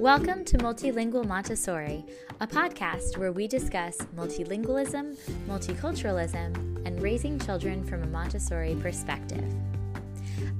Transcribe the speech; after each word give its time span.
Welcome 0.00 0.46
to 0.46 0.56
Multilingual 0.56 1.26
Montessori, 1.26 2.06
a 2.40 2.46
podcast 2.46 3.18
where 3.18 3.32
we 3.32 3.46
discuss 3.46 3.98
multilingualism, 4.16 5.18
multiculturalism, 5.46 6.86
and 6.86 7.02
raising 7.02 7.38
children 7.38 7.84
from 7.84 8.02
a 8.02 8.06
Montessori 8.06 8.74
perspective. 8.76 9.44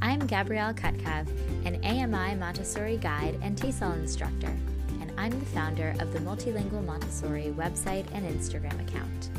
I'm 0.02 0.26
Gabrielle 0.26 0.74
Kutkov, 0.74 1.26
an 1.64 1.82
AMI 1.82 2.34
Montessori 2.34 2.98
guide 2.98 3.38
and 3.40 3.56
TESOL 3.56 3.94
instructor, 3.94 4.54
and 5.00 5.10
I'm 5.16 5.30
the 5.30 5.46
founder 5.46 5.94
of 6.00 6.12
the 6.12 6.18
Multilingual 6.18 6.84
Montessori 6.84 7.54
website 7.56 8.04
and 8.12 8.26
Instagram 8.26 8.78
account. 8.86 9.30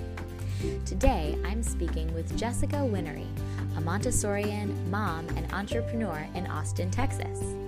Today, 0.83 1.37
I'm 1.45 1.61
speaking 1.61 2.11
with 2.15 2.35
Jessica 2.35 2.77
Whinery, 2.77 3.27
a 3.77 3.81
Montessorian, 3.81 4.75
mom, 4.89 5.27
and 5.37 5.53
entrepreneur 5.53 6.27
in 6.33 6.47
Austin, 6.47 6.89
Texas. 6.89 7.60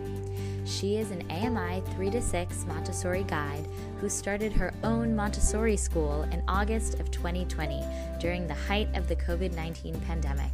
She 0.66 0.96
is 0.96 1.12
an 1.12 1.30
AMI 1.30 1.82
3 1.96 2.10
to 2.12 2.22
6 2.22 2.66
Montessori 2.66 3.24
guide 3.24 3.68
who 4.00 4.08
started 4.08 4.54
her 4.54 4.74
own 4.84 5.14
Montessori 5.16 5.76
school 5.76 6.24
in 6.32 6.42
August 6.48 7.00
of 7.00 7.12
2020 7.12 7.84
during 8.20 8.48
the 8.48 8.54
height 8.54 8.88
of 8.96 9.08
the 9.10 9.16
COVID 9.18 9.54
19 9.54 10.00
pandemic. 10.02 10.52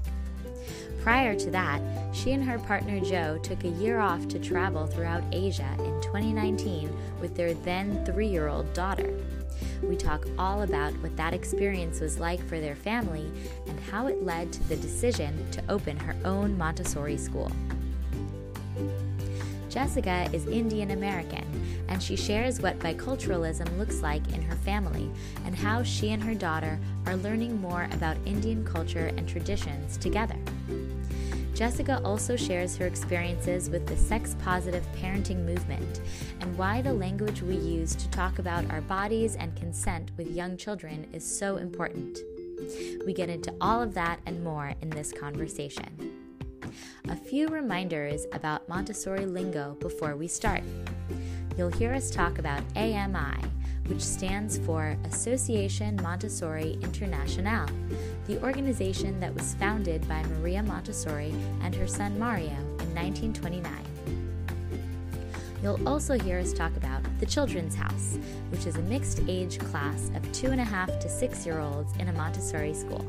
Prior 1.02 1.36
to 1.36 1.52
that, 1.52 1.82
she 2.12 2.32
and 2.32 2.44
her 2.44 2.60
partner 2.60 3.00
Joe 3.00 3.38
took 3.38 3.64
a 3.64 3.70
year 3.70 4.00
off 4.00 4.28
to 4.30 4.40
travel 4.40 4.88
throughout 4.88 5.24
Asia 5.32 5.70
in 5.80 6.02
2019 6.02 6.92
with 7.22 7.36
their 7.36 7.54
then 7.54 8.04
three 8.04 8.28
year 8.28 8.48
old 8.48 8.72
daughter. 8.74 9.14
We 9.84 9.96
talk 9.96 10.26
all 10.38 10.64
about 10.64 10.94
what 11.02 11.16
that 11.18 11.34
experience 11.34 12.02
was 12.02 12.20
like 12.20 12.46
for 12.48 12.60
their 12.60 12.76
family 12.76 13.32
and 13.68 13.80
how 13.92 14.08
it 14.08 14.24
led 14.24 14.52
to 14.54 14.64
the 14.68 14.76
decision 14.76 15.50
to 15.52 15.64
open 15.70 15.98
her 15.98 16.16
own 16.26 16.58
Montessori 16.58 17.18
school. 17.18 17.52
Jessica 19.70 20.28
is 20.34 20.48
Indian 20.48 20.92
American, 20.92 21.46
and 21.90 22.02
she 22.02 22.16
shares 22.16 22.60
what 22.60 22.80
biculturalism 22.80 23.78
looks 23.78 24.02
like 24.02 24.28
in 24.34 24.42
her 24.42 24.56
family 24.56 25.12
and 25.46 25.56
how 25.56 25.84
she 25.84 26.10
and 26.10 26.24
her 26.24 26.34
daughter 26.34 26.80
are 27.06 27.16
learning 27.16 27.62
more 27.62 27.88
about 27.92 28.18
Indian 28.26 28.66
culture 28.66 29.12
and 29.16 29.30
traditions 29.30 29.96
together. 29.98 30.38
Jessica 31.54 32.02
also 32.04 32.36
shares 32.36 32.78
her 32.78 32.88
experiences 32.88 33.70
with 33.70 33.86
the 33.86 33.96
sex 33.96 34.36
positive 34.44 34.86
parenting 35.00 35.46
movement 35.46 36.02
and 36.40 36.58
why 36.58 36.82
the 36.82 36.94
language 36.94 37.44
we 37.44 37.56
use 37.56 37.94
to 37.96 38.10
talk 38.10 38.40
about 38.40 38.70
our 38.72 38.82
bodies 38.82 39.36
and 39.36 39.56
consent 39.56 40.10
with 40.18 40.32
young 40.32 40.58
children 40.58 41.08
is 41.14 41.24
so 41.24 41.58
important. 41.58 42.18
We 43.06 43.14
get 43.14 43.30
into 43.30 43.54
all 43.62 43.82
of 43.84 43.94
that 43.94 44.20
and 44.26 44.44
more 44.44 44.74
in 44.82 44.90
this 44.90 45.12
conversation 45.12 46.19
a 47.08 47.16
few 47.16 47.48
reminders 47.48 48.26
about 48.34 48.68
Montessori 48.70 49.26
lingo 49.26 49.76
before 49.80 50.16
we 50.16 50.28
start. 50.28 50.64
You'll 51.58 51.72
hear 51.72 51.94
us 51.94 52.10
talk 52.10 52.40
about 52.40 52.62
AMI, 52.76 53.44
which 53.88 54.02
stands 54.02 54.58
for 54.60 54.96
Association 55.06 56.00
Montessori 56.02 56.78
Internationale, 56.82 57.70
the 58.28 58.42
organization 58.44 59.20
that 59.20 59.34
was 59.34 59.56
founded 59.56 60.08
by 60.08 60.24
Maria 60.24 60.64
Montessori 60.64 61.34
and 61.64 61.74
her 61.76 61.88
son 61.88 62.18
Mario 62.20 62.56
in 62.80 62.96
1929. 62.96 63.74
You'll 65.62 65.86
also 65.88 66.18
hear 66.18 66.40
us 66.40 66.54
talk 66.54 66.76
about 66.78 67.02
the 67.20 67.26
Children's 67.26 67.76
House, 67.76 68.18
which 68.50 68.66
is 68.66 68.78
a 68.78 68.82
mixed 68.84 69.22
age 69.28 69.60
class 69.60 70.10
of 70.16 70.32
two 70.32 70.52
and 70.52 70.62
a 70.62 70.64
half 70.64 71.00
to 71.00 71.10
six 71.10 71.46
year 71.46 71.60
olds 71.60 71.94
in 71.98 72.08
a 72.08 72.14
Montessori 72.14 72.74
school. 72.74 73.06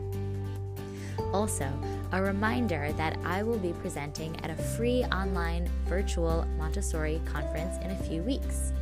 Also, 1.32 1.70
a 2.12 2.22
reminder 2.22 2.92
that 2.96 3.18
I 3.24 3.42
will 3.42 3.58
be 3.58 3.72
presenting 3.74 4.36
at 4.44 4.50
a 4.50 4.62
free 4.62 5.04
online 5.04 5.70
virtual 5.86 6.44
Montessori 6.58 7.20
conference 7.24 7.76
in 7.84 7.90
a 7.90 8.02
few 8.08 8.22
weeks. 8.22 8.72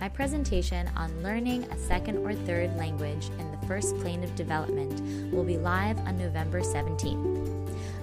My 0.00 0.08
presentation 0.08 0.88
on 0.96 1.22
learning 1.22 1.64
a 1.64 1.78
second 1.78 2.18
or 2.18 2.34
third 2.34 2.76
language 2.76 3.30
in 3.38 3.50
the 3.50 3.66
first 3.66 3.96
plane 3.98 4.24
of 4.24 4.34
development 4.34 5.32
will 5.32 5.44
be 5.44 5.58
live 5.58 5.98
on 6.00 6.18
November 6.18 6.60
17th. 6.60 7.52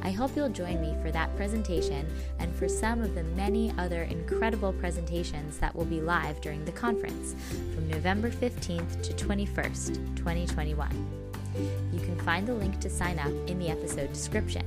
I 0.02 0.12
hope 0.12 0.36
you'll 0.36 0.50
join 0.50 0.82
me 0.82 0.96
for 1.02 1.12
that 1.12 1.36
presentation 1.36 2.08
and 2.40 2.56
for 2.56 2.70
some 2.70 3.02
of 3.02 3.16
the 3.16 3.24
many 3.24 3.74
other 3.78 4.04
incredible 4.04 4.72
presentations 4.74 5.58
that 5.58 5.76
will 5.76 5.86
be 5.86 6.00
live 6.00 6.40
during 6.42 6.64
the 6.64 6.72
conference 6.72 7.36
from 7.76 7.90
November 7.90 8.30
15th 8.30 9.02
to 9.04 9.14
21st, 9.26 10.16
2021. 10.16 11.20
Can 12.10 12.26
find 12.26 12.48
the 12.48 12.56
link 12.56 12.80
to 12.80 12.90
sign 12.90 13.20
up 13.20 13.32
in 13.46 13.60
the 13.60 13.70
episode 13.70 14.12
description. 14.12 14.66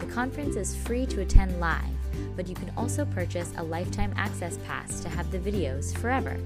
The 0.00 0.06
conference 0.06 0.56
is 0.56 0.74
free 0.74 1.06
to 1.06 1.20
attend 1.20 1.60
live, 1.60 1.84
but 2.34 2.48
you 2.48 2.56
can 2.56 2.72
also 2.76 3.04
purchase 3.04 3.52
a 3.56 3.62
lifetime 3.62 4.12
access 4.16 4.58
pass 4.66 4.98
to 5.02 5.08
have 5.08 5.30
the 5.30 5.38
videos 5.38 5.96
forever. 5.96 6.36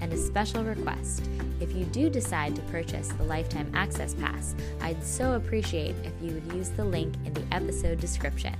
And 0.00 0.12
a 0.12 0.16
special 0.16 0.64
request 0.64 1.22
if 1.60 1.72
you 1.72 1.84
do 1.84 2.10
decide 2.10 2.56
to 2.56 2.62
purchase 2.62 3.10
the 3.12 3.22
lifetime 3.22 3.70
access 3.74 4.12
pass, 4.14 4.56
I'd 4.80 5.04
so 5.04 5.34
appreciate 5.34 5.94
if 6.02 6.12
you 6.20 6.32
would 6.32 6.52
use 6.52 6.70
the 6.70 6.84
link 6.84 7.14
in 7.24 7.32
the 7.32 7.44
episode 7.52 8.00
description. 8.00 8.56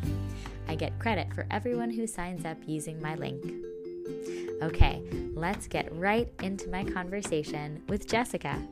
I 0.69 0.77
get 0.77 0.97
credit 1.00 1.34
for 1.34 1.44
everyone 1.50 1.91
who 1.91 2.06
signs 2.06 2.44
up 2.44 2.59
using 2.67 3.03
my 3.03 3.17
link. 3.17 3.44
Okay, 4.62 5.03
let's 5.34 5.67
get 5.67 5.93
right 5.97 6.33
into 6.41 6.69
my 6.71 6.84
conversation 6.84 7.83
with 7.88 8.06
Jessica. 8.06 8.62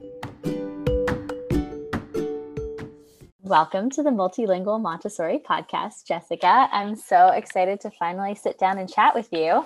Welcome 3.46 3.90
to 3.90 4.02
the 4.02 4.10
Multilingual 4.10 4.80
Montessori 4.80 5.38
podcast, 5.38 6.04
Jessica. 6.04 6.68
I'm 6.72 6.96
so 6.96 7.28
excited 7.28 7.80
to 7.82 7.92
finally 7.92 8.34
sit 8.34 8.58
down 8.58 8.76
and 8.76 8.92
chat 8.92 9.14
with 9.14 9.28
you. 9.30 9.64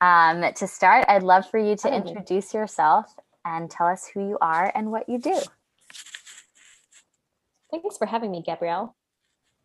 Um, 0.00 0.44
to 0.54 0.68
start, 0.68 1.06
I'd 1.08 1.24
love 1.24 1.50
for 1.50 1.58
you 1.58 1.74
to 1.74 1.92
introduce 1.92 2.54
yourself 2.54 3.12
and 3.44 3.68
tell 3.68 3.88
us 3.88 4.08
who 4.14 4.28
you 4.28 4.38
are 4.40 4.70
and 4.76 4.92
what 4.92 5.08
you 5.08 5.18
do. 5.18 5.36
Thanks 7.72 7.98
for 7.98 8.06
having 8.06 8.30
me, 8.30 8.44
Gabrielle. 8.46 8.94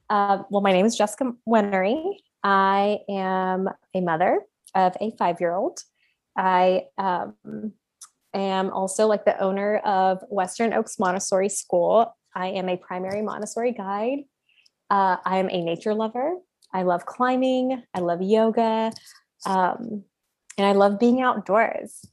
Uh, 0.10 0.42
well, 0.50 0.62
my 0.62 0.72
name 0.72 0.88
is 0.88 0.98
Jessica 0.98 1.36
Whinery. 1.48 2.24
I 2.44 3.02
am 3.08 3.70
a 3.94 4.02
mother 4.02 4.40
of 4.74 4.98
a 5.00 5.12
five 5.20 5.40
year 5.40 5.54
old. 5.54 5.84
I 6.36 6.86
um, 6.98 7.36
am 8.34 8.72
also 8.72 9.06
like 9.06 9.24
the 9.24 9.40
owner 9.40 9.78
of 9.78 10.24
Western 10.30 10.74
Oaks 10.74 10.98
Montessori 10.98 11.50
School 11.50 12.12
I 12.36 12.48
am 12.48 12.70
a 12.70 12.78
primary 12.78 13.22
Montessori 13.22 13.72
guide. 13.72 14.20
Uh, 14.90 15.18
I 15.26 15.38
am 15.38 15.50
a 15.50 15.64
nature 15.64 15.94
lover. 15.94 16.36
I 16.74 16.84
love 16.84 17.06
climbing. 17.06 17.82
I 17.94 18.00
love 18.00 18.22
yoga. 18.22 18.92
Um, 19.46 20.04
and 20.58 20.68
I 20.68 20.74
love 20.74 21.00
being 21.00 21.22
outdoors. 21.22 22.06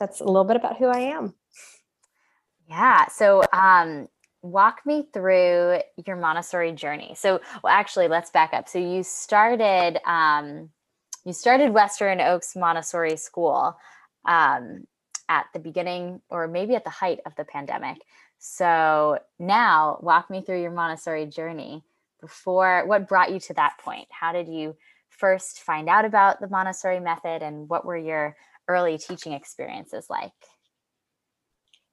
That's 0.00 0.20
a 0.20 0.24
little 0.24 0.44
bit 0.44 0.56
about 0.56 0.78
who 0.78 0.86
I 0.86 1.00
am. 1.00 1.34
Yeah. 2.68 3.06
So, 3.08 3.42
um, 3.52 4.08
walk 4.42 4.80
me 4.84 5.08
through 5.12 5.80
your 6.06 6.16
Montessori 6.16 6.72
journey. 6.72 7.14
So, 7.16 7.40
well, 7.62 7.72
actually, 7.72 8.08
let's 8.08 8.30
back 8.30 8.52
up. 8.52 8.68
So, 8.68 8.78
you 8.78 9.02
started 9.02 9.98
um, 10.08 10.70
you 11.26 11.32
started 11.32 11.72
Western 11.72 12.20
Oaks 12.20 12.54
Montessori 12.54 13.16
School 13.16 13.76
um, 14.26 14.86
at 15.28 15.46
the 15.52 15.58
beginning, 15.58 16.20
or 16.30 16.46
maybe 16.46 16.76
at 16.76 16.84
the 16.84 16.90
height 16.90 17.18
of 17.26 17.34
the 17.34 17.44
pandemic. 17.44 17.98
So 18.38 19.18
now 19.38 19.98
walk 20.00 20.30
me 20.30 20.42
through 20.42 20.62
your 20.62 20.70
Montessori 20.70 21.26
journey 21.26 21.82
before 22.20 22.84
what 22.86 23.08
brought 23.08 23.32
you 23.32 23.40
to 23.40 23.54
that 23.54 23.78
point? 23.78 24.08
How 24.10 24.32
did 24.32 24.48
you 24.48 24.76
first 25.10 25.60
find 25.60 25.88
out 25.88 26.04
about 26.04 26.40
the 26.40 26.48
Montessori 26.48 27.00
method 27.00 27.42
and 27.42 27.68
what 27.68 27.84
were 27.84 27.96
your 27.96 28.36
early 28.68 28.98
teaching 28.98 29.32
experiences 29.32 30.06
like? 30.10 30.32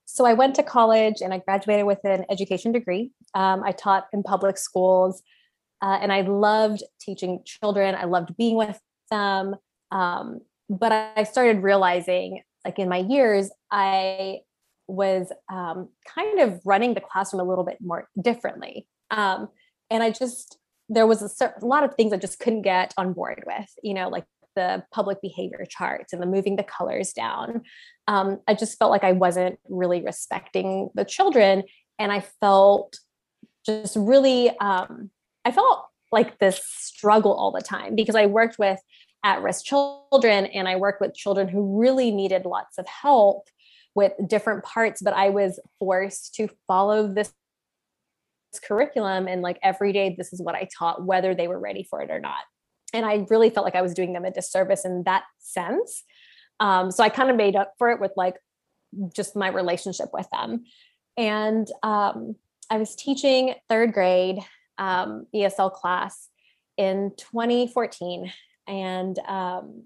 So 0.05 0.25
I 0.25 0.33
went 0.33 0.55
to 0.55 0.63
college 0.63 1.21
and 1.21 1.33
I 1.33 1.39
graduated 1.39 1.85
with 1.85 2.03
an 2.03 2.25
education 2.29 2.71
degree. 2.71 3.11
Um, 3.33 3.63
I 3.63 3.71
taught 3.71 4.07
in 4.13 4.21
public 4.21 4.57
schools 4.57 5.23
uh, 5.81 5.97
and 6.01 6.13
I 6.13 6.21
loved 6.21 6.83
teaching 6.99 7.41
children. 7.45 7.95
I 7.95 8.05
loved 8.05 8.37
being 8.37 8.55
with 8.55 8.79
them. 9.09 9.55
Um, 9.91 10.41
but 10.69 10.91
I 10.91 11.23
started 11.23 11.63
realizing, 11.63 12.41
like 12.63 12.79
in 12.79 12.89
my 12.89 12.97
years, 12.97 13.49
I 13.71 14.39
was 14.87 15.31
um, 15.51 15.89
kind 16.07 16.39
of 16.39 16.59
running 16.65 16.93
the 16.93 17.01
classroom 17.01 17.41
a 17.41 17.49
little 17.49 17.63
bit 17.63 17.77
more 17.81 18.07
differently. 18.21 18.87
Um, 19.11 19.49
and 19.89 20.03
I 20.03 20.11
just, 20.11 20.57
there 20.89 21.07
was 21.07 21.21
a, 21.21 21.29
certain, 21.29 21.63
a 21.63 21.65
lot 21.65 21.83
of 21.83 21.95
things 21.95 22.13
I 22.13 22.17
just 22.17 22.39
couldn't 22.39 22.63
get 22.63 22.93
on 22.97 23.13
board 23.13 23.43
with, 23.45 23.69
you 23.81 23.93
know, 23.93 24.09
like 24.09 24.25
the 24.55 24.83
public 24.91 25.21
behavior 25.21 25.65
charts 25.67 26.13
and 26.13 26.21
the 26.21 26.27
moving 26.27 26.55
the 26.55 26.63
colors 26.63 27.13
down. 27.13 27.61
Um, 28.07 28.39
I 28.47 28.53
just 28.53 28.77
felt 28.77 28.91
like 28.91 29.03
I 29.03 29.13
wasn't 29.13 29.59
really 29.67 30.01
respecting 30.01 30.89
the 30.93 31.05
children. 31.05 31.63
And 31.97 32.11
I 32.11 32.19
felt 32.19 32.99
just 33.65 33.95
really, 33.95 34.49
um, 34.59 35.09
I 35.45 35.51
felt 35.51 35.85
like 36.11 36.39
this 36.39 36.61
struggle 36.65 37.33
all 37.33 37.51
the 37.51 37.61
time 37.61 37.95
because 37.95 38.15
I 38.15 38.25
worked 38.27 38.59
with 38.59 38.79
at 39.23 39.41
risk 39.41 39.65
children 39.65 40.45
and 40.47 40.67
I 40.67 40.75
worked 40.75 41.01
with 41.01 41.15
children 41.15 41.47
who 41.47 41.79
really 41.79 42.11
needed 42.11 42.45
lots 42.45 42.77
of 42.77 42.85
help 42.87 43.47
with 43.95 44.13
different 44.27 44.63
parts, 44.63 45.01
but 45.01 45.13
I 45.13 45.29
was 45.29 45.59
forced 45.79 46.35
to 46.35 46.49
follow 46.67 47.07
this 47.07 47.33
curriculum 48.65 49.27
and 49.27 49.41
like 49.41 49.59
every 49.63 49.91
day 49.93 50.13
this 50.15 50.31
is 50.31 50.41
what 50.41 50.55
I 50.55 50.67
taught 50.77 51.03
whether 51.03 51.33
they 51.33 51.47
were 51.47 51.59
ready 51.59 51.83
for 51.83 52.01
it 52.01 52.11
or 52.11 52.19
not. 52.19 52.41
And 52.93 53.05
I 53.05 53.25
really 53.29 53.49
felt 53.49 53.65
like 53.65 53.75
I 53.75 53.81
was 53.81 53.93
doing 53.93 54.13
them 54.13 54.25
a 54.25 54.31
disservice 54.31 54.85
in 54.85 55.03
that 55.03 55.23
sense. 55.39 56.03
Um, 56.59 56.91
so 56.91 57.03
I 57.03 57.09
kind 57.09 57.31
of 57.31 57.35
made 57.35 57.55
up 57.55 57.73
for 57.77 57.89
it 57.89 57.99
with 57.99 58.11
like 58.15 58.35
just 59.15 59.35
my 59.35 59.47
relationship 59.49 60.09
with 60.13 60.27
them. 60.31 60.65
And 61.17 61.67
um, 61.81 62.35
I 62.69 62.77
was 62.77 62.95
teaching 62.95 63.55
third 63.69 63.93
grade 63.93 64.39
um, 64.77 65.25
ESL 65.33 65.73
class 65.73 66.29
in 66.77 67.11
2014. 67.17 68.31
And 68.67 69.19
um, 69.19 69.83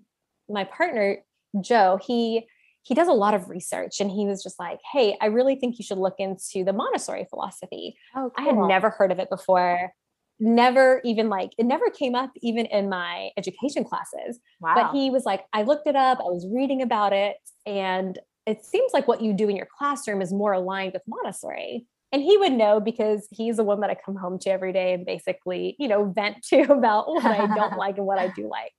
my 0.50 0.66
partner, 0.66 1.18
Joe, 1.62 2.00
he 2.06 2.48
he 2.88 2.96
does 2.96 3.10
a 3.10 3.14
lot 3.14 3.34
of 3.34 3.50
research 3.50 4.00
and 4.00 4.10
he 4.10 4.26
was 4.26 4.42
just 4.42 4.58
like, 4.60 4.80
Hey, 4.94 5.18
I 5.20 5.26
really 5.26 5.56
think 5.56 5.78
you 5.78 5.84
should 5.84 5.98
look 5.98 6.16
into 6.20 6.64
the 6.64 6.72
Montessori 6.72 7.28
philosophy. 7.30 7.98
Oh, 8.16 8.32
cool. 8.36 8.46
I 8.46 8.50
had 8.50 8.56
never 8.56 8.90
heard 8.90 9.12
of 9.12 9.20
it 9.20 9.30
before. 9.30 9.92
Never 10.40 11.02
even 11.04 11.30
like 11.30 11.52
it 11.58 11.66
never 11.66 11.90
came 11.90 12.16
up 12.16 12.32
even 12.42 12.66
in 12.68 12.90
my 12.90 13.32
education 13.38 13.84
classes. 13.84 14.40
Wow. 14.62 14.76
But 14.76 14.92
he 14.98 15.10
was 15.10 15.26
like, 15.26 15.46
I 15.52 15.64
looked 15.64 15.88
it 15.88 15.96
up, 15.96 16.20
I 16.20 16.24
was 16.24 16.48
reading 16.50 16.82
about 16.82 17.12
it, 17.12 17.38
and 17.66 18.18
it 18.46 18.64
seems 18.64 18.94
like 18.94 19.08
what 19.08 19.22
you 19.22 19.34
do 19.34 19.50
in 19.50 19.58
your 19.58 19.68
classroom 19.78 20.22
is 20.22 20.32
more 20.32 20.54
aligned 20.54 20.94
with 20.94 21.02
Montessori. 21.08 21.86
And 22.14 22.22
he 22.22 22.38
would 22.38 22.54
know 22.54 22.80
because 22.80 23.28
he's 23.32 23.58
the 23.58 23.64
one 23.66 23.82
that 23.82 23.90
I 23.90 23.96
come 23.96 24.16
home 24.16 24.40
to 24.40 24.50
every 24.50 24.72
day 24.72 24.94
and 24.94 25.06
basically, 25.06 25.76
you 25.78 25.90
know, 25.90 26.06
vent 26.06 26.44
to 26.50 26.72
about 26.72 27.10
what 27.10 27.26
I 27.26 27.54
don't 27.54 27.78
like 27.78 27.98
and 27.98 28.06
what 28.06 28.20
I 28.20 28.30
do 28.30 28.48
like 28.48 28.74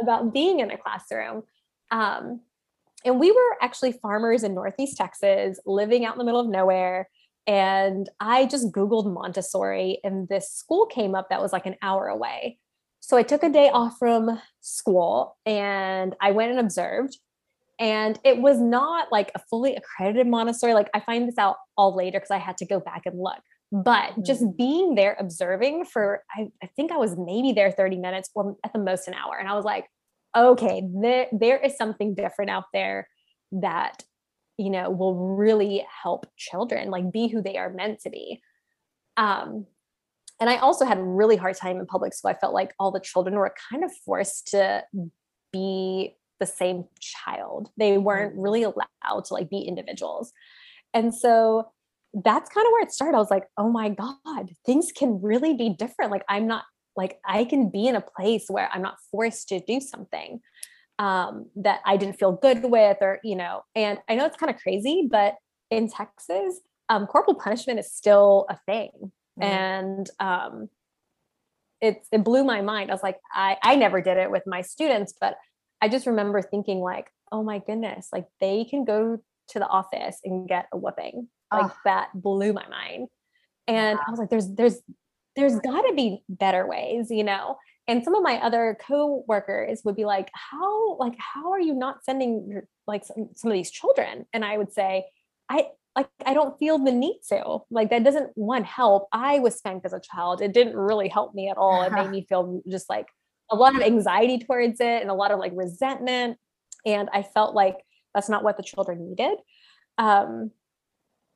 about 0.00 0.32
being 0.32 0.60
in 0.60 0.70
a 0.70 0.78
classroom. 0.78 1.42
Um, 1.90 2.40
and 3.04 3.18
we 3.18 3.30
were 3.30 3.56
actually 3.62 3.92
farmers 3.92 4.42
in 4.42 4.54
Northeast 4.54 4.96
Texas, 4.96 5.58
living 5.66 6.04
out 6.04 6.14
in 6.14 6.18
the 6.18 6.24
middle 6.24 6.40
of 6.40 6.48
nowhere. 6.48 7.08
And 7.46 8.08
I 8.20 8.46
just 8.46 8.72
Googled 8.72 9.12
Montessori, 9.12 9.98
and 10.04 10.28
this 10.28 10.52
school 10.52 10.86
came 10.86 11.14
up 11.14 11.30
that 11.30 11.40
was 11.40 11.52
like 11.52 11.66
an 11.66 11.76
hour 11.82 12.06
away. 12.06 12.58
So 13.00 13.16
I 13.16 13.22
took 13.22 13.42
a 13.42 13.48
day 13.48 13.70
off 13.70 13.98
from 13.98 14.40
school 14.60 15.36
and 15.46 16.14
I 16.20 16.30
went 16.32 16.50
and 16.50 16.60
observed. 16.60 17.18
And 17.78 18.18
it 18.24 18.38
was 18.38 18.60
not 18.60 19.10
like 19.10 19.32
a 19.34 19.40
fully 19.50 19.74
accredited 19.74 20.26
Montessori. 20.26 20.74
Like 20.74 20.90
I 20.92 21.00
find 21.00 21.26
this 21.26 21.38
out 21.38 21.56
all 21.78 21.96
later 21.96 22.18
because 22.18 22.30
I 22.30 22.36
had 22.36 22.58
to 22.58 22.66
go 22.66 22.78
back 22.78 23.06
and 23.06 23.18
look. 23.18 23.40
But 23.72 24.10
mm-hmm. 24.10 24.24
just 24.24 24.44
being 24.56 24.96
there 24.96 25.16
observing 25.18 25.86
for, 25.86 26.22
I, 26.36 26.48
I 26.62 26.66
think 26.76 26.92
I 26.92 26.98
was 26.98 27.16
maybe 27.16 27.52
there 27.52 27.70
30 27.70 27.96
minutes 27.96 28.28
or 28.34 28.56
at 28.64 28.72
the 28.74 28.78
most 28.78 29.08
an 29.08 29.14
hour. 29.14 29.36
And 29.38 29.48
I 29.48 29.54
was 29.54 29.64
like, 29.64 29.86
okay, 30.36 30.82
there, 31.02 31.26
there 31.32 31.58
is 31.58 31.76
something 31.76 32.14
different 32.14 32.50
out 32.50 32.64
there 32.72 33.08
that, 33.52 34.02
you 34.56 34.70
know, 34.70 34.90
will 34.90 35.36
really 35.36 35.84
help 36.02 36.26
children 36.36 36.90
like 36.90 37.10
be 37.12 37.28
who 37.28 37.42
they 37.42 37.56
are 37.56 37.72
meant 37.72 38.00
to 38.00 38.10
be. 38.10 38.40
Um, 39.16 39.66
and 40.40 40.48
I 40.48 40.56
also 40.56 40.86
had 40.86 40.98
a 40.98 41.02
really 41.02 41.36
hard 41.36 41.56
time 41.56 41.78
in 41.78 41.86
public 41.86 42.14
school. 42.14 42.30
I 42.30 42.38
felt 42.38 42.54
like 42.54 42.72
all 42.78 42.90
the 42.90 43.00
children 43.00 43.34
were 43.34 43.52
kind 43.70 43.84
of 43.84 43.92
forced 44.04 44.48
to 44.48 44.84
be 45.52 46.16
the 46.38 46.46
same 46.46 46.84
child. 46.98 47.68
They 47.76 47.98
weren't 47.98 48.34
mm. 48.34 48.42
really 48.42 48.62
allowed 48.62 49.24
to 49.26 49.34
like 49.34 49.50
be 49.50 49.60
individuals. 49.60 50.32
And 50.94 51.14
so 51.14 51.70
that's 52.12 52.50
kind 52.50 52.66
of 52.66 52.72
where 52.72 52.82
it 52.82 52.92
started. 52.92 53.16
I 53.16 53.20
was 53.20 53.30
like, 53.30 53.44
oh 53.56 53.70
my 53.70 53.90
God, 53.90 54.50
things 54.66 54.90
can 54.90 55.20
really 55.22 55.54
be 55.54 55.68
different. 55.68 56.10
Like 56.10 56.24
I'm 56.28 56.46
not 56.46 56.64
like 56.96 57.18
I 57.24 57.44
can 57.44 57.70
be 57.70 57.86
in 57.86 57.96
a 57.96 58.00
place 58.00 58.46
where 58.48 58.68
I'm 58.72 58.82
not 58.82 58.98
forced 59.10 59.48
to 59.48 59.60
do 59.60 59.80
something 59.80 60.40
um, 60.98 61.46
that 61.56 61.80
I 61.86 61.96
didn't 61.96 62.18
feel 62.18 62.32
good 62.32 62.64
with, 62.64 62.98
or 63.00 63.20
you 63.24 63.36
know. 63.36 63.62
And 63.74 63.98
I 64.08 64.14
know 64.14 64.26
it's 64.26 64.36
kind 64.36 64.54
of 64.54 64.60
crazy, 64.60 65.08
but 65.10 65.36
in 65.70 65.88
Texas, 65.88 66.60
um, 66.88 67.06
corporal 67.06 67.36
punishment 67.36 67.78
is 67.78 67.92
still 67.92 68.46
a 68.48 68.58
thing, 68.66 68.90
mm. 69.40 69.44
and 69.44 70.10
um, 70.20 70.68
it 71.80 72.04
it 72.12 72.24
blew 72.24 72.44
my 72.44 72.60
mind. 72.60 72.90
I 72.90 72.94
was 72.94 73.02
like, 73.02 73.18
I 73.32 73.56
I 73.62 73.76
never 73.76 74.00
did 74.00 74.18
it 74.18 74.30
with 74.30 74.42
my 74.46 74.62
students, 74.62 75.14
but 75.20 75.36
I 75.80 75.88
just 75.88 76.06
remember 76.06 76.42
thinking 76.42 76.80
like, 76.80 77.06
oh 77.32 77.42
my 77.42 77.60
goodness, 77.60 78.08
like 78.12 78.26
they 78.40 78.64
can 78.64 78.84
go 78.84 79.18
to 79.48 79.58
the 79.58 79.66
office 79.66 80.18
and 80.24 80.48
get 80.48 80.66
a 80.72 80.76
whooping. 80.76 81.28
Like 81.52 81.70
oh. 81.70 81.76
that 81.84 82.08
blew 82.14 82.52
my 82.52 82.68
mind. 82.68 83.08
And 83.66 83.98
I 83.98 84.10
was 84.10 84.18
like, 84.18 84.30
there's 84.30 84.48
there's 84.48 84.80
there's 85.36 85.58
got 85.60 85.82
to 85.82 85.94
be 85.94 86.22
better 86.28 86.66
ways, 86.66 87.10
you 87.10 87.24
know? 87.24 87.56
And 87.88 88.04
some 88.04 88.14
of 88.14 88.22
my 88.22 88.36
other 88.36 88.76
co-workers 88.86 89.82
would 89.84 89.96
be 89.96 90.04
like, 90.04 90.30
how, 90.32 90.96
like, 90.96 91.14
how 91.18 91.52
are 91.52 91.60
you 91.60 91.74
not 91.74 92.04
sending 92.04 92.48
your, 92.48 92.68
like 92.86 93.04
some, 93.04 93.30
some 93.34 93.50
of 93.50 93.54
these 93.54 93.70
children? 93.70 94.26
And 94.32 94.44
I 94.44 94.58
would 94.58 94.72
say, 94.72 95.06
I, 95.48 95.68
like 95.96 96.08
I 96.24 96.34
don't 96.34 96.58
feel 96.58 96.78
the 96.78 96.92
need 96.92 97.20
to. 97.28 97.58
Like 97.70 97.90
that 97.90 98.04
doesn't 98.04 98.30
one 98.34 98.64
help. 98.64 99.08
I 99.12 99.40
was 99.40 99.56
spanked 99.56 99.86
as 99.86 99.92
a 99.92 100.00
child. 100.00 100.40
It 100.40 100.52
didn't 100.52 100.76
really 100.76 101.08
help 101.08 101.34
me 101.34 101.48
at 101.48 101.56
all. 101.56 101.82
It 101.82 101.92
made 101.92 102.10
me 102.12 102.26
feel 102.28 102.62
just 102.68 102.88
like 102.88 103.06
a 103.50 103.56
lot 103.56 103.74
of 103.74 103.82
anxiety 103.82 104.38
towards 104.38 104.80
it 104.80 105.02
and 105.02 105.10
a 105.10 105.14
lot 105.14 105.32
of 105.32 105.38
like 105.38 105.52
resentment. 105.54 106.38
And 106.86 107.08
I 107.12 107.22
felt 107.22 107.54
like 107.54 107.76
that's 108.14 108.28
not 108.28 108.44
what 108.44 108.56
the 108.56 108.62
children 108.62 109.08
needed. 109.08 109.38
Um, 109.98 110.52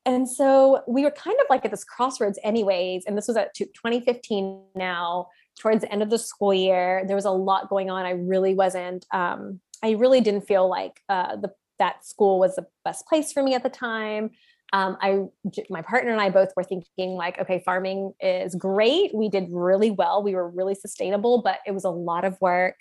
and 0.06 0.28
so 0.28 0.82
we 0.86 1.02
were 1.02 1.10
kind 1.10 1.36
of 1.40 1.46
like 1.48 1.64
at 1.64 1.70
this 1.70 1.84
crossroads 1.84 2.38
anyways 2.42 3.04
and 3.06 3.16
this 3.16 3.28
was 3.28 3.36
at 3.36 3.54
2015 3.54 4.62
now 4.74 5.28
towards 5.58 5.82
the 5.82 5.92
end 5.92 6.02
of 6.02 6.10
the 6.10 6.18
school 6.18 6.52
year 6.52 7.04
there 7.06 7.16
was 7.16 7.24
a 7.24 7.30
lot 7.30 7.68
going 7.68 7.90
on 7.90 8.04
i 8.04 8.10
really 8.10 8.54
wasn't 8.54 9.06
um, 9.12 9.60
i 9.82 9.92
really 9.92 10.20
didn't 10.20 10.46
feel 10.46 10.68
like 10.68 11.00
uh, 11.08 11.36
the 11.36 11.52
that 11.78 12.04
school 12.06 12.38
was 12.38 12.54
the 12.56 12.66
best 12.84 13.06
place 13.06 13.32
for 13.32 13.42
me 13.42 13.54
at 13.54 13.64
the 13.64 13.68
time. 13.68 14.30
Um, 14.72 14.96
i 15.00 15.24
my 15.70 15.82
partner 15.82 16.10
and 16.10 16.20
i 16.20 16.30
both 16.30 16.48
were 16.56 16.64
thinking 16.64 17.10
like 17.10 17.38
okay 17.38 17.62
farming 17.64 18.12
is 18.20 18.56
great 18.56 19.14
we 19.14 19.28
did 19.28 19.46
really 19.50 19.92
well 19.92 20.22
we 20.22 20.34
were 20.34 20.48
really 20.48 20.74
sustainable 20.74 21.42
but 21.42 21.58
it 21.64 21.72
was 21.72 21.84
a 21.84 21.90
lot 21.90 22.24
of 22.24 22.40
work 22.40 22.80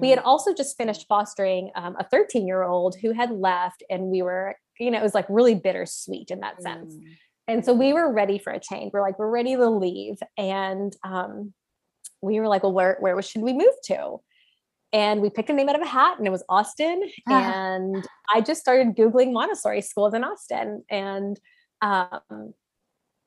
we 0.00 0.10
had 0.10 0.18
hmm. 0.18 0.26
also 0.26 0.54
just 0.54 0.76
finished 0.76 1.06
fostering 1.08 1.70
um, 1.74 1.96
a 1.98 2.04
13 2.04 2.46
year 2.46 2.62
old 2.62 2.96
who 3.00 3.12
had 3.12 3.30
left 3.30 3.82
and 3.90 4.04
we 4.04 4.22
were 4.22 4.56
you 4.78 4.90
know, 4.90 4.98
it 4.98 5.02
was 5.02 5.14
like 5.14 5.26
really 5.28 5.54
bittersweet 5.54 6.30
in 6.30 6.40
that 6.40 6.62
sense. 6.62 6.94
Mm. 6.94 7.02
And 7.46 7.64
so 7.64 7.72
we 7.72 7.92
were 7.92 8.12
ready 8.12 8.38
for 8.38 8.52
a 8.52 8.60
change. 8.60 8.92
We're 8.92 9.00
like, 9.00 9.18
we're 9.18 9.30
ready 9.30 9.56
to 9.56 9.70
leave. 9.70 10.18
And 10.36 10.94
um, 11.02 11.52
we 12.20 12.40
were 12.40 12.48
like, 12.48 12.62
well, 12.62 12.72
where, 12.72 12.96
where 13.00 13.20
should 13.22 13.42
we 13.42 13.52
move 13.52 13.74
to? 13.84 14.18
And 14.92 15.20
we 15.20 15.30
picked 15.30 15.50
a 15.50 15.52
name 15.52 15.68
out 15.68 15.76
of 15.76 15.82
a 15.82 15.86
hat 15.86 16.18
and 16.18 16.26
it 16.26 16.30
was 16.30 16.44
Austin. 16.48 17.02
And 17.26 18.06
I 18.34 18.40
just 18.40 18.60
started 18.60 18.96
Googling 18.96 19.32
Montessori 19.32 19.82
schools 19.82 20.14
in 20.14 20.24
Austin. 20.24 20.84
And 20.90 21.38
um, 21.82 22.54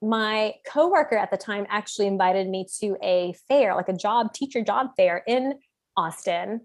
my 0.01 0.56
coworker 0.67 1.17
at 1.17 1.29
the 1.29 1.38
time 1.38 1.67
actually 1.69 2.07
invited 2.07 2.47
me 2.47 2.65
to 2.79 2.97
a 3.03 3.33
fair, 3.47 3.75
like 3.75 3.89
a 3.89 3.94
job 3.94 4.33
teacher 4.33 4.63
job 4.63 4.88
fair 4.97 5.24
in 5.27 5.53
Austin. 5.97 6.62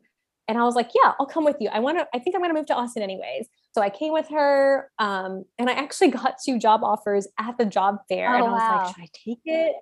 And 0.48 0.58
I 0.58 0.62
was 0.62 0.74
like, 0.76 0.90
yeah, 0.94 1.12
I'll 1.18 1.26
come 1.26 1.44
with 1.44 1.56
you. 1.60 1.68
I 1.72 1.80
want 1.80 1.98
to, 1.98 2.06
I 2.14 2.20
think 2.20 2.36
I'm 2.36 2.40
going 2.40 2.54
to 2.54 2.58
move 2.58 2.66
to 2.66 2.74
Austin 2.74 3.02
anyways. 3.02 3.48
So 3.72 3.82
I 3.82 3.90
came 3.90 4.12
with 4.12 4.28
her, 4.28 4.90
um, 4.98 5.44
and 5.58 5.68
I 5.68 5.72
actually 5.72 6.08
got 6.22 6.36
two 6.44 6.58
job 6.58 6.84
offers 6.84 7.26
at 7.38 7.58
the 7.58 7.64
job 7.64 7.98
fair, 8.08 8.30
oh, 8.30 8.34
and 8.36 8.44
I 8.44 8.48
was 8.48 8.60
wow. 8.60 8.76
like, 8.76 8.94
should 8.94 9.02
I 9.02 9.08
take 9.12 9.40
it? 9.44 9.74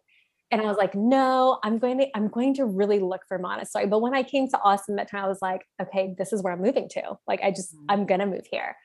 And 0.50 0.60
I 0.60 0.64
was 0.66 0.76
like, 0.76 0.94
no, 0.94 1.58
I'm 1.64 1.78
going 1.78 1.98
to, 1.98 2.06
I'm 2.14 2.28
going 2.28 2.54
to 2.54 2.64
really 2.64 3.00
look 3.00 3.22
for 3.26 3.38
Montessori. 3.38 3.86
But 3.86 4.00
when 4.00 4.14
I 4.14 4.22
came 4.22 4.48
to 4.50 4.60
Austin 4.60 4.96
that 4.96 5.10
time, 5.10 5.24
I 5.24 5.28
was 5.28 5.42
like, 5.42 5.62
okay, 5.82 6.14
this 6.16 6.32
is 6.32 6.42
where 6.42 6.52
I'm 6.52 6.62
moving 6.62 6.88
to. 6.90 7.18
Like, 7.26 7.42
I 7.42 7.50
just, 7.50 7.74
mm-hmm. 7.74 7.86
I'm 7.88 8.06
gonna 8.06 8.26
move 8.26 8.46
here. 8.50 8.76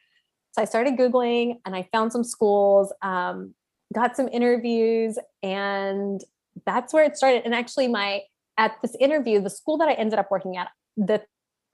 So 0.52 0.62
I 0.62 0.66
started 0.66 0.98
Googling 0.98 1.60
and 1.66 1.76
I 1.76 1.88
found 1.92 2.12
some 2.12 2.24
schools, 2.24 2.92
um, 3.02 3.54
got 3.94 4.16
some 4.16 4.28
interviews, 4.30 5.20
and 5.44 6.22
that's 6.66 6.94
where 6.94 7.04
it 7.04 7.18
started. 7.18 7.44
And 7.46 7.54
actually, 7.54 7.88
my 7.88 8.22
at 8.60 8.76
this 8.82 8.96
interview, 9.00 9.42
the 9.42 9.50
school 9.50 9.78
that 9.78 9.88
I 9.88 9.94
ended 9.94 10.20
up 10.20 10.30
working 10.30 10.58
at, 10.58 10.68
the 10.98 11.24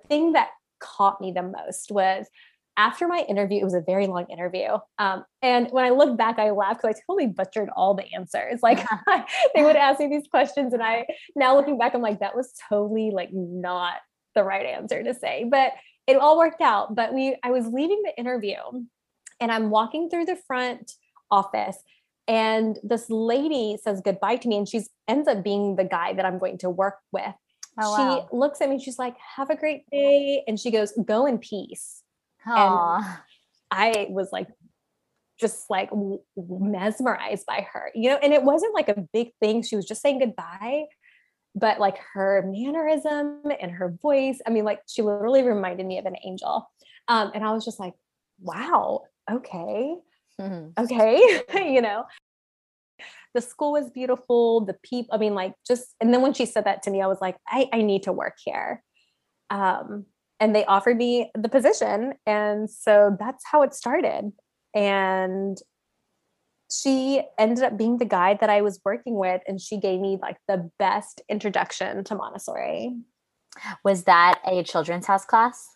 thing 0.08 0.34
that 0.34 0.50
caught 0.80 1.20
me 1.20 1.32
the 1.32 1.42
most 1.42 1.92
was 1.92 2.28
after 2.78 3.08
my 3.08 3.26
interview, 3.28 3.60
it 3.60 3.64
was 3.64 3.74
a 3.74 3.82
very 3.82 4.06
long 4.06 4.26
interview. 4.30 4.78
Um, 5.00 5.24
and 5.42 5.70
when 5.72 5.84
I 5.84 5.90
look 5.90 6.18
back, 6.18 6.38
I 6.38 6.52
laugh 6.52 6.78
because 6.78 6.96
I 6.96 7.02
totally 7.08 7.28
butchered 7.28 7.70
all 7.76 7.96
the 7.96 8.06
answers. 8.14 8.60
Like 8.62 8.86
they 9.56 9.64
would 9.64 9.76
ask 9.76 10.00
me 10.00 10.08
these 10.08 10.28
questions, 10.30 10.74
and 10.74 10.84
I 10.84 11.06
now 11.36 11.56
looking 11.56 11.78
back, 11.78 11.96
I'm 11.96 12.02
like, 12.02 12.20
that 12.20 12.36
was 12.36 12.54
totally 12.70 13.12
like 13.12 13.30
not 13.34 13.96
the 14.36 14.44
right 14.44 14.66
answer 14.66 15.04
to 15.04 15.14
say. 15.14 15.46
But 15.50 15.74
it 16.06 16.18
all 16.18 16.38
worked 16.38 16.62
out. 16.62 16.94
But 16.94 17.14
we 17.14 17.36
I 17.44 17.50
was 17.50 17.66
leaving 17.68 18.02
the 18.04 18.16
interview 18.18 18.58
and 19.40 19.52
I'm 19.52 19.70
walking 19.70 20.10
through 20.10 20.26
the 20.26 20.38
front 20.48 20.92
office. 21.32 21.78
And 22.28 22.80
this 22.84 23.10
lady 23.10 23.78
says 23.82 24.02
goodbye 24.04 24.38
to 24.38 24.48
me, 24.48 24.58
and 24.58 24.68
she 24.68 24.82
ends 25.08 25.28
up 25.28 25.44
being 25.44 25.76
the 25.76 25.84
guy 25.84 26.14
that 26.14 26.26
I'm 26.26 26.40
going 26.40 26.58
to 26.60 26.70
work 26.70 26.98
with. 27.12 27.34
Oh, 27.80 27.92
wow. 27.92 28.28
She 28.32 28.36
looks 28.36 28.62
at 28.62 28.70
me, 28.70 28.80
she's 28.80 28.98
like, 28.98 29.16
Have 29.36 29.50
a 29.50 29.56
great 29.56 29.84
day. 29.92 30.44
And 30.48 30.60
she 30.60 30.72
goes, 30.72 30.94
Go 31.06 31.26
in 31.26 31.38
peace. 31.38 32.02
Aww. 32.48 32.98
And 32.98 33.18
I 33.72 34.08
was 34.10 34.30
like, 34.32 34.48
just 35.40 35.70
like 35.70 35.90
mesmerized 36.38 37.46
by 37.46 37.68
her, 37.74 37.92
you 37.94 38.10
know, 38.10 38.18
and 38.22 38.34
it 38.34 38.44
wasn't 38.44 38.74
like 38.74 38.90
a 38.90 39.06
big 39.12 39.32
thing. 39.42 39.64
She 39.64 39.76
was 39.76 39.86
just 39.86 40.02
saying 40.02 40.20
goodbye, 40.20 40.86
but 41.56 41.80
like 41.80 41.98
her 42.14 42.44
mannerism 42.48 43.42
and 43.60 43.72
her 43.72 43.96
voice, 44.02 44.40
I 44.48 44.50
mean, 44.50 44.64
like 44.64 44.80
she 44.88 45.02
literally 45.02 45.44
reminded 45.44 45.86
me 45.86 45.98
of 45.98 46.06
an 46.06 46.16
angel. 46.24 46.70
Um, 47.08 47.32
and 47.36 47.44
I 47.44 47.52
was 47.52 47.66
just 47.66 47.80
like, 47.80 47.94
wow, 48.40 49.02
okay, 49.30 49.96
mm-hmm. 50.40 50.84
okay, 50.84 51.42
you 51.74 51.82
know. 51.82 52.06
The 53.34 53.42
school 53.42 53.74
was 53.74 53.90
beautiful. 53.90 54.62
The 54.62 54.76
people, 54.82 55.14
I 55.14 55.18
mean, 55.18 55.34
like 55.34 55.54
just, 55.68 55.94
and 56.00 56.14
then 56.14 56.22
when 56.22 56.34
she 56.34 56.46
said 56.46 56.64
that 56.64 56.84
to 56.84 56.92
me, 56.92 57.02
I 57.02 57.08
was 57.08 57.20
like, 57.20 57.36
I, 57.48 57.68
I 57.74 57.82
need 57.82 58.04
to 58.04 58.14
work 58.14 58.38
here. 58.44 58.82
Um, 59.50 60.06
and 60.40 60.56
they 60.56 60.64
offered 60.66 60.98
me 60.98 61.32
the 61.38 61.50
position. 61.50 62.14
And 62.26 62.70
so 62.70 63.16
that's 63.20 63.44
how 63.46 63.62
it 63.62 63.74
started. 63.74 64.32
And 64.74 65.58
she 66.72 67.22
ended 67.38 67.64
up 67.64 67.78
being 67.78 67.98
the 67.98 68.06
guide 68.06 68.40
that 68.42 68.50
I 68.50 68.62
was 68.62 68.80
working 68.84 69.16
with, 69.16 69.42
and 69.48 69.62
she 69.62 69.78
gave 69.78 70.00
me 70.00 70.18
like 70.22 70.38
the 70.48 70.70
best 70.80 71.22
introduction 71.30 72.04
to 72.06 72.16
Montessori. 72.16 72.96
Was 73.84 74.04
that 74.04 74.40
a 74.46 74.64
children's 74.64 75.06
house 75.06 75.26
class? 75.26 75.70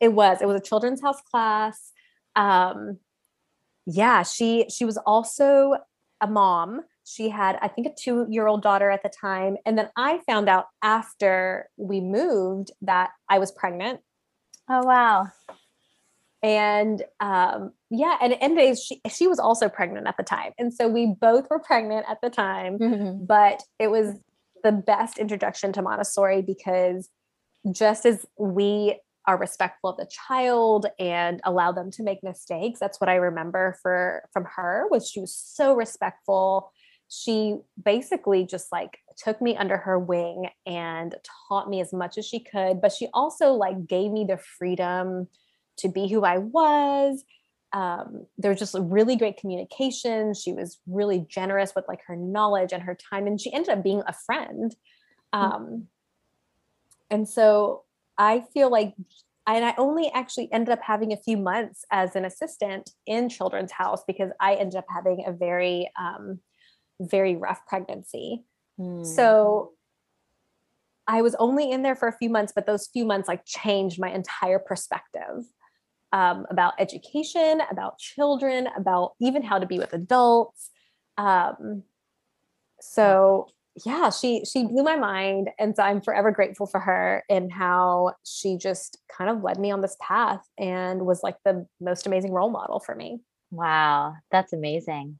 It 0.00 0.12
was. 0.12 0.38
It 0.42 0.46
was 0.46 0.56
a 0.56 0.64
children's 0.64 1.00
house 1.00 1.22
class. 1.22 1.92
Um, 2.36 2.98
yeah, 3.86 4.22
she 4.22 4.66
she 4.68 4.84
was 4.84 4.96
also 4.98 5.76
a 6.20 6.26
mom. 6.26 6.82
She 7.04 7.30
had, 7.30 7.58
I 7.60 7.68
think, 7.68 7.86
a 7.88 7.94
two 7.98 8.26
year 8.28 8.46
old 8.46 8.62
daughter 8.62 8.90
at 8.90 9.02
the 9.02 9.08
time, 9.08 9.56
and 9.66 9.76
then 9.76 9.90
I 9.96 10.20
found 10.26 10.48
out 10.48 10.66
after 10.82 11.68
we 11.76 12.00
moved 12.00 12.70
that 12.82 13.10
I 13.28 13.38
was 13.38 13.50
pregnant. 13.50 14.00
Oh 14.68 14.84
wow! 14.84 15.28
And 16.42 17.02
um, 17.20 17.72
yeah, 17.90 18.16
and 18.20 18.36
anyways, 18.40 18.82
she 18.82 19.00
she 19.08 19.26
was 19.26 19.38
also 19.38 19.68
pregnant 19.68 20.06
at 20.06 20.16
the 20.16 20.22
time, 20.22 20.52
and 20.58 20.72
so 20.72 20.88
we 20.88 21.06
both 21.20 21.48
were 21.50 21.58
pregnant 21.58 22.06
at 22.08 22.20
the 22.22 22.30
time. 22.30 22.78
Mm-hmm. 22.78 23.24
But 23.24 23.62
it 23.80 23.90
was 23.90 24.18
the 24.62 24.72
best 24.72 25.18
introduction 25.18 25.72
to 25.72 25.82
Montessori 25.82 26.42
because 26.42 27.08
just 27.70 28.06
as 28.06 28.24
we 28.38 29.00
are 29.26 29.38
respectful 29.38 29.90
of 29.90 29.96
the 29.96 30.10
child 30.28 30.86
and 30.98 31.40
allow 31.44 31.72
them 31.72 31.90
to 31.92 32.02
make 32.02 32.22
mistakes, 32.22 32.80
that's 32.80 33.00
what 33.00 33.08
I 33.08 33.16
remember 33.16 33.76
for 33.82 34.28
from 34.32 34.46
her 34.56 34.86
was 34.90 35.08
she 35.08 35.20
was 35.20 35.34
so 35.34 35.74
respectful. 35.74 36.72
She 37.08 37.56
basically 37.82 38.44
just 38.44 38.72
like 38.72 38.98
took 39.16 39.40
me 39.40 39.56
under 39.56 39.76
her 39.76 39.98
wing 39.98 40.48
and 40.66 41.14
taught 41.48 41.68
me 41.68 41.80
as 41.80 41.92
much 41.92 42.18
as 42.18 42.26
she 42.26 42.40
could, 42.40 42.80
but 42.80 42.92
she 42.92 43.08
also 43.14 43.52
like 43.52 43.86
gave 43.86 44.10
me 44.10 44.24
the 44.24 44.38
freedom 44.38 45.28
to 45.78 45.88
be 45.88 46.08
who 46.08 46.24
I 46.24 46.38
was. 46.38 47.24
Um, 47.72 48.26
there 48.36 48.50
was 48.50 48.58
just 48.58 48.76
really 48.78 49.16
great 49.16 49.38
communication. 49.38 50.34
She 50.34 50.52
was 50.52 50.78
really 50.86 51.24
generous 51.28 51.74
with 51.74 51.86
like 51.88 52.00
her 52.06 52.16
knowledge 52.16 52.72
and 52.72 52.82
her 52.82 52.96
time, 52.96 53.26
and 53.26 53.40
she 53.40 53.52
ended 53.52 53.70
up 53.70 53.84
being 53.84 54.02
a 54.06 54.12
friend. 54.12 54.74
Hmm. 55.32 55.40
Um, 55.40 55.86
and 57.10 57.28
so 57.28 57.84
I 58.22 58.44
feel 58.54 58.70
like, 58.70 58.94
and 59.48 59.64
I 59.64 59.74
only 59.76 60.08
actually 60.14 60.48
ended 60.52 60.72
up 60.72 60.80
having 60.80 61.12
a 61.12 61.16
few 61.16 61.36
months 61.36 61.84
as 61.90 62.14
an 62.14 62.24
assistant 62.24 62.90
in 63.04 63.28
Children's 63.28 63.72
House 63.72 64.04
because 64.06 64.30
I 64.40 64.54
ended 64.54 64.76
up 64.76 64.86
having 64.88 65.24
a 65.26 65.32
very, 65.32 65.90
um, 65.98 66.38
very 67.00 67.34
rough 67.34 67.66
pregnancy. 67.66 68.44
Mm. 68.78 69.04
So 69.04 69.72
I 71.08 71.20
was 71.20 71.34
only 71.40 71.72
in 71.72 71.82
there 71.82 71.96
for 71.96 72.06
a 72.06 72.16
few 72.16 72.30
months, 72.30 72.52
but 72.54 72.64
those 72.64 72.86
few 72.86 73.04
months 73.04 73.26
like 73.26 73.44
changed 73.44 73.98
my 73.98 74.10
entire 74.12 74.60
perspective 74.60 75.44
um, 76.12 76.46
about 76.48 76.74
education, 76.78 77.60
about 77.72 77.98
children, 77.98 78.68
about 78.76 79.14
even 79.20 79.42
how 79.42 79.58
to 79.58 79.66
be 79.66 79.80
with 79.80 79.92
adults. 79.94 80.70
Um, 81.18 81.82
so 82.80 83.48
yeah, 83.86 84.10
she 84.10 84.44
she 84.44 84.66
blew 84.66 84.82
my 84.82 84.96
mind, 84.96 85.50
and 85.58 85.74
so 85.74 85.82
I'm 85.82 86.02
forever 86.02 86.30
grateful 86.30 86.66
for 86.66 86.80
her 86.80 87.24
and 87.30 87.50
how 87.50 88.14
she 88.24 88.56
just 88.56 88.98
kind 89.16 89.30
of 89.30 89.42
led 89.42 89.58
me 89.58 89.70
on 89.70 89.80
this 89.80 89.96
path 90.00 90.46
and 90.58 91.06
was 91.06 91.22
like 91.22 91.36
the 91.44 91.66
most 91.80 92.06
amazing 92.06 92.32
role 92.32 92.50
model 92.50 92.80
for 92.80 92.94
me. 92.94 93.20
Wow, 93.50 94.14
that's 94.30 94.52
amazing. 94.52 95.18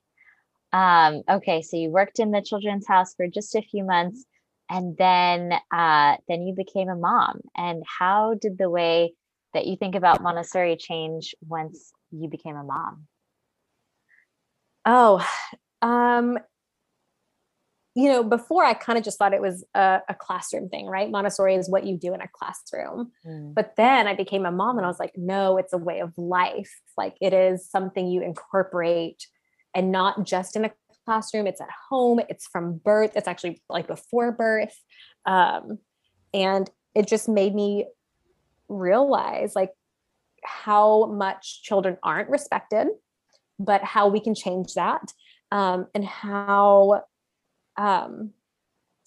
Um, 0.73 1.23
okay, 1.29 1.63
so 1.63 1.77
you 1.77 1.91
worked 1.91 2.19
in 2.19 2.31
the 2.31 2.43
children's 2.43 2.87
house 2.87 3.15
for 3.15 3.27
just 3.27 3.55
a 3.55 3.63
few 3.63 3.85
months, 3.85 4.25
and 4.69 4.97
then 4.99 5.55
uh, 5.75 6.17
then 6.29 6.43
you 6.43 6.55
became 6.55 6.91
a 6.91 6.97
mom. 6.97 7.41
And 7.57 7.83
how 7.87 8.35
did 8.35 8.59
the 8.59 8.71
way 8.71 9.15
that 9.55 9.67
you 9.67 9.77
think 9.77 9.95
about 9.95 10.23
Montessori 10.23 10.77
change 10.77 11.35
once 11.47 11.93
you 12.11 12.29
became 12.29 12.57
a 12.57 12.65
mom? 12.65 13.07
Oh, 14.85 15.27
um, 15.83 16.39
you 17.95 18.09
know, 18.09 18.23
before 18.23 18.65
I 18.65 18.73
kind 18.73 18.99
of 18.99 19.05
just 19.05 19.19
thought 19.19 19.35
it 19.35 19.43
was 19.43 19.65
a, 19.75 20.01
a, 20.09 20.15
classroom 20.15 20.71
thing, 20.71 20.87
right? 20.87 21.11
Montessori 21.11 21.55
is 21.55 21.69
what 21.69 21.85
you 21.85 21.99
do 21.99 22.15
in 22.15 22.23
a 22.23 22.29
classroom. 22.29 23.13
Mm. 23.27 23.53
But 23.55 23.75
then 23.77 24.07
I 24.07 24.15
became 24.15 24.47
a 24.47 24.53
mom 24.53 24.79
and 24.79 24.87
I 24.87 24.89
was 24.89 24.99
like, 24.99 25.13
no, 25.15 25.59
it's 25.59 25.75
a 25.75 25.79
way 25.79 26.01
of 26.01 26.17
life. 26.17 26.81
Like 26.97 27.17
it 27.21 27.35
is 27.35 27.69
something 27.69 28.09
you 28.09 28.23
incorporate 28.23 29.27
and 29.75 29.93
not 29.93 30.25
just 30.25 30.57
in 30.57 30.65
a 30.65 30.73
classroom, 31.05 31.47
it's 31.47 31.61
at 31.61 31.69
home, 31.91 32.21
it's 32.31 32.47
from 32.47 32.79
birth, 32.79 33.13
it's 33.15 33.29
actually 33.29 33.63
like 33.69 33.87
before 33.87 34.33
birth. 34.33 34.75
Um, 35.27 35.79
and 36.33 36.71
it 36.95 37.07
just 37.07 37.29
made 37.29 37.55
me 37.55 37.87
realize 38.69 39.55
like 39.55 39.73
how 40.45 41.07
much 41.07 41.63
children 41.63 41.99
aren't 42.03 42.31
respected, 42.31 42.89
but 43.59 43.85
how 43.85 44.09
we 44.09 44.21
can 44.21 44.35
change 44.35 44.75
that, 44.75 45.13
um, 45.51 45.87
and 45.95 46.05
how 46.05 47.03
um, 47.77 48.31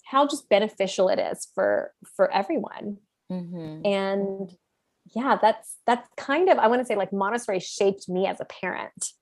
how 0.04 0.26
just 0.26 0.48
beneficial 0.48 1.08
it 1.08 1.18
is 1.18 1.48
for 1.54 1.92
for 2.16 2.32
everyone. 2.32 2.98
Mm-hmm. 3.30 3.86
And 3.86 4.50
yeah, 5.14 5.38
that's 5.40 5.76
that's 5.86 6.08
kind 6.16 6.48
of 6.48 6.58
I 6.58 6.68
want 6.68 6.80
to 6.80 6.86
say 6.86 6.96
like 6.96 7.12
Montessori 7.12 7.60
shaped 7.60 8.08
me 8.08 8.26
as 8.26 8.40
a 8.40 8.44
parent. 8.44 9.12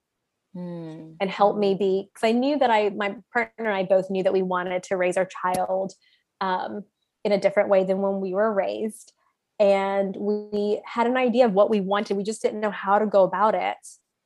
Mm. 0.55 1.17
And 1.19 1.29
helped 1.29 1.59
me 1.59 1.75
be 1.75 2.09
because 2.13 2.25
I 2.25 2.31
knew 2.31 2.57
that 2.57 2.71
I, 2.71 2.89
my 2.91 3.17
partner 3.33 3.65
and 3.65 3.75
I 3.75 3.83
both 3.83 4.09
knew 4.09 4.23
that 4.23 4.31
we 4.31 4.41
wanted 4.41 4.83
to 4.83 4.95
raise 4.95 5.17
our 5.17 5.27
child 5.43 5.91
um, 6.39 6.85
in 7.25 7.33
a 7.33 7.37
different 7.37 7.67
way 7.67 7.83
than 7.83 7.97
when 7.97 8.21
we 8.21 8.33
were 8.33 8.53
raised 8.53 9.11
and 9.59 10.15
we 10.15 10.81
had 10.85 11.07
an 11.07 11.17
idea 11.17 11.45
of 11.45 11.53
what 11.53 11.69
we 11.69 11.79
wanted. 11.79 12.17
We 12.17 12.23
just 12.23 12.41
didn't 12.41 12.59
know 12.59 12.71
how 12.71 12.99
to 12.99 13.05
go 13.05 13.23
about 13.23 13.55
it. 13.55 13.77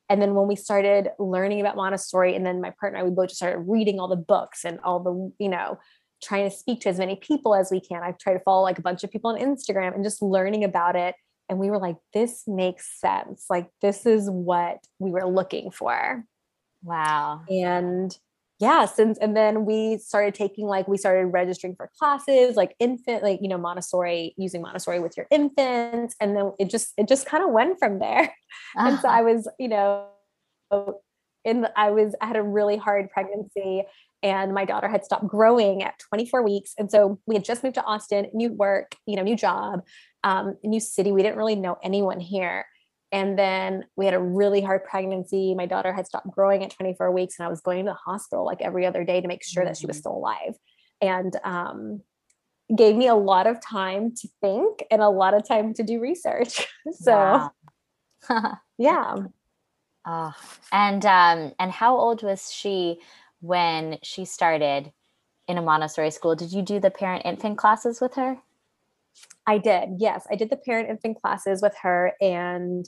And 0.10 0.22
then 0.22 0.34
when 0.34 0.48
we 0.48 0.56
started 0.56 1.10
learning 1.20 1.62
about 1.62 1.75
Montessori, 1.75 2.36
and 2.36 2.46
then 2.46 2.62
my 2.62 2.74
partner 2.80 2.98
and 2.98 3.06
I, 3.06 3.10
we 3.10 3.16
both 3.16 3.30
just 3.30 3.38
started 3.38 3.60
reading 3.60 4.00
all 4.00 4.08
the 4.08 4.16
books 4.16 4.66
and 4.66 4.80
all 4.84 5.00
the, 5.00 5.32
you 5.44 5.50
know, 5.50 5.78
trying 6.24 6.50
to 6.50 6.56
speak 6.56 6.82
to 6.82 6.89
as 6.89 6.98
many 6.98 7.16
people 7.16 7.56
as 7.56 7.70
we 7.72 7.80
can. 7.80 8.01
I've 8.04 8.18
tried 8.18 8.34
to 8.34 8.39
follow 8.39 8.63
like 8.63 8.80
a 8.80 8.82
bunch 8.82 9.04
of 9.04 9.12
people 9.12 9.32
on 9.32 9.39
Instagram 9.39 9.94
and 9.94 10.04
just 10.04 10.22
learning 10.22 10.63
about 10.63 10.96
it. 10.96 11.16
And 11.48 11.60
we 11.60 11.70
were 11.70 11.80
like, 11.80 11.98
this 12.13 12.44
makes 12.48 13.00
sense. 13.00 13.46
Like, 13.50 13.70
this 13.82 14.06
is 14.06 14.30
what 14.30 14.80
we 15.00 15.12
were 15.12 15.25
looking 15.25 15.72
for. 15.72 16.24
Wow. 16.84 17.42
And 17.50 18.16
yeah 18.60 18.86
since 18.86 19.18
and 19.20 19.36
then 19.36 19.66
we 19.66 19.98
started 19.98 20.34
taking 20.34 20.66
like 20.66 20.88
we 20.88 20.98
started 20.98 21.28
registering 21.28 21.75
for 21.75 21.89
classes 21.98 22.56
like 22.56 22.75
infant 22.80 23.24
like 23.24 23.39
you 23.42 23.48
know 23.48 23.58
montessori 23.58 24.34
using 24.38 24.62
montessori 24.62 25.00
with 25.00 25.16
your 25.16 25.25
infants 25.32 26.16
and 26.20 26.36
then 26.36 26.51
it 26.60 26.70
just 26.70 26.94
it 26.98 27.08
just 27.08 27.25
kind 27.25 27.44
of 27.44 27.51
went 27.51 27.80
from 27.80 28.00
there. 28.00 28.34
And 28.75 29.00
so 29.00 29.08
i 29.08 29.22
was 29.22 29.48
you 29.60 29.68
know 29.68 30.08
in 31.46 31.62
the, 31.62 31.80
i 31.80 31.89
was 31.92 32.16
i 32.22 32.25
had 32.25 32.36
a 32.36 32.44
really 32.44 32.78
hard 32.78 33.10
pregnancy 33.10 33.84
and 34.22 34.54
my 34.54 34.66
daughter 34.66 34.88
had 34.88 35.06
stopped 35.06 35.28
growing 35.28 35.82
at 35.82 35.98
24 36.10 36.44
weeks 36.44 36.74
and 36.78 36.92
so 36.92 37.20
we 37.25 37.36
had 37.36 37.46
just 37.46 37.63
moved 37.63 37.75
to 37.75 37.84
austin 37.84 38.28
new 38.34 38.51
work 38.51 38.96
you 39.06 39.16
know 39.16 39.24
new 39.24 39.36
job 39.36 39.82
um, 40.24 40.58
new 40.63 40.80
city. 40.80 41.12
We 41.12 41.24
didn't 41.24 41.38
really 41.38 41.56
know 41.56 41.78
anyone 41.84 42.20
here 42.20 42.66
and 43.12 43.38
then 43.38 43.86
we 43.96 44.06
had 44.06 44.13
a 44.13 44.20
really 44.20 44.62
hard 44.62 44.84
pregnancy. 44.84 45.56
My 45.56 45.66
daughter 45.66 45.92
had 45.92 46.06
stopped 46.06 46.30
growing 46.30 46.63
at 46.63 46.72
24 46.72 47.12
weeks, 47.12 47.39
and 47.39 47.46
I 47.46 47.50
was 47.50 47.62
going 47.62 47.86
to 47.86 47.92
the 47.92 47.96
hospital 47.96 48.46
like 48.46 48.62
every 48.62 48.86
other 48.86 49.04
day 49.04 49.20
to 49.22 49.28
make 49.28 49.44
sure 49.44 49.66
that 49.66 49.78
she 49.78 49.88
was 49.88 49.98
mm. 49.98 50.01
still 50.01 50.16
alive. 50.16 50.56
And 51.01 51.36
um, 51.44 52.01
gave 52.75 52.96
me 52.96 53.08
a 53.08 53.16
lot 53.16 53.48
of 53.48 53.60
time 53.62 54.13
to 54.16 54.30
think 54.42 54.84
and 54.92 55.01
a 55.01 55.10
lot 55.10 55.34
of 55.34 55.48
time 55.48 55.74
to 55.75 55.84
do 55.84 56.00
research. 56.00 56.68
so, 56.92 57.50
yeah. 58.78 59.16
Oh, 60.06 60.34
and 60.72 61.06
um, 61.06 61.54
and 61.60 61.72
how 61.72 61.98
old 61.98 62.24
was 62.24 62.51
she 62.51 63.00
when 63.42 63.98
she 64.04 64.25
started 64.25 64.92
in 65.48 65.58
a 65.58 65.62
Montessori 65.62 66.12
school? 66.12 66.36
Did 66.36 66.54
you 66.54 66.62
do 66.62 66.80
the 66.80 66.92
parent 66.92 67.25
infant 67.25 67.58
classes 67.58 68.00
with 68.00 68.13
her? 68.16 68.38
I 69.46 69.58
did. 69.58 69.96
Yes, 69.98 70.28
I 70.32 70.36
did 70.36 70.50
the 70.50 70.58
parent 70.58 70.89
infant 70.89 71.20
classes 71.22 71.62
with 71.62 71.75
her, 71.82 72.13
and 72.22 72.88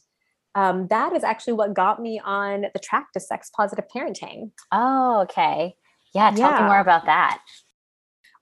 um, 0.56 0.88
that 0.88 1.14
is 1.14 1.24
actually 1.24 1.54
what 1.54 1.74
got 1.74 2.02
me 2.02 2.22
on 2.24 2.66
the 2.74 2.80
track 2.80 3.12
to 3.14 3.20
sex 3.20 3.50
positive 3.56 3.86
parenting. 3.94 4.52
Oh, 4.72 5.22
okay. 5.22 5.76
Yeah, 6.14 6.32
tell 6.32 6.52
yeah. 6.52 6.62
me 6.62 6.66
more 6.66 6.80
about 6.80 7.06
that. 7.06 7.42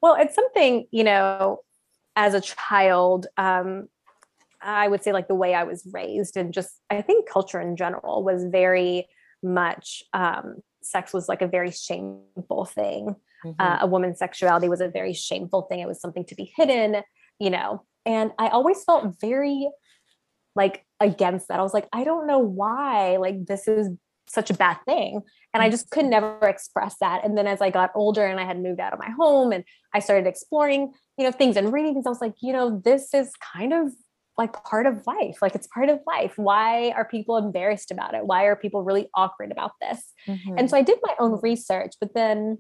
Well, 0.01 0.15
it's 0.19 0.33
something, 0.33 0.87
you 0.91 1.03
know, 1.03 1.59
as 2.15 2.33
a 2.33 2.41
child, 2.41 3.27
um, 3.37 3.89
I 4.61 4.87
would 4.87 5.03
say 5.03 5.13
like 5.13 5.27
the 5.27 5.35
way 5.35 5.53
I 5.53 5.63
was 5.63 5.87
raised 5.93 6.35
and 6.35 6.53
just 6.53 6.69
I 6.89 7.01
think 7.01 7.29
culture 7.29 7.61
in 7.61 7.77
general 7.77 8.23
was 8.23 8.43
very 8.43 9.07
much 9.41 10.03
um, 10.13 10.55
sex 10.81 11.13
was 11.13 11.29
like 11.29 11.41
a 11.41 11.47
very 11.47 11.71
shameful 11.71 12.65
thing. 12.65 13.15
Mm-hmm. 13.45 13.61
Uh, 13.61 13.77
a 13.81 13.87
woman's 13.87 14.19
sexuality 14.19 14.67
was 14.67 14.81
a 14.81 14.89
very 14.89 15.13
shameful 15.13 15.63
thing. 15.63 15.79
It 15.79 15.87
was 15.87 16.01
something 16.01 16.25
to 16.25 16.35
be 16.35 16.51
hidden, 16.55 17.03
you 17.39 17.49
know. 17.49 17.83
And 18.05 18.31
I 18.37 18.49
always 18.49 18.83
felt 18.83 19.19
very 19.21 19.69
like 20.55 20.85
against 20.99 21.47
that. 21.47 21.59
I 21.59 21.63
was 21.63 21.73
like, 21.73 21.87
I 21.93 22.03
don't 22.03 22.27
know 22.27 22.39
why. 22.39 23.17
Like 23.17 23.45
this 23.45 23.67
is 23.67 23.89
such 24.27 24.49
a 24.49 24.53
bad 24.53 24.77
thing. 24.85 25.21
And 25.53 25.63
i 25.63 25.69
just 25.69 25.89
could 25.89 26.05
never 26.05 26.37
express 26.47 26.95
that. 27.01 27.25
And 27.25 27.37
then 27.37 27.47
as 27.47 27.61
i 27.61 27.69
got 27.69 27.91
older 27.95 28.25
and 28.25 28.39
i 28.39 28.45
had 28.45 28.61
moved 28.61 28.79
out 28.79 28.93
of 28.93 28.99
my 28.99 29.09
home 29.09 29.51
and 29.51 29.63
i 29.93 29.99
started 29.99 30.27
exploring 30.27 30.93
you 31.17 31.25
know 31.25 31.31
things 31.31 31.57
and 31.57 31.73
reading 31.73 31.93
things 31.93 32.05
i 32.05 32.09
was 32.09 32.21
like 32.21 32.35
you 32.41 32.53
know 32.53 32.79
this 32.85 33.13
is 33.13 33.31
kind 33.53 33.73
of 33.73 33.91
like 34.37 34.63
part 34.63 34.85
of 34.85 35.05
life. 35.05 35.41
Like 35.41 35.53
it's 35.53 35.67
part 35.67 35.89
of 35.89 35.99
life. 36.07 36.37
Why 36.37 36.91
are 36.91 37.03
people 37.03 37.35
embarrassed 37.35 37.91
about 37.91 38.13
it? 38.13 38.25
Why 38.25 38.45
are 38.45 38.55
people 38.55 38.83
really 38.83 39.09
awkward 39.13 39.51
about 39.51 39.73
this? 39.81 40.01
Mm-hmm. 40.27 40.57
and 40.57 40.69
so 40.69 40.77
i 40.77 40.81
did 40.81 40.99
my 41.01 41.15
own 41.19 41.39
research 41.41 41.93
but 41.99 42.13
then 42.13 42.59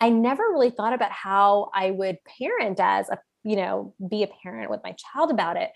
i 0.00 0.08
never 0.08 0.42
really 0.42 0.70
thought 0.70 0.92
about 0.92 1.12
how 1.12 1.70
i 1.74 1.90
would 1.90 2.18
parent 2.38 2.78
as 2.80 3.08
a 3.08 3.18
you 3.44 3.56
know 3.56 3.94
be 4.08 4.22
a 4.22 4.28
parent 4.42 4.70
with 4.70 4.80
my 4.82 4.94
child 4.98 5.30
about 5.30 5.56
it 5.56 5.70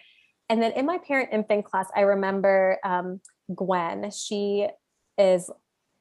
and 0.49 0.63
then 0.63 0.73
in 0.73 0.87
my 0.87 0.99
parent 0.99 1.31
infant 1.33 1.65
class 1.65 1.87
i 1.97 2.01
remember 2.01 2.79
um, 2.85 3.21
gwen 3.55 4.11
she 4.11 4.67
is 5.19 5.51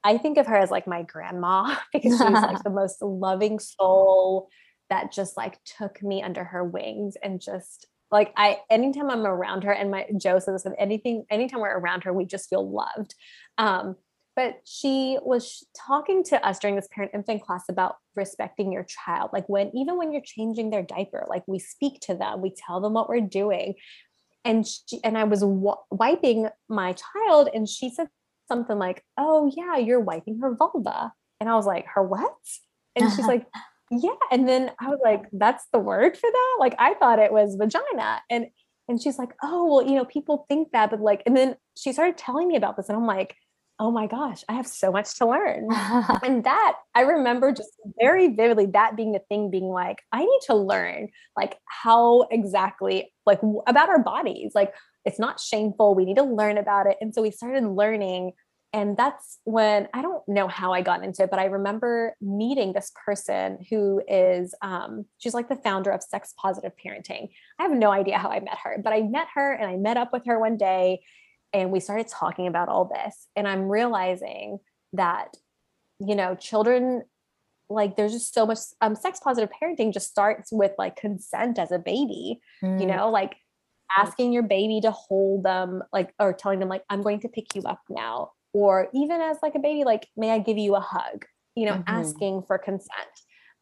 I 0.04 0.18
think 0.18 0.36
of 0.36 0.46
her 0.46 0.56
as 0.56 0.70
like 0.70 0.86
my 0.86 1.02
grandma 1.02 1.74
because 1.92 2.12
she's 2.12 2.20
like 2.20 2.62
the 2.62 2.70
most 2.70 3.02
loving 3.02 3.58
soul 3.58 4.48
that 4.90 5.10
just 5.12 5.36
like 5.36 5.58
took 5.64 6.02
me 6.02 6.22
under 6.22 6.44
her 6.44 6.62
wings 6.62 7.16
and 7.22 7.40
just 7.40 7.86
like 8.10 8.32
I 8.36 8.58
anytime 8.70 9.10
I'm 9.10 9.26
around 9.26 9.64
her 9.64 9.72
and 9.72 9.90
my 9.90 10.06
Joe 10.18 10.38
says 10.38 10.66
anything 10.78 11.24
anytime 11.30 11.60
we're 11.60 11.78
around 11.78 12.04
her 12.04 12.12
we 12.12 12.26
just 12.26 12.50
feel 12.50 12.70
loved. 12.70 13.14
Um, 13.56 13.96
but 14.36 14.56
she 14.64 15.16
was 15.22 15.64
talking 15.76 16.24
to 16.24 16.44
us 16.44 16.58
during 16.58 16.74
this 16.74 16.88
parent 16.92 17.12
infant 17.14 17.42
class 17.42 17.64
about 17.68 17.96
respecting 18.16 18.72
your 18.72 18.84
child 18.84 19.30
like 19.32 19.48
when 19.48 19.70
even 19.74 19.96
when 19.96 20.12
you're 20.12 20.22
changing 20.24 20.70
their 20.70 20.82
diaper 20.82 21.24
like 21.28 21.44
we 21.46 21.58
speak 21.58 22.00
to 22.00 22.14
them 22.14 22.42
we 22.42 22.52
tell 22.54 22.80
them 22.80 22.92
what 22.92 23.08
we're 23.08 23.20
doing 23.20 23.74
and 24.44 24.66
she, 24.66 25.00
and 25.02 25.16
I 25.16 25.24
was 25.24 25.40
w- 25.40 25.74
wiping 25.90 26.48
my 26.68 26.94
child 26.94 27.48
and 27.54 27.68
she 27.68 27.90
said 27.90 28.08
something 28.48 28.78
like, 28.78 29.02
"Oh 29.16 29.50
yeah, 29.56 29.76
you're 29.76 30.00
wiping 30.00 30.40
her 30.40 30.54
vulva," 30.54 31.12
and 31.40 31.48
I 31.48 31.54
was 31.54 31.66
like, 31.66 31.86
"Her 31.86 32.02
what?" 32.02 32.34
And 32.96 33.10
she's 33.12 33.26
like, 33.26 33.46
"Yeah," 33.90 34.10
and 34.30 34.48
then 34.48 34.70
I 34.80 34.88
was 34.88 35.00
like, 35.02 35.24
"That's 35.32 35.64
the 35.72 35.78
word 35.78 36.16
for 36.16 36.30
that?" 36.30 36.56
Like 36.60 36.74
I 36.78 36.94
thought 36.94 37.18
it 37.18 37.32
was 37.32 37.56
vagina, 37.56 38.22
and 38.30 38.46
and 38.88 39.00
she's 39.00 39.18
like, 39.18 39.34
"Oh 39.42 39.66
well, 39.66 39.86
you 39.86 39.94
know, 39.96 40.04
people 40.04 40.44
think 40.48 40.72
that, 40.72 40.90
but 40.90 41.00
like," 41.00 41.22
and 41.26 41.36
then 41.36 41.56
she 41.76 41.92
started 41.92 42.18
telling 42.18 42.48
me 42.48 42.56
about 42.56 42.76
this, 42.76 42.88
and 42.88 42.96
I'm 42.96 43.06
like. 43.06 43.36
Oh 43.80 43.90
my 43.90 44.06
gosh, 44.06 44.44
I 44.48 44.52
have 44.52 44.68
so 44.68 44.92
much 44.92 45.16
to 45.18 45.26
learn. 45.26 45.68
and 46.22 46.44
that 46.44 46.76
I 46.94 47.00
remember 47.00 47.52
just 47.52 47.72
very 48.00 48.28
vividly 48.28 48.66
that 48.66 48.96
being 48.96 49.12
the 49.12 49.22
thing 49.28 49.50
being 49.50 49.68
like, 49.68 49.98
I 50.12 50.20
need 50.20 50.40
to 50.46 50.54
learn 50.54 51.08
like 51.36 51.58
how 51.66 52.22
exactly 52.30 53.12
like 53.26 53.40
about 53.66 53.88
our 53.88 53.98
bodies. 53.98 54.52
Like 54.54 54.74
it's 55.04 55.18
not 55.18 55.40
shameful. 55.40 55.94
We 55.94 56.04
need 56.04 56.16
to 56.16 56.22
learn 56.22 56.56
about 56.56 56.86
it. 56.86 56.96
And 57.00 57.12
so 57.12 57.20
we 57.20 57.32
started 57.32 57.64
learning. 57.64 58.32
And 58.72 58.96
that's 58.96 59.38
when 59.44 59.88
I 59.92 60.02
don't 60.02 60.22
know 60.28 60.48
how 60.48 60.72
I 60.72 60.80
got 60.80 61.04
into 61.04 61.24
it, 61.24 61.30
but 61.30 61.38
I 61.38 61.44
remember 61.44 62.16
meeting 62.20 62.72
this 62.72 62.92
person 63.04 63.58
who 63.70 64.02
is, 64.08 64.54
um, 64.62 65.04
she's 65.18 65.34
like 65.34 65.48
the 65.48 65.56
founder 65.56 65.90
of 65.90 66.02
Sex 66.02 66.34
Positive 66.40 66.72
Parenting. 66.84 67.28
I 67.58 67.64
have 67.64 67.72
no 67.72 67.92
idea 67.92 68.18
how 68.18 68.30
I 68.30 68.40
met 68.40 68.58
her, 68.64 68.80
but 68.82 68.92
I 68.92 69.02
met 69.02 69.28
her 69.34 69.52
and 69.52 69.70
I 69.70 69.76
met 69.76 69.96
up 69.96 70.12
with 70.12 70.26
her 70.26 70.40
one 70.40 70.56
day 70.56 71.00
and 71.54 71.70
we 71.70 71.80
started 71.80 72.08
talking 72.08 72.48
about 72.48 72.68
all 72.68 72.84
this. 72.92 73.28
And 73.36 73.48
I'm 73.48 73.68
realizing 73.70 74.58
that, 74.92 75.28
you 76.00 76.16
know, 76.16 76.34
children 76.34 77.04
like 77.70 77.96
there's 77.96 78.12
just 78.12 78.34
so 78.34 78.44
much 78.44 78.58
um 78.82 78.94
sex 78.94 79.18
positive 79.20 79.48
parenting 79.50 79.90
just 79.90 80.08
starts 80.08 80.52
with 80.52 80.72
like 80.76 80.96
consent 80.96 81.58
as 81.58 81.72
a 81.72 81.78
baby 81.78 82.38
mm. 82.62 82.78
you 82.78 82.86
know 82.86 83.08
like 83.08 83.36
asking 83.96 84.34
your 84.34 84.42
baby 84.42 84.82
to 84.82 84.90
hold 84.90 85.44
them 85.44 85.82
like 85.90 86.12
or 86.18 86.34
telling 86.34 86.58
them 86.58 86.68
like 86.68 86.84
i'm 86.90 87.00
going 87.00 87.18
to 87.18 87.26
pick 87.26 87.54
you 87.54 87.62
up 87.62 87.80
now 87.88 88.30
or 88.52 88.88
even 88.92 89.18
as 89.22 89.38
like 89.42 89.54
a 89.54 89.58
baby 89.58 89.82
like 89.82 90.06
may 90.14 90.30
i 90.30 90.38
give 90.38 90.58
you 90.58 90.74
a 90.74 90.80
hug 90.80 91.24
you 91.54 91.64
know 91.64 91.72
mm-hmm. 91.72 91.88
asking 91.88 92.42
for 92.46 92.58
consent 92.58 92.90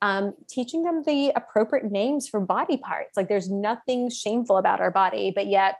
um, 0.03 0.35
teaching 0.51 0.83
them 0.83 1.05
the 1.07 1.31
appropriate 1.37 1.85
names 1.85 2.29
for 2.29 2.41
body 2.41 2.77
parts 2.77 3.17
like 3.17 3.29
there's 3.29 3.49
nothing 3.49 4.11
shameful 4.11 4.57
about 4.57 4.81
our 4.81 4.91
body 4.91 5.31
but 5.33 5.47
yet 5.47 5.77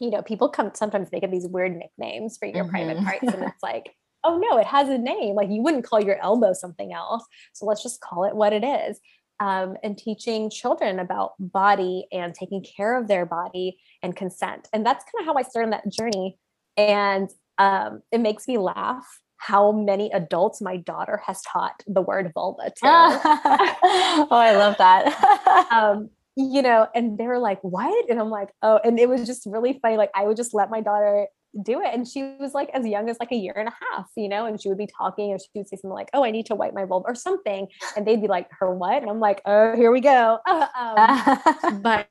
you 0.00 0.10
know 0.10 0.22
people 0.22 0.48
come 0.48 0.70
sometimes 0.74 1.08
make 1.12 1.24
up 1.24 1.30
these 1.30 1.46
weird 1.46 1.76
nicknames 1.76 2.36
for 2.36 2.46
your 2.46 2.64
mm-hmm. 2.64 2.70
private 2.70 3.04
parts 3.04 3.22
and 3.22 3.42
it's 3.44 3.62
like 3.62 3.94
oh 4.24 4.38
no 4.38 4.58
it 4.58 4.66
has 4.66 4.88
a 4.88 4.98
name 4.98 5.34
like 5.34 5.50
you 5.50 5.62
wouldn't 5.62 5.84
call 5.84 6.02
your 6.02 6.20
elbow 6.22 6.52
something 6.52 6.92
else 6.92 7.24
so 7.52 7.66
let's 7.66 7.82
just 7.82 8.00
call 8.00 8.24
it 8.24 8.34
what 8.34 8.52
it 8.52 8.64
is 8.64 9.00
um, 9.40 9.76
and 9.82 9.98
teaching 9.98 10.50
children 10.50 10.98
about 10.98 11.32
body 11.38 12.06
and 12.12 12.34
taking 12.34 12.62
care 12.62 12.98
of 12.98 13.08
their 13.08 13.26
body 13.26 13.78
and 14.02 14.14
consent. 14.14 14.68
And 14.72 14.84
that's 14.86 15.04
kind 15.04 15.22
of 15.22 15.26
how 15.26 15.38
I 15.38 15.42
started 15.42 15.72
that 15.72 15.90
journey. 15.90 16.38
And 16.76 17.28
um, 17.58 18.02
it 18.12 18.20
makes 18.20 18.46
me 18.46 18.58
laugh 18.58 19.04
how 19.36 19.72
many 19.72 20.10
adults 20.12 20.62
my 20.62 20.76
daughter 20.76 21.20
has 21.26 21.42
taught 21.42 21.82
the 21.86 22.00
word 22.00 22.32
vulva 22.32 22.70
to. 22.70 22.76
oh, 22.84 24.28
I 24.30 24.56
love 24.56 24.76
that. 24.78 25.68
um, 25.72 26.10
you 26.36 26.62
know, 26.62 26.88
and 26.94 27.16
they 27.16 27.26
were 27.26 27.38
like, 27.38 27.60
what? 27.62 28.10
And 28.10 28.18
I'm 28.18 28.30
like, 28.30 28.50
oh, 28.62 28.80
and 28.82 28.98
it 28.98 29.08
was 29.08 29.26
just 29.26 29.46
really 29.46 29.78
funny. 29.80 29.96
Like 29.96 30.10
I 30.14 30.24
would 30.24 30.36
just 30.36 30.54
let 30.54 30.70
my 30.70 30.80
daughter 30.80 31.28
do 31.62 31.80
it. 31.80 31.94
And 31.94 32.06
she 32.06 32.34
was 32.40 32.54
like 32.54 32.70
as 32.74 32.84
young 32.84 33.08
as 33.08 33.16
like 33.20 33.30
a 33.30 33.36
year 33.36 33.54
and 33.56 33.68
a 33.68 33.72
half, 33.92 34.06
you 34.16 34.28
know, 34.28 34.44
and 34.46 34.60
she 34.60 34.68
would 34.68 34.78
be 34.78 34.88
talking 34.88 35.30
or 35.30 35.38
she 35.38 35.46
would 35.54 35.68
say 35.68 35.76
something 35.76 35.90
like, 35.90 36.10
Oh, 36.12 36.24
I 36.24 36.32
need 36.32 36.46
to 36.46 36.54
wipe 36.54 36.74
my 36.74 36.84
vulva 36.84 37.06
or 37.06 37.14
something. 37.14 37.68
And 37.96 38.06
they'd 38.06 38.20
be 38.20 38.26
like, 38.26 38.48
Her 38.58 38.74
what? 38.74 39.00
And 39.00 39.10
I'm 39.10 39.20
like, 39.20 39.42
Oh, 39.46 39.76
here 39.76 39.92
we 39.92 40.00
go. 40.00 40.38
um, 40.46 41.80
but 41.82 42.08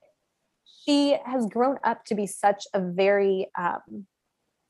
she 0.85 1.17
has 1.25 1.45
grown 1.47 1.77
up 1.83 2.05
to 2.05 2.15
be 2.15 2.27
such 2.27 2.65
a 2.73 2.79
very, 2.79 3.47
um, 3.57 4.05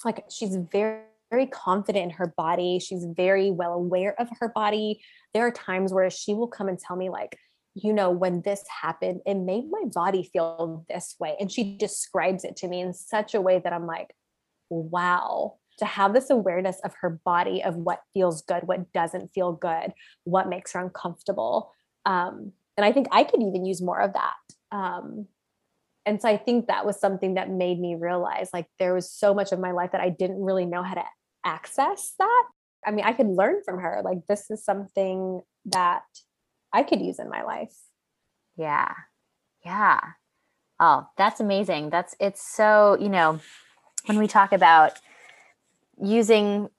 like, 0.03 0.25
she's 0.29 0.57
very, 0.71 1.01
very 1.29 1.45
confident 1.47 2.03
in 2.03 2.09
her 2.11 2.33
body. 2.35 2.79
She's 2.79 3.05
very 3.15 3.51
well 3.51 3.73
aware 3.73 4.19
of 4.19 4.29
her 4.39 4.49
body. 4.49 5.01
There 5.33 5.45
are 5.45 5.51
times 5.51 5.93
where 5.93 6.09
she 6.09 6.33
will 6.33 6.47
come 6.47 6.67
and 6.67 6.77
tell 6.77 6.95
me, 6.95 7.09
like, 7.09 7.37
you 7.75 7.93
know, 7.93 8.11
when 8.11 8.41
this 8.41 8.63
happened, 8.81 9.21
it 9.25 9.35
made 9.35 9.65
my 9.69 9.83
body 9.93 10.29
feel 10.31 10.85
this 10.89 11.15
way. 11.19 11.35
And 11.39 11.51
she 11.51 11.75
describes 11.77 12.43
it 12.43 12.55
to 12.57 12.67
me 12.67 12.81
in 12.81 12.93
such 12.93 13.33
a 13.33 13.41
way 13.41 13.59
that 13.63 13.73
I'm 13.73 13.87
like, 13.87 14.13
wow, 14.69 15.55
to 15.79 15.85
have 15.85 16.13
this 16.13 16.29
awareness 16.29 16.79
of 16.83 16.93
her 17.01 17.21
body, 17.25 17.63
of 17.63 17.75
what 17.75 18.01
feels 18.13 18.43
good, 18.43 18.63
what 18.67 18.91
doesn't 18.93 19.29
feel 19.33 19.53
good, 19.53 19.93
what 20.23 20.49
makes 20.49 20.73
her 20.73 20.79
uncomfortable. 20.79 21.71
Um, 22.05 22.51
and 22.77 22.85
I 22.85 22.91
think 22.91 23.07
I 23.11 23.23
could 23.23 23.41
even 23.41 23.65
use 23.65 23.81
more 23.81 23.99
of 23.99 24.13
that. 24.13 24.35
Um, 24.71 25.27
and 26.05 26.21
so 26.21 26.29
I 26.29 26.37
think 26.37 26.67
that 26.67 26.85
was 26.85 26.99
something 26.99 27.35
that 27.35 27.49
made 27.49 27.79
me 27.79 27.95
realize 27.95 28.49
like 28.53 28.67
there 28.77 28.93
was 28.93 29.09
so 29.09 29.33
much 29.33 29.51
of 29.51 29.59
my 29.59 29.71
life 29.71 29.93
that 29.93 30.01
I 30.01 30.09
didn't 30.09 30.41
really 30.41 30.65
know 30.65 30.83
how 30.83 30.95
to 30.95 31.03
access 31.45 32.13
that. 32.19 32.43
I 32.85 32.91
mean, 32.91 33.05
I 33.05 33.13
could 33.13 33.27
learn 33.27 33.61
from 33.63 33.79
her. 33.79 34.01
Like, 34.03 34.27
this 34.27 34.51
is 34.51 34.63
something 34.63 35.41
that 35.65 36.03
I 36.73 36.83
could 36.83 37.01
use 37.01 37.19
in 37.19 37.29
my 37.29 37.43
life. 37.43 37.75
Yeah. 38.57 38.91
Yeah. 39.63 39.99
Oh, 40.79 41.07
that's 41.17 41.39
amazing. 41.39 41.91
That's, 41.91 42.15
it's 42.19 42.41
so, 42.41 42.97
you 42.99 43.09
know, 43.09 43.39
when 44.05 44.17
we 44.17 44.27
talk 44.27 44.51
about 44.51 44.99
using 46.01 46.69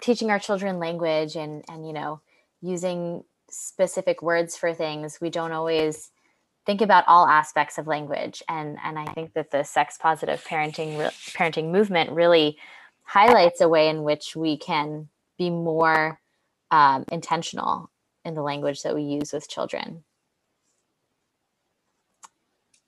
teaching 0.00 0.30
our 0.30 0.38
children 0.38 0.78
language 0.78 1.36
and 1.36 1.64
and 1.68 1.86
you 1.86 1.92
know 1.92 2.20
using 2.60 3.22
specific 3.50 4.22
words 4.22 4.56
for 4.56 4.74
things 4.74 5.18
we 5.20 5.30
don't 5.30 5.52
always 5.52 6.10
think 6.64 6.80
about 6.80 7.04
all 7.06 7.26
aspects 7.26 7.78
of 7.78 7.86
language 7.86 8.42
and 8.48 8.78
and 8.84 8.98
i 8.98 9.04
think 9.12 9.32
that 9.34 9.50
the 9.50 9.62
sex 9.62 9.98
positive 10.00 10.44
parenting 10.44 10.96
parenting 11.32 11.70
movement 11.70 12.10
really 12.10 12.56
highlights 13.04 13.60
a 13.60 13.68
way 13.68 13.88
in 13.88 14.02
which 14.02 14.34
we 14.34 14.56
can 14.56 15.08
be 15.38 15.50
more 15.50 16.18
um, 16.70 17.04
intentional 17.12 17.90
in 18.24 18.34
the 18.34 18.42
language 18.42 18.82
that 18.82 18.94
we 18.94 19.02
use 19.02 19.32
with 19.32 19.48
children. 19.48 20.04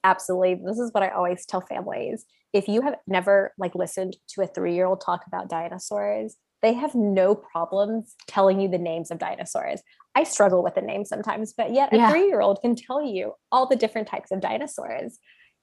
Absolutely. 0.05 0.57
This 0.57 0.79
is 0.79 0.93
what 0.93 1.03
i 1.03 1.09
always 1.09 1.47
tell 1.47 1.63
families. 1.63 2.27
If 2.53 2.69
you 2.69 2.83
have 2.83 2.97
never 3.07 3.53
like 3.59 3.75
listened 3.75 4.17
to 4.29 4.43
a 4.43 4.47
three-year-old 4.47 5.01
talk 5.01 5.27
about 5.27 5.49
dinosaurs 5.49 6.37
they 6.63 6.73
have 6.73 6.95
no 6.95 7.35
problems 7.35 8.15
telling 8.27 8.59
you 8.59 8.69
the 8.69 8.79
names 8.79 9.11
of 9.11 9.19
dinosaurs. 9.19 9.83
I 10.15 10.25
struggle 10.25 10.63
with 10.63 10.75
the 10.75 10.81
names 10.81 11.11
sometimes 11.11 11.53
but 11.53 11.75
yet 11.75 11.93
a 11.93 11.97
yeah. 11.97 12.11
three-year-old 12.11 12.61
can 12.63 12.75
tell 12.75 13.03
you 13.03 13.35
all 13.53 13.67
the 13.67 13.77
different 13.77 14.09
types 14.09 14.31
of 14.31 14.41
dinosaurs. 14.41 15.19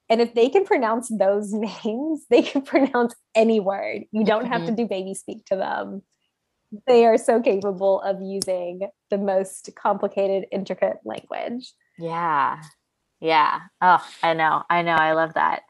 And 0.09 0.21
if 0.21 0.35
they 0.35 0.47
can 0.49 0.63
pronounce 0.63 1.09
those 1.09 1.53
names 1.83 2.25
they 2.29 2.43
can 2.43 2.61
pronounce 2.73 3.15
any 3.33 3.59
word. 3.59 4.03
You 4.11 4.23
don't 4.23 4.43
mm-hmm. 4.43 4.53
have 4.53 4.67
to 4.67 4.75
do 4.75 4.87
baby 4.87 5.15
speak 5.15 5.43
to 5.45 5.55
them 5.55 6.03
they 6.87 7.05
are 7.05 7.17
so 7.17 7.41
capable 7.41 8.01
of 8.01 8.21
using 8.21 8.81
the 9.09 9.17
most 9.17 9.69
complicated 9.75 10.45
intricate 10.51 10.97
language 11.05 11.73
yeah 11.99 12.61
yeah 13.19 13.59
oh 13.81 14.03
i 14.23 14.33
know 14.33 14.63
i 14.69 14.81
know 14.81 14.95
i 14.95 15.13
love 15.13 15.33
that 15.33 15.63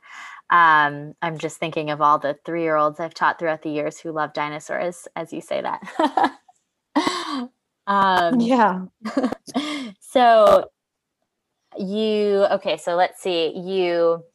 um, 0.52 1.14
I'm 1.22 1.38
just 1.38 1.58
thinking 1.58 1.92
of 1.92 2.02
all 2.02 2.20
the 2.20 2.38
three 2.46 2.64
year 2.64 2.76
olds 2.76 3.00
I've 3.00 3.14
taught 3.14 3.40
throughout 3.40 3.62
the 3.62 3.70
years 3.70 4.00
who 4.00 4.12
love 4.12 4.34
dinosaurs, 4.34 5.08
as 5.16 5.32
you 5.32 5.40
say 5.40 5.62
that. 5.62 6.38
um, 7.88 8.42
yeah. 8.42 8.84
so 10.02 10.70
you, 11.78 12.46
okay, 12.52 12.76
so 12.76 12.96
let's 12.96 13.22
see. 13.22 13.58
You 13.58 14.26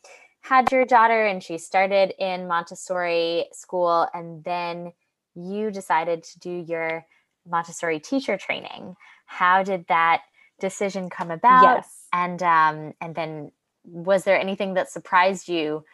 had 0.41 0.73
your 0.73 0.87
daughter 0.87 1.27
and 1.27 1.43
she 1.43 1.59
started 1.59 2.15
in 2.19 2.49
Montessori 2.49 3.49
school, 3.53 4.09
and 4.15 4.43
then 4.43 4.93
you 5.37 5.71
decided 5.71 6.23
to 6.25 6.39
do 6.41 6.51
your 6.51 7.07
Montessori 7.47 8.01
teacher 8.01 8.37
training. 8.37 8.97
How 9.27 9.63
did 9.63 9.87
that 9.89 10.23
decision 10.59 11.11
come 11.11 11.31
about? 11.31 11.63
Yes. 11.63 12.07
And 12.13 12.43
um, 12.43 12.95
and 13.01 13.15
then 13.15 13.53
was 13.85 14.25
there 14.25 14.39
anything 14.39 14.75
that 14.75 14.91
surprised 14.91 15.49
you 15.49 15.85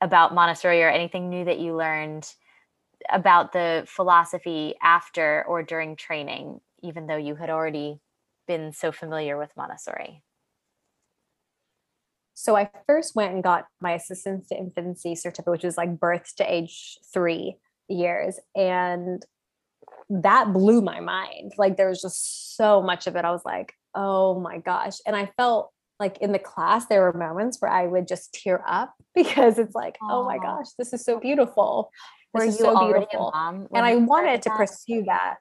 about 0.00 0.34
Montessori 0.34 0.82
or 0.82 0.90
anything 0.90 1.28
new 1.28 1.44
that 1.44 1.60
you 1.60 1.76
learned 1.76 2.28
about 3.10 3.52
the 3.52 3.84
philosophy 3.86 4.74
after 4.82 5.44
or 5.46 5.62
during 5.62 5.96
training, 5.96 6.60
even 6.82 7.06
though 7.06 7.16
you 7.16 7.36
had 7.36 7.50
already 7.50 8.00
been 8.48 8.72
so 8.72 8.90
familiar 8.90 9.38
with 9.38 9.50
Montessori? 9.56 10.22
So 12.34 12.56
I 12.56 12.68
first 12.86 13.16
went 13.16 13.32
and 13.32 13.42
got 13.42 13.66
my 13.80 13.92
assistants 13.92 14.48
to 14.48 14.58
infancy 14.58 15.14
certificate, 15.14 15.52
which 15.52 15.64
was 15.64 15.78
like 15.78 15.98
birth 15.98 16.34
to 16.36 16.52
age 16.52 16.98
three 17.12 17.56
years. 17.88 18.38
And 18.54 19.24
that 20.08 20.52
blew 20.52 20.80
my 20.80 21.00
mind. 21.00 21.52
Like 21.58 21.76
there 21.76 21.88
was 21.88 22.00
just 22.00 22.56
so 22.56 22.82
much 22.82 23.06
of 23.06 23.16
it. 23.16 23.24
I 23.24 23.30
was 23.30 23.44
like, 23.44 23.72
oh 23.94 24.40
my 24.40 24.58
gosh. 24.58 24.98
And 25.06 25.16
I 25.16 25.30
felt 25.36 25.70
like 25.98 26.18
in 26.18 26.32
the 26.32 26.38
class, 26.38 26.86
there 26.86 27.00
were 27.00 27.12
moments 27.12 27.58
where 27.60 27.70
I 27.70 27.86
would 27.86 28.06
just 28.06 28.32
tear 28.34 28.62
up 28.66 28.94
because 29.14 29.58
it's 29.58 29.74
like, 29.74 29.96
Aww. 30.02 30.10
oh 30.10 30.24
my 30.24 30.38
gosh, 30.38 30.66
this 30.78 30.92
is 30.92 31.04
so 31.04 31.18
beautiful. 31.18 31.90
This 32.34 32.42
were 32.42 32.48
is 32.48 32.58
so 32.58 32.78
beautiful. 32.78 33.32
and 33.34 33.68
I 33.74 33.96
wanted 33.96 34.42
to 34.42 34.50
that? 34.50 34.58
pursue 34.58 35.04
that. 35.06 35.36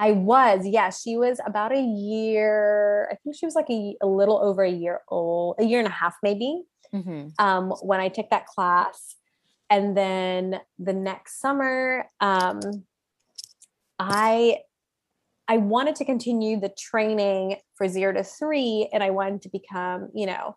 I 0.00 0.12
was, 0.12 0.66
yeah. 0.66 0.90
She 0.90 1.16
was 1.16 1.38
about 1.46 1.72
a 1.72 1.80
year. 1.80 3.08
I 3.12 3.16
think 3.22 3.36
she 3.36 3.46
was 3.46 3.54
like 3.54 3.70
a, 3.70 3.96
a 4.02 4.06
little 4.06 4.38
over 4.42 4.64
a 4.64 4.70
year 4.70 5.02
old, 5.08 5.56
a 5.60 5.64
year 5.64 5.78
and 5.78 5.86
a 5.86 5.92
half 5.92 6.14
maybe. 6.22 6.62
Mm-hmm. 6.92 7.28
Um, 7.38 7.70
when 7.82 8.00
I 8.00 8.08
took 8.08 8.30
that 8.30 8.46
class, 8.46 9.16
and 9.70 9.96
then 9.96 10.60
the 10.78 10.92
next 10.92 11.40
summer, 11.40 12.06
um, 12.20 12.60
I 13.98 14.58
I 15.46 15.58
wanted 15.58 15.96
to 15.96 16.04
continue 16.04 16.58
the 16.58 16.70
training 16.78 17.56
for 17.76 17.86
zero 17.88 18.12
to 18.14 18.24
three, 18.24 18.88
and 18.92 19.02
I 19.02 19.10
wanted 19.10 19.42
to 19.42 19.48
become, 19.50 20.08
you 20.14 20.26
know, 20.26 20.56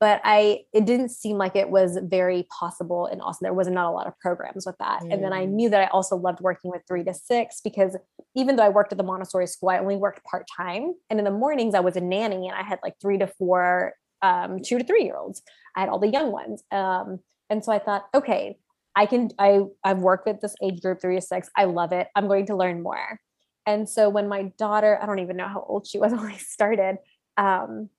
but 0.00 0.20
I 0.24 0.60
it 0.72 0.86
didn't 0.86 1.10
seem 1.10 1.36
like 1.36 1.54
it 1.54 1.70
was 1.70 1.98
very 2.02 2.46
possible 2.58 3.06
in 3.06 3.20
Austin. 3.20 3.44
There 3.44 3.54
was 3.54 3.68
not 3.68 3.88
a 3.88 3.90
lot 3.90 4.06
of 4.06 4.18
programs 4.18 4.64
with 4.66 4.76
that. 4.78 5.02
Mm. 5.02 5.12
And 5.12 5.24
then 5.24 5.32
I 5.32 5.46
mm. 5.46 5.50
knew 5.50 5.68
that 5.68 5.82
I 5.82 5.86
also 5.88 6.16
loved 6.16 6.40
working 6.40 6.70
with 6.70 6.82
three 6.88 7.04
to 7.04 7.14
six 7.14 7.60
because 7.62 7.96
even 8.34 8.56
though 8.56 8.64
I 8.64 8.70
worked 8.70 8.92
at 8.92 8.98
the 8.98 9.04
Montessori 9.04 9.46
school, 9.46 9.68
I 9.68 9.78
only 9.78 9.96
worked 9.96 10.24
part 10.24 10.46
time. 10.56 10.94
And 11.10 11.18
in 11.18 11.24
the 11.24 11.30
mornings, 11.30 11.74
I 11.74 11.80
was 11.80 11.96
a 11.96 12.00
nanny 12.00 12.48
and 12.48 12.56
I 12.56 12.62
had 12.62 12.78
like 12.82 12.94
three 13.00 13.18
to 13.18 13.26
four, 13.26 13.92
um, 14.22 14.60
two 14.64 14.78
to 14.78 14.84
three 14.84 15.04
year 15.04 15.16
olds. 15.16 15.42
I 15.76 15.80
had 15.80 15.90
all 15.90 15.98
the 15.98 16.08
young 16.08 16.32
ones. 16.32 16.62
Um, 16.72 17.20
and 17.50 17.64
so 17.64 17.72
I 17.72 17.80
thought, 17.80 18.06
okay, 18.14 18.58
I 18.96 19.06
can, 19.06 19.30
I, 19.38 19.62
I've 19.84 19.98
worked 19.98 20.26
with 20.26 20.40
this 20.40 20.54
age 20.62 20.80
group 20.80 21.00
three 21.00 21.16
to 21.16 21.20
six. 21.20 21.50
I 21.56 21.64
love 21.64 21.92
it. 21.92 22.08
I'm 22.16 22.28
going 22.28 22.46
to 22.46 22.56
learn 22.56 22.82
more. 22.82 23.20
And 23.66 23.88
so 23.88 24.08
when 24.08 24.28
my 24.28 24.52
daughter, 24.56 24.98
I 25.00 25.06
don't 25.06 25.18
even 25.18 25.36
know 25.36 25.48
how 25.48 25.64
old 25.68 25.86
she 25.86 25.98
was 25.98 26.12
when 26.12 26.20
I 26.20 26.36
started, 26.36 26.98
um, 27.36 27.90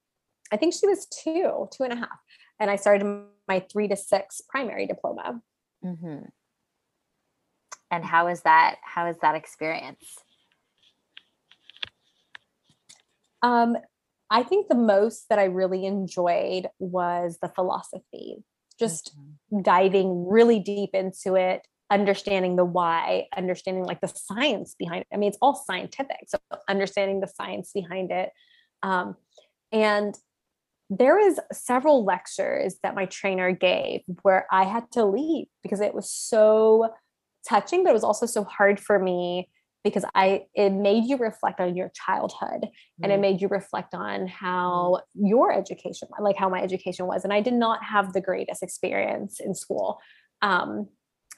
I 0.51 0.57
think 0.57 0.73
she 0.73 0.87
was 0.87 1.05
two, 1.05 1.69
two 1.71 1.83
and 1.83 1.93
a 1.93 1.97
half. 1.97 2.19
And 2.59 2.69
I 2.69 2.75
started 2.75 3.25
my 3.47 3.59
three 3.71 3.87
to 3.87 3.95
six 3.95 4.41
primary 4.49 4.85
diploma. 4.85 5.41
Mm-hmm. 5.83 6.25
And 7.89 8.05
how 8.05 8.27
is 8.27 8.41
that? 8.41 8.75
How 8.83 9.07
is 9.07 9.17
that 9.21 9.35
experience? 9.35 10.15
Um, 13.41 13.75
I 14.29 14.43
think 14.43 14.69
the 14.69 14.75
most 14.75 15.27
that 15.29 15.39
I 15.39 15.45
really 15.45 15.85
enjoyed 15.85 16.67
was 16.79 17.39
the 17.41 17.49
philosophy, 17.49 18.43
just 18.81 19.15
mm-hmm. 19.15 19.61
diving 19.61 20.27
really 20.27 20.59
deep 20.59 20.89
into 20.93 21.35
it, 21.35 21.65
understanding 21.89 22.57
the 22.57 22.65
why, 22.65 23.27
understanding 23.37 23.85
like 23.85 24.01
the 24.01 24.07
science 24.07 24.75
behind 24.77 25.01
it. 25.01 25.07
I 25.13 25.17
mean, 25.17 25.29
it's 25.29 25.37
all 25.41 25.55
scientific. 25.55 26.25
So 26.27 26.39
understanding 26.67 27.21
the 27.21 27.27
science 27.27 27.71
behind 27.73 28.11
it. 28.11 28.31
Um, 28.83 29.15
and 29.71 30.17
there 30.89 31.15
was 31.15 31.39
several 31.53 32.03
lectures 32.03 32.75
that 32.83 32.95
my 32.95 33.05
trainer 33.05 33.53
gave 33.53 34.01
where 34.23 34.45
I 34.51 34.63
had 34.63 34.91
to 34.91 35.05
leave 35.05 35.47
because 35.63 35.79
it 35.79 35.93
was 35.93 36.11
so 36.11 36.89
touching, 37.47 37.83
but 37.83 37.91
it 37.91 37.93
was 37.93 38.03
also 38.03 38.25
so 38.25 38.43
hard 38.43 38.79
for 38.79 38.99
me 38.99 39.49
because 39.83 40.05
I 40.15 40.45
it 40.53 40.71
made 40.71 41.05
you 41.05 41.17
reflect 41.17 41.59
on 41.59 41.75
your 41.75 41.91
childhood 41.93 42.61
mm-hmm. 42.63 43.03
and 43.03 43.11
it 43.11 43.17
mm. 43.17 43.21
made 43.21 43.41
you 43.41 43.47
reflect 43.47 43.93
on 43.93 44.27
how 44.27 45.01
mm. 45.17 45.29
your 45.29 45.51
education 45.51 46.07
like 46.19 46.37
how 46.37 46.49
my 46.49 46.61
education 46.61 47.07
was 47.07 47.23
and 47.23 47.33
I 47.33 47.41
did 47.41 47.53
not 47.53 47.83
have 47.83 48.13
the 48.13 48.21
greatest 48.21 48.63
experience 48.63 49.39
in 49.39 49.55
school 49.55 49.99
um, 50.41 50.87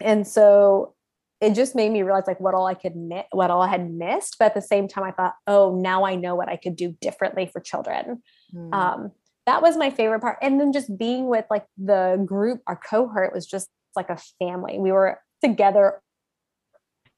and 0.01 0.27
so 0.27 0.95
it 1.41 1.55
just 1.55 1.75
made 1.75 1.91
me 1.91 2.03
realize 2.03 2.23
like 2.25 2.39
what 2.39 2.53
all 2.53 2.67
I 2.67 2.73
could 2.73 2.95
mi- 2.95 3.27
what 3.31 3.51
all 3.51 3.61
I 3.61 3.67
had 3.67 3.91
missed 3.91 4.37
but 4.39 4.45
at 4.45 4.55
the 4.55 4.61
same 4.61 4.87
time 4.87 5.03
I 5.03 5.11
thought 5.11 5.35
oh 5.47 5.77
now 5.79 6.05
I 6.05 6.15
know 6.15 6.35
what 6.35 6.49
I 6.49 6.57
could 6.57 6.75
do 6.75 6.95
differently 7.01 7.45
for 7.45 7.59
children 7.59 8.21
mm. 8.53 8.73
um, 8.73 9.11
that 9.45 9.61
was 9.61 9.77
my 9.77 9.89
favorite 9.89 10.21
part. 10.21 10.37
And 10.41 10.59
then 10.59 10.71
just 10.71 10.97
being 10.97 11.27
with 11.27 11.45
like 11.49 11.65
the 11.77 12.23
group, 12.25 12.61
our 12.67 12.77
cohort 12.77 13.33
was 13.33 13.45
just 13.45 13.69
like 13.95 14.09
a 14.09 14.17
family. 14.39 14.79
We 14.79 14.91
were 14.91 15.19
together 15.43 16.01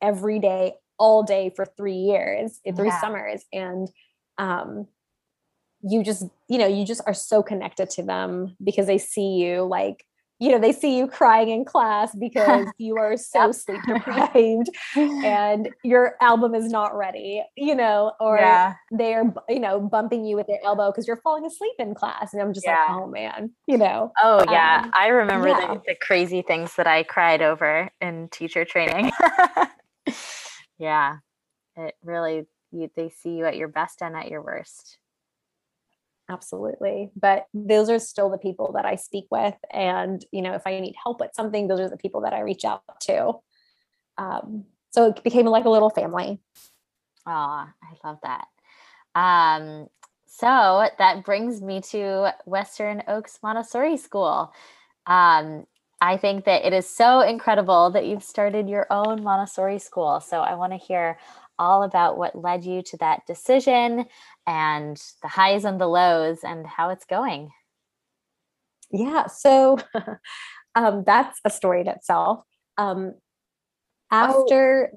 every 0.01 0.39
day, 0.39 0.73
all 0.97 1.23
day 1.23 1.51
for 1.55 1.65
three 1.65 1.93
years, 1.93 2.60
three 2.75 2.88
yeah. 2.88 3.01
summers. 3.01 3.43
And 3.51 3.88
um, 4.38 4.88
you 5.81 6.03
just, 6.03 6.25
you 6.47 6.58
know, 6.58 6.67
you 6.67 6.86
just 6.86 7.01
are 7.05 7.13
so 7.13 7.43
connected 7.43 7.89
to 7.91 8.03
them 8.03 8.55
because 8.63 8.88
they 8.88 8.97
see 8.97 9.36
you 9.36 9.63
like 9.63 10.05
you 10.39 10.51
know 10.51 10.60
they 10.60 10.71
see 10.71 10.97
you 10.97 11.08
crying 11.08 11.49
in 11.49 11.63
class 11.63 12.13
because 12.15 12.67
you 12.77 12.97
are 12.97 13.15
so 13.15 13.51
sleep 13.51 13.79
deprived 13.88 14.69
and 14.95 15.69
your 15.84 16.15
album 16.21 16.53
is 16.53 16.69
not 16.69 16.95
ready 16.95 17.43
you 17.55 17.75
know 17.75 18.12
or 18.19 18.38
yeah. 18.38 18.75
they're 18.91 19.34
you 19.47 19.60
know 19.60 19.79
bumping 19.79 20.25
you 20.25 20.36
with 20.36 20.47
their 20.47 20.60
elbow 20.63 20.91
because 20.91 21.08
you're 21.08 21.17
falling 21.17 21.45
asleep 21.45 21.73
in 21.79 21.93
class 21.93 22.34
and 22.34 22.41
i'm 22.41 22.53
just 22.53 22.65
yeah. 22.65 22.86
like 22.89 23.01
oh 23.01 23.08
man 23.08 23.51
you 23.67 23.77
know 23.77 24.12
oh 24.21 24.43
yeah 24.51 24.81
um, 24.84 24.91
i 24.93 25.08
remember 25.08 25.47
yeah. 25.47 25.73
The, 25.73 25.81
the 25.88 25.95
crazy 25.95 26.41
things 26.41 26.75
that 26.75 26.88
i 26.88 27.03
cried 27.03 27.41
over 27.41 27.89
in 28.01 28.27
teacher 28.29 28.65
training 28.65 29.12
yeah 30.77 31.17
it 31.75 31.95
really 32.03 32.45
you, 32.71 32.89
they 32.95 33.09
see 33.09 33.31
you 33.31 33.45
at 33.45 33.57
your 33.57 33.67
best 33.67 34.01
and 34.01 34.15
at 34.15 34.29
your 34.29 34.41
worst. 34.41 34.97
Absolutely 36.29 37.11
but 37.15 37.45
those 37.53 37.89
are 37.89 37.99
still 37.99 38.29
the 38.31 38.38
people 38.39 38.71
that 38.73 38.85
i 38.85 38.95
speak 38.95 39.27
with 39.29 39.53
and 39.71 40.25
you 40.31 40.41
know 40.41 40.53
if 40.53 40.63
i 40.65 40.79
need 40.79 40.95
help 41.01 41.19
with 41.19 41.29
something 41.35 41.67
those 41.67 41.79
are 41.79 41.89
the 41.89 41.97
people 41.97 42.21
that 42.21 42.33
i 42.33 42.39
reach 42.39 42.65
out 42.65 42.81
to. 43.01 43.33
Um, 44.17 44.65
so 44.91 45.09
it 45.09 45.23
became 45.23 45.45
like 45.45 45.65
a 45.65 45.69
little 45.69 45.89
family. 45.91 46.39
Oh 47.27 47.31
i 47.31 47.93
love 48.03 48.17
that. 48.23 48.47
Um, 49.13 49.88
so 50.25 50.88
that 50.97 51.23
brings 51.23 51.61
me 51.61 51.81
to 51.91 52.33
western 52.45 53.03
oaks 53.07 53.39
montessori 53.43 53.97
school. 53.97 54.51
Um, 55.05 55.65
i 56.01 56.17
think 56.17 56.45
that 56.45 56.65
it 56.65 56.73
is 56.73 56.88
so 56.88 57.21
incredible 57.21 57.91
that 57.91 58.05
you've 58.05 58.23
started 58.23 58.69
your 58.69 58.88
own 58.91 59.23
montessori 59.23 59.79
school 59.79 60.19
so 60.19 60.41
i 60.41 60.55
want 60.55 60.71
to 60.71 60.77
hear 60.77 61.17
all 61.58 61.84
about 61.84 62.17
what 62.17 62.36
led 62.36 62.65
you 62.65 62.81
to 62.81 62.97
that 62.97 63.25
decision 63.25 64.05
and 64.45 65.01
the 65.21 65.27
highs 65.27 65.65
and 65.65 65.79
the 65.79 65.88
lows 65.88 66.39
and 66.43 66.65
how 66.65 66.89
it's 66.89 67.05
going. 67.05 67.51
Yeah, 68.91 69.27
so 69.27 69.79
um, 70.75 71.03
that's 71.05 71.39
a 71.45 71.49
story 71.49 71.81
in 71.81 71.88
itself. 71.88 72.43
Um, 72.77 73.13
after, 74.12 74.91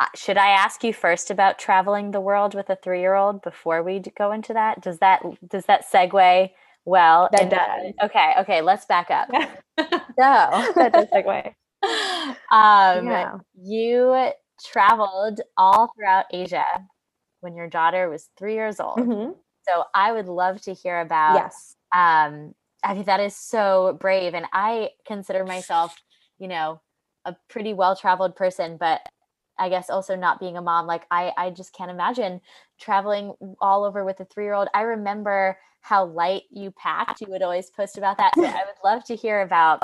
oh, 0.00 0.06
should 0.14 0.38
I 0.38 0.50
ask 0.50 0.82
you 0.82 0.92
first 0.92 1.30
about 1.30 1.58
traveling 1.58 2.10
the 2.10 2.20
world 2.20 2.54
with 2.54 2.70
a 2.70 2.76
three-year-old 2.76 3.42
before 3.42 3.82
we 3.82 4.00
go 4.16 4.32
into 4.32 4.54
that? 4.54 4.80
Does 4.80 4.98
that 4.98 5.22
does 5.48 5.66
that 5.66 5.84
segue 5.90 6.50
well? 6.86 7.28
That 7.32 7.50
does. 7.50 7.92
Okay, 8.04 8.32
okay, 8.38 8.62
let's 8.62 8.86
back 8.86 9.10
up. 9.10 9.28
so 9.78 9.92
that 10.16 10.92
does 10.92 11.06
segue. 11.12 11.52
Um, 12.50 13.06
yeah. 13.06 13.38
you 13.60 14.30
traveled 14.64 15.40
all 15.56 15.92
throughout 15.94 16.24
Asia 16.32 16.64
when 17.40 17.54
your 17.54 17.68
daughter 17.68 18.08
was 18.08 18.28
three 18.36 18.54
years 18.54 18.80
old. 18.80 18.98
Mm-hmm. 18.98 19.32
So 19.68 19.84
I 19.94 20.12
would 20.12 20.26
love 20.26 20.60
to 20.62 20.74
hear 20.74 21.00
about. 21.00 21.34
Yes. 21.34 21.76
Um, 21.94 22.54
I 22.82 22.94
think 22.94 23.06
that 23.06 23.20
is 23.20 23.36
so 23.36 23.96
brave, 24.00 24.34
and 24.34 24.46
I 24.52 24.90
consider 25.06 25.44
myself, 25.44 25.94
you 26.38 26.48
know, 26.48 26.80
a 27.24 27.36
pretty 27.48 27.74
well-traveled 27.74 28.34
person, 28.34 28.76
but 28.78 29.00
I 29.58 29.68
guess 29.68 29.90
also 29.90 30.16
not 30.16 30.40
being 30.40 30.56
a 30.56 30.62
mom, 30.62 30.86
like 30.86 31.04
I, 31.10 31.32
I 31.36 31.50
just 31.50 31.72
can't 31.72 31.90
imagine 31.90 32.40
traveling 32.78 33.34
all 33.60 33.84
over 33.84 34.04
with 34.04 34.20
a 34.20 34.24
three-year-old. 34.24 34.68
I 34.74 34.82
remember 34.82 35.58
how 35.80 36.04
light 36.06 36.42
you 36.50 36.72
packed. 36.72 37.20
You 37.20 37.28
would 37.30 37.42
always 37.42 37.70
post 37.70 37.96
about 37.96 38.18
that. 38.18 38.32
So 38.34 38.44
I 38.44 38.64
would 38.66 38.84
love 38.84 39.04
to 39.04 39.16
hear 39.16 39.42
about 39.42 39.82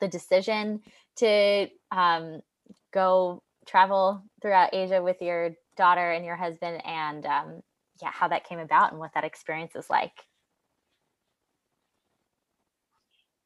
the 0.00 0.08
decision 0.08 0.80
to 1.16 1.68
um, 1.90 2.40
go 2.92 3.42
travel 3.66 4.24
throughout 4.40 4.74
Asia 4.74 5.02
with 5.02 5.20
your 5.20 5.50
daughter 5.76 6.10
and 6.10 6.24
your 6.24 6.36
husband 6.36 6.84
and 6.84 7.24
um, 7.26 7.62
yeah 8.02 8.10
how 8.10 8.28
that 8.28 8.44
came 8.44 8.58
about 8.58 8.90
and 8.90 8.98
what 8.98 9.12
that 9.14 9.24
experience 9.24 9.76
is 9.76 9.88
like 9.90 10.12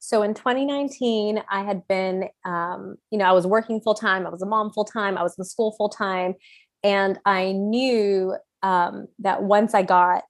So 0.04 0.24
in 0.24 0.34
2019, 0.34 1.44
I 1.48 1.62
had 1.62 1.86
been, 1.86 2.28
um, 2.44 2.96
you 3.12 3.18
know, 3.18 3.24
I 3.24 3.30
was 3.30 3.46
working 3.46 3.80
full 3.80 3.94
time. 3.94 4.26
I 4.26 4.30
was 4.30 4.42
a 4.42 4.46
mom 4.46 4.72
full 4.72 4.84
time. 4.84 5.16
I 5.16 5.22
was 5.22 5.38
in 5.38 5.44
school 5.44 5.76
full 5.78 5.90
time, 5.90 6.34
and 6.82 7.20
I 7.24 7.52
knew 7.52 8.34
um, 8.64 9.06
that 9.20 9.44
once 9.44 9.74
I 9.74 9.82
got, 9.82 10.24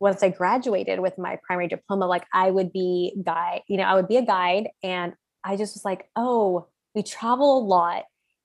once 0.00 0.22
I 0.22 0.30
graduated 0.30 1.00
with 1.00 1.18
my 1.18 1.36
primary 1.46 1.68
diploma, 1.68 2.06
like 2.06 2.24
I 2.32 2.50
would 2.50 2.72
be 2.72 3.20
guide, 3.22 3.60
you 3.68 3.76
know, 3.76 3.82
I 3.82 3.96
would 3.96 4.08
be 4.08 4.16
a 4.16 4.24
guide, 4.24 4.70
and 4.82 5.12
I 5.44 5.56
just 5.56 5.76
was 5.76 5.84
like, 5.84 6.08
oh, 6.16 6.68
we 6.94 7.02
travel 7.02 7.58
a 7.58 7.60
lot, 7.66 8.04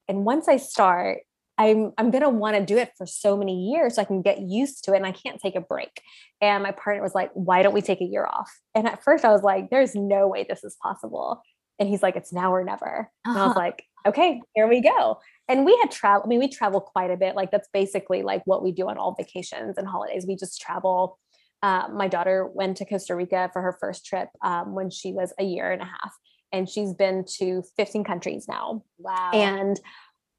and 0.10 0.26
once 0.26 0.50
I 0.50 0.58
start, 0.58 1.20
I'm 1.58 1.92
I'm 1.98 2.10
gonna 2.10 2.30
want 2.30 2.56
to 2.56 2.66
do 2.66 2.78
it 2.78 2.92
for 2.98 3.06
so 3.06 3.38
many 3.38 3.70
years 3.70 3.96
so 3.96 4.02
I 4.02 4.06
can 4.06 4.22
get 4.22 4.40
used 4.40 4.84
to 4.86 4.94
it 4.94 4.98
and 4.98 5.06
I 5.06 5.12
can't 5.12 5.40
take 5.40 5.56
a 5.56 5.62
break. 5.62 6.02
And 6.42 6.64
my 6.64 6.72
partner 6.72 7.04
was 7.04 7.14
like, 7.14 7.32
why 7.34 7.62
don't 7.62 7.74
we 7.74 7.82
take 7.82 8.02
a 8.02 8.06
year 8.06 8.26
off? 8.26 8.52
And 8.74 8.88
at 8.88 9.04
first 9.04 9.24
I 9.24 9.32
was 9.32 9.44
like, 9.44 9.70
there's 9.70 9.96
no 9.96 10.28
way 10.28 10.46
this 10.48 10.64
is 10.64 10.76
possible. 10.82 11.42
And 11.80 11.90
he's 11.90 12.04
like, 12.04 12.16
it's 12.16 12.34
now 12.34 12.54
or 12.54 12.64
never. 12.64 13.10
And 13.26 13.38
I 13.38 13.48
was 13.48 13.56
like, 13.56 13.84
okay, 14.06 14.42
here 14.56 14.68
we 14.68 14.82
go. 14.82 15.20
And 15.48 15.66
we 15.66 15.78
had 15.78 15.92
travel, 15.92 16.24
I 16.26 16.28
mean, 16.28 16.40
we 16.40 16.48
travel 16.48 16.82
quite 16.82 17.12
a 17.12 17.18
bit. 17.18 17.36
Like 17.36 17.52
that's 17.52 17.70
basically 17.74 18.22
like 18.22 18.42
what 18.46 18.64
we 18.64 18.72
do 18.72 18.90
on 18.90 18.98
all 18.98 19.16
vacations 19.18 19.78
and 19.78 19.88
holidays. 19.88 20.26
We 20.28 20.36
just 20.36 20.62
travel. 20.62 21.20
Uh, 21.62 21.88
my 21.94 22.08
daughter 22.08 22.50
went 22.54 22.78
to 22.78 22.86
Costa 22.86 23.16
Rica 23.16 23.50
for 23.54 23.62
her 23.62 23.78
first 23.80 24.06
trip 24.06 24.30
um, 24.44 24.74
when 24.74 24.90
she 24.90 25.14
was 25.14 25.34
a 25.40 25.44
year 25.44 25.72
and 25.72 25.82
a 25.82 25.86
half. 25.86 26.14
And 26.52 26.70
she's 26.70 26.94
been 26.94 27.26
to 27.40 27.64
15 27.78 28.04
countries 28.04 28.46
now. 28.48 28.84
Wow. 29.00 29.32
And 29.34 29.80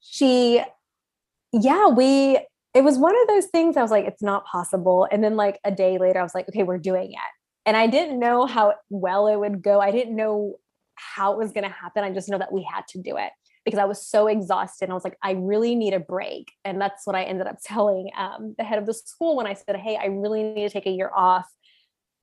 she 0.00 0.62
yeah, 1.62 1.88
we 1.88 2.38
it 2.74 2.82
was 2.82 2.98
one 2.98 3.14
of 3.16 3.28
those 3.28 3.46
things 3.46 3.76
I 3.76 3.82
was 3.82 3.92
like, 3.92 4.04
it's 4.04 4.22
not 4.22 4.44
possible. 4.46 5.06
And 5.10 5.22
then 5.22 5.36
like 5.36 5.60
a 5.64 5.70
day 5.70 5.96
later, 5.96 6.18
I 6.18 6.24
was 6.24 6.34
like, 6.34 6.48
okay, 6.48 6.64
we're 6.64 6.78
doing 6.78 7.12
it. 7.12 7.18
And 7.66 7.76
I 7.76 7.86
didn't 7.86 8.18
know 8.18 8.46
how 8.46 8.74
well 8.90 9.28
it 9.28 9.36
would 9.36 9.62
go. 9.62 9.80
I 9.80 9.92
didn't 9.92 10.16
know 10.16 10.56
how 10.96 11.32
it 11.32 11.38
was 11.38 11.52
going 11.52 11.64
to 11.64 11.70
happen. 11.70 12.02
I 12.02 12.10
just 12.10 12.28
know 12.28 12.38
that 12.38 12.52
we 12.52 12.68
had 12.68 12.86
to 12.88 12.98
do 13.00 13.16
it 13.16 13.30
because 13.64 13.78
I 13.78 13.84
was 13.84 14.04
so 14.04 14.26
exhausted. 14.26 14.86
And 14.86 14.92
I 14.92 14.94
was 14.94 15.04
like, 15.04 15.16
I 15.22 15.32
really 15.32 15.76
need 15.76 15.94
a 15.94 16.00
break. 16.00 16.50
And 16.64 16.80
that's 16.80 17.06
what 17.06 17.14
I 17.14 17.22
ended 17.22 17.46
up 17.46 17.58
telling 17.64 18.10
um, 18.18 18.56
the 18.58 18.64
head 18.64 18.78
of 18.78 18.86
the 18.86 18.94
school 18.94 19.36
when 19.36 19.46
I 19.46 19.54
said, 19.54 19.76
hey, 19.76 19.96
I 19.96 20.06
really 20.06 20.42
need 20.42 20.66
to 20.66 20.72
take 20.72 20.86
a 20.86 20.90
year 20.90 21.12
off. 21.14 21.46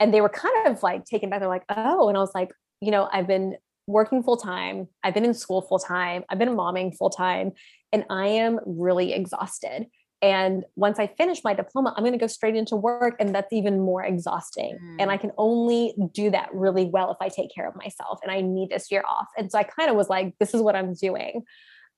And 0.02 0.14
they 0.14 0.20
were 0.20 0.30
kind 0.30 0.68
of 0.68 0.84
like 0.84 1.06
taken 1.06 1.30
back. 1.30 1.40
They're 1.40 1.48
like, 1.48 1.66
oh. 1.70 2.10
And 2.10 2.18
I 2.18 2.22
was 2.22 2.36
like, 2.36 2.52
you 2.82 2.92
know, 2.92 3.08
I've 3.12 3.28
been 3.28 3.56
working 3.88 4.24
full 4.24 4.38
time. 4.38 4.88
I've 5.04 5.14
been 5.14 5.26
in 5.26 5.34
school 5.34 5.62
full 5.62 5.80
time. 5.80 6.24
I've 6.30 6.40
been 6.40 6.56
momming 6.56 6.96
full 6.96 7.10
time 7.10 7.52
and 7.92 8.06
I 8.10 8.28
am 8.28 8.60
really 8.66 9.14
exhausted. 9.14 9.88
And 10.24 10.64
once 10.76 11.00
I 11.00 11.08
finish 11.08 11.44
my 11.44 11.56
diploma, 11.56 11.94
I'm 11.98 12.04
going 12.04 12.14
to 12.14 12.20
go 12.20 12.28
straight 12.28 12.56
into 12.56 12.76
work. 12.76 13.16
And 13.20 13.34
that's 13.34 13.52
even 13.52 13.80
more 13.80 14.04
exhausting. 14.04 14.78
Mm. 14.82 14.98
And 15.00 15.12
I 15.12 15.18
mm. 15.18 15.22
can 15.22 15.32
only 15.38 15.96
do 16.14 16.30
that 16.30 16.50
really 16.54 16.86
well 16.86 17.12
if 17.12 17.18
I 17.20 17.30
take 17.30 17.54
care 17.54 17.68
of 17.68 17.76
myself. 17.76 18.20
And 18.22 18.32
I 18.32 18.42
need 18.42 18.70
this 18.70 18.92
year 18.92 19.04
off. 19.08 19.28
And 19.36 19.52
so 19.52 19.58
I 19.58 19.64
kind 19.64 19.90
of 19.90 19.96
was 19.96 20.10
like, 20.10 20.36
this 20.40 20.54
is 20.54 20.62
what 20.62 20.76
I'm 20.76 20.94
doing. 20.94 21.42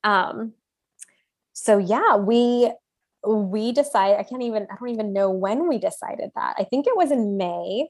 Um, 0.06 0.54
so 1.52 1.78
yeah, 1.78 2.16
we 2.16 2.72
we 3.26 3.72
decided, 3.72 4.20
I 4.20 4.24
can't 4.24 4.42
even, 4.42 4.68
I 4.70 4.76
don't 4.78 4.90
even 4.90 5.14
know 5.14 5.30
when 5.30 5.70
we 5.70 5.78
decided 5.78 6.32
that. 6.36 6.56
I 6.58 6.66
think 6.66 6.88
it 6.88 6.98
was 6.98 7.10
in 7.10 7.38
May, 7.38 7.88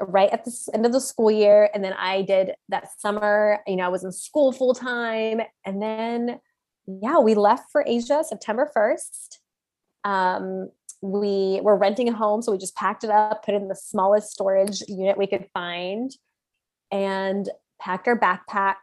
right 0.00 0.30
at 0.30 0.44
the 0.44 0.70
end 0.74 0.86
of 0.86 0.92
the 0.92 1.00
school 1.00 1.30
year. 1.30 1.70
And 1.74 1.84
then 1.84 1.92
I 1.94 2.22
did 2.22 2.52
that 2.68 2.88
summer, 2.98 3.60
you 3.66 3.76
know, 3.76 3.84
I 3.84 3.88
was 3.88 4.04
in 4.04 4.12
school 4.12 4.52
full 4.52 4.74
time. 4.74 5.40
And 5.64 5.82
then 5.82 6.40
yeah, 6.86 7.18
we 7.18 7.34
left 7.34 7.70
for 7.70 7.84
Asia 7.86 8.24
September 8.26 8.70
1st. 8.74 9.38
Um, 10.04 10.70
we 11.02 11.60
were 11.62 11.76
renting 11.76 12.08
a 12.08 12.12
home, 12.12 12.42
so 12.42 12.52
we 12.52 12.58
just 12.58 12.76
packed 12.76 13.04
it 13.04 13.10
up, 13.10 13.44
put 13.44 13.54
it 13.54 13.62
in 13.62 13.68
the 13.68 13.76
smallest 13.76 14.30
storage 14.30 14.82
unit 14.88 15.16
we 15.16 15.26
could 15.26 15.46
find, 15.54 16.10
and 16.90 17.48
packed 17.80 18.08
our 18.08 18.18
backpacks. 18.18 18.74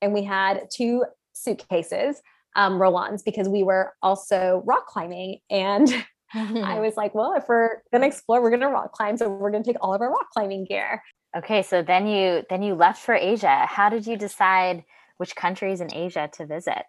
And 0.00 0.12
we 0.12 0.24
had 0.24 0.68
two 0.74 1.04
suitcases, 1.32 2.20
um, 2.56 2.80
roll-ons, 2.80 3.22
because 3.22 3.48
we 3.48 3.62
were 3.62 3.92
also 4.02 4.62
rock 4.66 4.86
climbing. 4.86 5.38
And 5.50 5.88
I 6.34 6.78
was 6.80 6.96
like, 6.96 7.14
well, 7.14 7.34
if 7.34 7.48
we're 7.48 7.82
gonna 7.92 8.06
explore, 8.06 8.42
we're 8.42 8.50
gonna 8.50 8.70
rock 8.70 8.92
climb, 8.92 9.16
so 9.16 9.28
we're 9.28 9.50
gonna 9.50 9.64
take 9.64 9.76
all 9.80 9.94
of 9.94 10.00
our 10.00 10.10
rock 10.10 10.30
climbing 10.32 10.64
gear. 10.64 11.02
Okay, 11.36 11.62
so 11.62 11.82
then 11.82 12.06
you 12.06 12.44
then 12.50 12.62
you 12.62 12.74
left 12.74 13.02
for 13.02 13.14
Asia. 13.14 13.66
How 13.66 13.88
did 13.88 14.06
you 14.06 14.16
decide 14.16 14.84
which 15.16 15.36
countries 15.36 15.80
in 15.80 15.92
Asia 15.94 16.30
to 16.34 16.46
visit? 16.46 16.84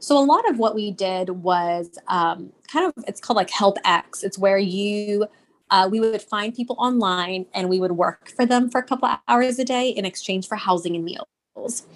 So 0.00 0.16
a 0.16 0.24
lot 0.24 0.48
of 0.48 0.58
what 0.58 0.74
we 0.74 0.90
did 0.90 1.30
was 1.30 1.98
um, 2.06 2.52
kind 2.72 2.86
of 2.86 3.04
it's 3.06 3.20
called 3.20 3.36
like 3.36 3.50
Help 3.50 3.78
X. 3.84 4.22
It's 4.22 4.38
where 4.38 4.58
you 4.58 5.26
uh, 5.70 5.88
we 5.90 6.00
would 6.00 6.22
find 6.22 6.54
people 6.54 6.76
online 6.78 7.46
and 7.54 7.68
we 7.68 7.80
would 7.80 7.92
work 7.92 8.30
for 8.34 8.46
them 8.46 8.70
for 8.70 8.78
a 8.80 8.84
couple 8.84 9.08
of 9.08 9.18
hours 9.28 9.58
a 9.58 9.64
day 9.64 9.88
in 9.88 10.04
exchange 10.04 10.46
for 10.46 10.56
housing 10.56 10.96
and 10.96 11.04
meals. 11.04 11.86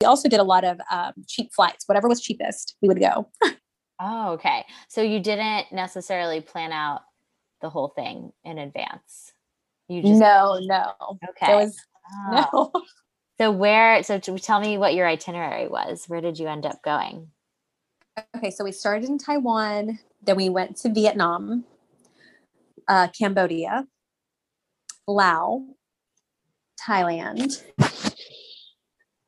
We 0.00 0.06
also 0.06 0.28
did 0.28 0.40
a 0.40 0.44
lot 0.44 0.64
of 0.64 0.80
um, 0.90 1.12
cheap 1.26 1.52
flights. 1.52 1.86
Whatever 1.88 2.08
was 2.08 2.20
cheapest, 2.20 2.76
we 2.80 2.88
would 2.88 3.00
go. 3.00 3.28
oh, 4.00 4.32
okay. 4.32 4.64
So 4.88 5.02
you 5.02 5.20
didn't 5.20 5.72
necessarily 5.72 6.40
plan 6.40 6.72
out 6.72 7.02
the 7.60 7.70
whole 7.70 7.88
thing 7.88 8.32
in 8.44 8.58
advance. 8.58 9.32
You 9.88 10.02
just 10.02 10.20
no, 10.20 10.58
no. 10.60 11.18
Okay. 11.30 11.54
Was 11.54 11.76
oh. 12.12 12.72
no. 12.74 12.82
So 13.40 13.52
where? 13.52 14.02
So 14.02 14.18
tell 14.18 14.58
me 14.58 14.78
what 14.78 14.94
your 14.94 15.06
itinerary 15.06 15.68
was. 15.68 16.06
Where 16.08 16.20
did 16.20 16.40
you 16.40 16.48
end 16.48 16.66
up 16.66 16.82
going? 16.82 17.28
Okay, 18.36 18.50
so 18.50 18.64
we 18.64 18.72
started 18.72 19.08
in 19.08 19.16
Taiwan, 19.16 20.00
then 20.22 20.36
we 20.36 20.48
went 20.48 20.76
to 20.78 20.92
Vietnam, 20.92 21.64
uh, 22.88 23.08
Cambodia, 23.16 23.86
Laos, 25.06 25.62
Thailand, 26.80 27.62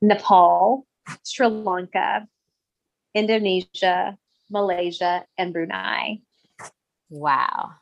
Nepal, 0.03 0.87
Sri 1.25 1.47
Lanka, 1.47 2.27
Indonesia, 3.15 4.19
Malaysia, 4.51 5.25
and 5.39 5.53
Brunei. 5.53 6.21
Wow. 7.09 7.73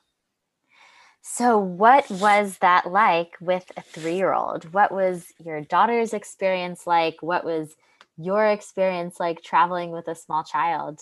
So, 1.23 1.59
what 1.59 2.11
was 2.11 2.59
that 2.59 2.91
like 2.91 3.33
with 3.41 3.71
a 3.77 3.83
three 3.83 4.17
year 4.17 4.33
old? 4.33 4.73
What 4.73 4.91
was 4.91 5.27
your 5.45 5.61
daughter's 5.61 6.15
experience 6.15 6.87
like? 6.87 7.17
What 7.21 7.45
was 7.45 7.77
your 8.17 8.47
experience 8.47 9.21
like 9.21 9.43
traveling 9.43 9.91
with 9.91 10.09
a 10.09 10.15
small 10.15 10.43
child? 10.43 11.01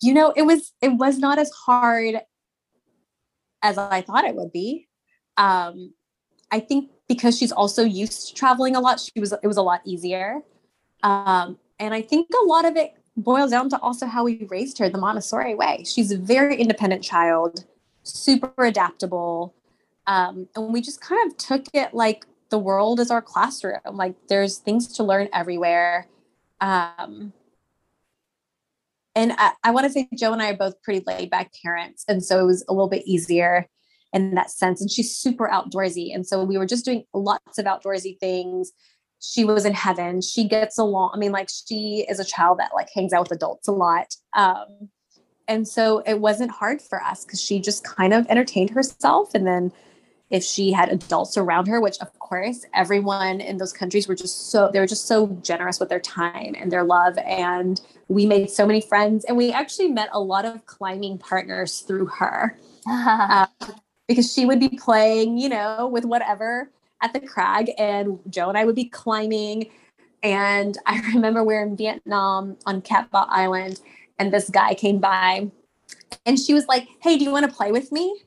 You 0.00 0.14
know, 0.14 0.32
it 0.36 0.42
was 0.42 0.72
it 0.80 0.90
was 0.90 1.18
not 1.18 1.38
as 1.38 1.50
hard 1.50 2.20
as 3.62 3.78
I 3.78 4.00
thought 4.00 4.24
it 4.24 4.36
would 4.36 4.52
be. 4.52 4.88
Um, 5.36 5.92
I 6.50 6.60
think 6.60 6.90
because 7.08 7.36
she's 7.36 7.52
also 7.52 7.84
used 7.84 8.28
to 8.28 8.34
traveling 8.34 8.76
a 8.76 8.80
lot, 8.80 9.00
she 9.00 9.20
was 9.20 9.32
it 9.32 9.46
was 9.46 9.56
a 9.56 9.62
lot 9.62 9.80
easier. 9.84 10.40
Um, 11.02 11.58
and 11.78 11.94
I 11.94 12.02
think 12.02 12.28
a 12.30 12.46
lot 12.46 12.64
of 12.64 12.76
it 12.76 12.92
boils 13.16 13.50
down 13.50 13.68
to 13.70 13.78
also 13.80 14.06
how 14.06 14.24
we 14.24 14.46
raised 14.50 14.78
her 14.78 14.88
the 14.88 14.98
Montessori 14.98 15.54
way. 15.54 15.84
She's 15.84 16.10
a 16.10 16.18
very 16.18 16.56
independent 16.56 17.02
child, 17.02 17.64
super 18.02 18.64
adaptable. 18.64 19.54
Um, 20.06 20.48
and 20.56 20.72
we 20.72 20.80
just 20.80 21.00
kind 21.00 21.30
of 21.30 21.36
took 21.36 21.66
it 21.74 21.94
like 21.94 22.26
the 22.50 22.58
world 22.58 23.00
is 23.00 23.10
our 23.10 23.22
classroom. 23.22 23.78
Like 23.92 24.14
there's 24.28 24.58
things 24.58 24.88
to 24.96 25.02
learn 25.02 25.28
everywhere. 25.32 26.08
Um, 26.60 27.32
and 29.14 29.32
I, 29.38 29.52
I 29.64 29.70
want 29.70 29.86
to 29.86 29.92
say 29.92 30.08
Joe 30.16 30.32
and 30.32 30.42
I 30.42 30.50
are 30.50 30.56
both 30.56 30.80
pretty 30.82 31.02
laid 31.06 31.30
back 31.30 31.52
parents. 31.62 32.04
And 32.08 32.24
so 32.24 32.40
it 32.40 32.46
was 32.46 32.64
a 32.68 32.72
little 32.72 32.88
bit 32.88 33.06
easier 33.06 33.68
in 34.12 34.34
that 34.34 34.50
sense. 34.50 34.80
And 34.80 34.90
she's 34.90 35.16
super 35.16 35.48
outdoorsy. 35.48 36.14
And 36.14 36.26
so 36.26 36.44
we 36.44 36.58
were 36.58 36.66
just 36.66 36.84
doing 36.84 37.04
lots 37.14 37.58
of 37.58 37.66
outdoorsy 37.66 38.18
things. 38.18 38.72
She 39.20 39.44
was 39.44 39.64
in 39.64 39.74
heaven. 39.74 40.22
She 40.22 40.44
gets 40.44 40.78
along. 40.78 41.12
I 41.14 41.18
mean, 41.18 41.32
like 41.32 41.48
she 41.50 42.06
is 42.08 42.18
a 42.18 42.24
child 42.24 42.58
that 42.58 42.70
like 42.74 42.88
hangs 42.94 43.12
out 43.12 43.28
with 43.28 43.32
adults 43.32 43.68
a 43.68 43.72
lot. 43.72 44.14
Um, 44.34 44.88
and 45.46 45.66
so 45.66 45.98
it 46.06 46.20
wasn't 46.20 46.50
hard 46.50 46.80
for 46.80 47.02
us 47.02 47.24
because 47.24 47.40
she 47.40 47.60
just 47.60 47.84
kind 47.84 48.14
of 48.14 48.26
entertained 48.28 48.70
herself 48.70 49.34
and 49.34 49.46
then 49.46 49.72
if 50.30 50.44
she 50.44 50.70
had 50.70 50.88
adults 50.90 51.36
around 51.36 51.66
her, 51.66 51.80
which 51.80 51.98
of 51.98 52.16
course 52.20 52.64
everyone 52.72 53.40
in 53.40 53.56
those 53.56 53.72
countries 53.72 54.06
were 54.06 54.14
just 54.14 54.50
so 54.50 54.70
they 54.72 54.78
were 54.78 54.86
just 54.86 55.06
so 55.06 55.26
generous 55.42 55.80
with 55.80 55.88
their 55.88 56.00
time 56.00 56.54
and 56.56 56.70
their 56.70 56.84
love. 56.84 57.18
And 57.18 57.80
we 58.06 58.26
made 58.26 58.48
so 58.48 58.64
many 58.64 58.80
friends 58.80 59.24
and 59.24 59.36
we 59.36 59.52
actually 59.52 59.88
met 59.88 60.08
a 60.12 60.20
lot 60.20 60.44
of 60.44 60.64
climbing 60.66 61.18
partners 61.18 61.80
through 61.80 62.06
her. 62.06 62.56
uh, 62.88 63.46
because 64.08 64.32
she 64.32 64.46
would 64.46 64.58
be 64.58 64.70
playing, 64.70 65.38
you 65.38 65.48
know, 65.48 65.86
with 65.86 66.04
whatever 66.04 66.70
at 67.02 67.12
the 67.12 67.20
crag 67.20 67.70
and 67.78 68.18
Joe 68.28 68.48
and 68.48 68.58
I 68.58 68.64
would 68.64 68.76
be 68.76 68.86
climbing. 68.86 69.70
And 70.22 70.76
I 70.86 71.00
remember 71.14 71.42
we 71.44 71.54
are 71.54 71.62
in 71.62 71.76
Vietnam 71.76 72.56
on 72.66 72.82
Cat 72.82 73.10
Ba 73.10 73.26
Island 73.28 73.80
and 74.18 74.32
this 74.32 74.50
guy 74.50 74.74
came 74.74 74.98
by 74.98 75.50
and 76.26 76.38
she 76.38 76.54
was 76.54 76.66
like, 76.66 76.88
Hey, 77.00 77.16
do 77.16 77.24
you 77.24 77.30
want 77.30 77.48
to 77.48 77.54
play 77.54 77.72
with 77.72 77.90
me? 77.92 78.22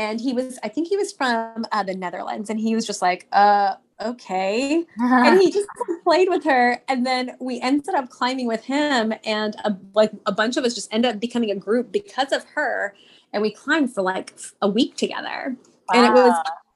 and 0.00 0.20
he 0.20 0.32
was 0.32 0.58
i 0.62 0.68
think 0.68 0.88
he 0.88 0.96
was 0.96 1.12
from 1.12 1.66
uh, 1.72 1.82
the 1.82 1.94
netherlands 1.94 2.50
and 2.50 2.58
he 2.58 2.74
was 2.74 2.86
just 2.86 3.02
like 3.02 3.26
uh 3.32 3.74
okay 4.00 4.84
and 4.98 5.40
he 5.40 5.50
just 5.50 5.68
played 6.04 6.28
with 6.28 6.42
her 6.42 6.82
and 6.88 7.04
then 7.04 7.36
we 7.38 7.60
ended 7.60 7.94
up 7.94 8.08
climbing 8.08 8.46
with 8.46 8.64
him 8.64 9.12
and 9.24 9.56
a, 9.64 9.76
like 9.94 10.10
a 10.24 10.32
bunch 10.32 10.56
of 10.56 10.64
us 10.64 10.74
just 10.74 10.92
ended 10.92 11.14
up 11.14 11.20
becoming 11.20 11.50
a 11.50 11.54
group 11.54 11.92
because 11.92 12.32
of 12.32 12.44
her 12.54 12.94
and 13.32 13.42
we 13.42 13.50
climbed 13.50 13.92
for 13.92 14.00
like 14.00 14.34
a 14.62 14.68
week 14.68 14.96
together 14.96 15.54
wow. 15.92 15.94
and 15.94 16.06
it 16.06 16.12
was 16.12 16.34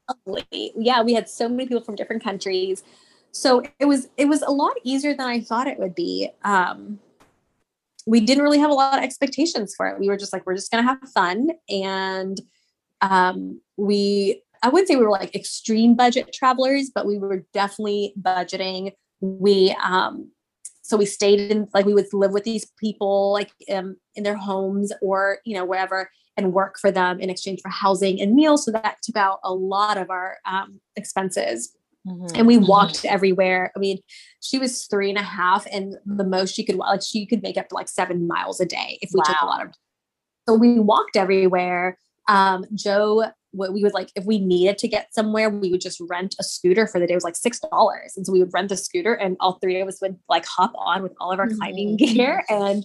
lovely. 0.09 0.73
Yeah, 0.77 1.03
we 1.03 1.15
had 1.15 1.29
so 1.29 1.49
many 1.49 1.67
people 1.67 1.83
from 1.83 1.95
different 1.95 2.23
countries. 2.23 2.83
So 3.33 3.63
it 3.81 3.87
was 3.87 4.09
it 4.17 4.27
was 4.27 4.43
a 4.43 4.51
lot 4.51 4.77
easier 4.85 5.15
than 5.15 5.27
I 5.27 5.41
thought 5.41 5.67
it 5.67 5.79
would 5.79 5.95
be. 5.95 6.31
Um, 6.45 7.01
we 8.07 8.21
didn't 8.21 8.45
really 8.45 8.59
have 8.59 8.71
a 8.71 8.75
lot 8.75 8.99
of 8.99 9.05
expectations 9.05 9.75
for 9.77 9.89
it. 9.89 9.99
We 9.99 10.09
were 10.09 10.17
just 10.17 10.33
like, 10.33 10.47
we're 10.47 10.55
just 10.55 10.71
gonna 10.71 10.83
have 10.85 11.01
fun. 11.13 11.51
And 11.69 12.41
um, 13.01 13.61
we 13.77 14.43
I 14.63 14.69
wouldn't 14.69 14.89
say 14.89 14.97
we 14.97 15.05
were 15.05 15.11
like 15.11 15.35
extreme 15.35 15.95
budget 15.95 16.33
travelers, 16.33 16.91
but 16.95 17.07
we 17.07 17.19
were 17.19 17.45
definitely 17.53 18.15
budgeting. 18.21 18.93
We 19.21 19.77
um 19.83 20.31
so 20.83 20.99
we 20.99 21.07
stayed 21.07 21.51
in 21.51 21.69
like 21.75 21.87
we 21.87 21.95
would 21.95 22.13
live 22.13 22.33
with 22.33 22.45
these 22.45 22.71
people 22.79 23.33
like 23.33 23.51
um, 23.73 23.97
in 24.15 24.23
their 24.23 24.37
homes 24.37 24.93
or 25.01 25.39
you 25.45 25.55
know 25.55 25.65
wherever 25.65 26.11
and 26.37 26.53
work 26.53 26.79
for 26.79 26.91
them 26.91 27.21
in 27.21 27.31
exchange 27.31 27.61
for 27.63 27.69
housing 27.69 28.21
and 28.21 28.35
meals 28.35 28.65
so 28.65 28.71
that 28.71 28.97
took 29.03 29.17
out 29.17 29.39
a 29.45 29.53
lot 29.53 29.97
of 29.97 30.11
our 30.11 30.39
um, 30.47 30.81
expenses 30.97 31.77
mm-hmm. 32.07 32.27
and 32.35 32.47
we 32.47 32.57
mm-hmm. 32.57 32.67
walked 32.67 32.97
mm-hmm. 32.97 33.15
everywhere 33.15 33.73
i 33.77 33.79
mean 33.79 33.99
she 34.41 34.59
was 34.59 34.87
three 34.87 35.09
and 35.09 35.19
a 35.19 35.23
half 35.23 35.67
and 35.73 35.97
the 36.05 36.25
most 36.25 36.55
she 36.55 36.65
could 36.65 36.77
like 36.77 37.03
she 37.03 37.27
could 37.27 37.43
make 37.43 37.57
up 37.57 37.69
to 37.69 37.75
like 37.75 37.89
seven 37.89 38.27
miles 38.27 38.61
a 38.61 38.67
day 38.67 38.99
if 39.01 39.11
we 39.13 39.19
wow. 39.19 39.25
took 39.25 39.43
a 39.43 39.47
lot 39.47 39.63
of 39.65 39.73
so 40.49 40.55
we 40.55 40.79
walked 40.79 41.17
everywhere 41.17 41.99
um, 42.29 42.65
joe 42.75 43.25
what 43.55 43.73
we 43.73 43.83
would 43.83 43.95
like 43.95 44.11
if 44.17 44.25
we 44.25 44.39
needed 44.39 44.79
to 44.79 44.89
get 44.89 45.15
somewhere 45.15 45.49
we 45.49 45.71
would 45.71 45.81
just 45.81 46.01
rent 46.09 46.35
a 46.41 46.43
scooter 46.43 46.87
for 46.87 46.99
the 46.99 47.07
day 47.07 47.13
it 47.13 47.17
was 47.17 47.25
like 47.25 47.37
six 47.37 47.61
dollars 47.71 48.15
and 48.17 48.27
so 48.27 48.33
we 48.33 48.41
would 48.41 48.53
rent 48.53 48.69
the 48.69 48.77
scooter 48.77 49.15
and 49.15 49.37
all 49.41 49.59
three 49.61 49.81
of 49.81 49.87
us 49.87 50.01
would 50.01 50.17
like 50.29 50.45
hop 50.45 50.73
on 50.77 51.03
with 51.03 51.13
all 51.21 51.31
of 51.31 51.39
our 51.39 51.49
climbing 51.49 51.97
mm-hmm. 51.97 52.15
gear 52.15 52.45
and 52.49 52.85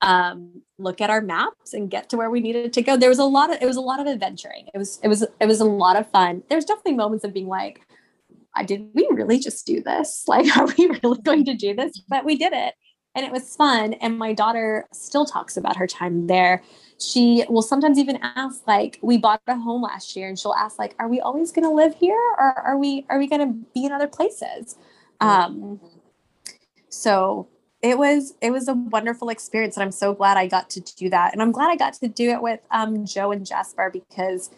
um, 0.00 0.62
look 0.78 1.00
at 1.00 1.10
our 1.10 1.20
maps 1.20 1.74
and 1.74 1.90
get 1.90 2.08
to 2.10 2.16
where 2.16 2.30
we 2.30 2.40
needed 2.40 2.72
to 2.72 2.82
go. 2.82 2.96
There 2.96 3.08
was 3.08 3.18
a 3.18 3.24
lot 3.24 3.50
of 3.50 3.60
it 3.60 3.66
was 3.66 3.76
a 3.76 3.80
lot 3.80 4.00
of 4.00 4.06
adventuring. 4.06 4.68
It 4.72 4.78
was 4.78 5.00
it 5.02 5.08
was 5.08 5.22
it 5.22 5.46
was 5.46 5.60
a 5.60 5.64
lot 5.64 5.96
of 5.96 6.08
fun. 6.10 6.42
There's 6.48 6.64
definitely 6.64 6.94
moments 6.94 7.24
of 7.24 7.32
being 7.32 7.48
like 7.48 7.80
I 8.54 8.64
did 8.64 8.88
we 8.94 9.08
really 9.10 9.38
just 9.38 9.66
do 9.66 9.82
this? 9.82 10.24
Like 10.28 10.56
are 10.56 10.66
we 10.66 10.86
really 11.02 11.20
going 11.22 11.44
to 11.46 11.54
do 11.54 11.74
this? 11.74 12.00
But 12.08 12.24
we 12.24 12.36
did 12.36 12.52
it 12.52 12.74
and 13.14 13.26
it 13.26 13.32
was 13.32 13.56
fun 13.56 13.94
and 13.94 14.18
my 14.18 14.32
daughter 14.32 14.86
still 14.92 15.24
talks 15.24 15.56
about 15.56 15.76
her 15.76 15.86
time 15.86 16.28
there. 16.28 16.62
She 17.00 17.44
will 17.48 17.62
sometimes 17.62 17.98
even 17.98 18.18
ask 18.22 18.66
like 18.66 18.98
we 19.02 19.18
bought 19.18 19.42
a 19.46 19.56
home 19.56 19.82
last 19.82 20.14
year 20.16 20.28
and 20.28 20.38
she'll 20.38 20.54
ask 20.54 20.78
like 20.78 20.94
are 20.98 21.08
we 21.08 21.20
always 21.20 21.50
going 21.50 21.64
to 21.64 21.74
live 21.74 21.94
here 21.96 22.20
or 22.38 22.58
are 22.60 22.78
we 22.78 23.04
are 23.08 23.18
we 23.18 23.26
going 23.26 23.40
to 23.40 23.66
be 23.74 23.84
in 23.84 23.92
other 23.92 24.08
places? 24.08 24.76
Um 25.20 25.80
so 26.88 27.48
it 27.82 27.98
was 27.98 28.34
it 28.40 28.50
was 28.50 28.68
a 28.68 28.74
wonderful 28.74 29.28
experience 29.28 29.76
and 29.76 29.84
i'm 29.84 29.92
so 29.92 30.12
glad 30.12 30.36
i 30.36 30.46
got 30.46 30.68
to 30.70 30.80
do 30.80 31.08
that 31.08 31.32
and 31.32 31.40
i'm 31.40 31.52
glad 31.52 31.68
i 31.68 31.76
got 31.76 31.92
to 31.94 32.08
do 32.08 32.30
it 32.30 32.42
with 32.42 32.60
um 32.70 33.04
joe 33.04 33.30
and 33.30 33.46
jasper 33.46 33.90
because 33.92 34.50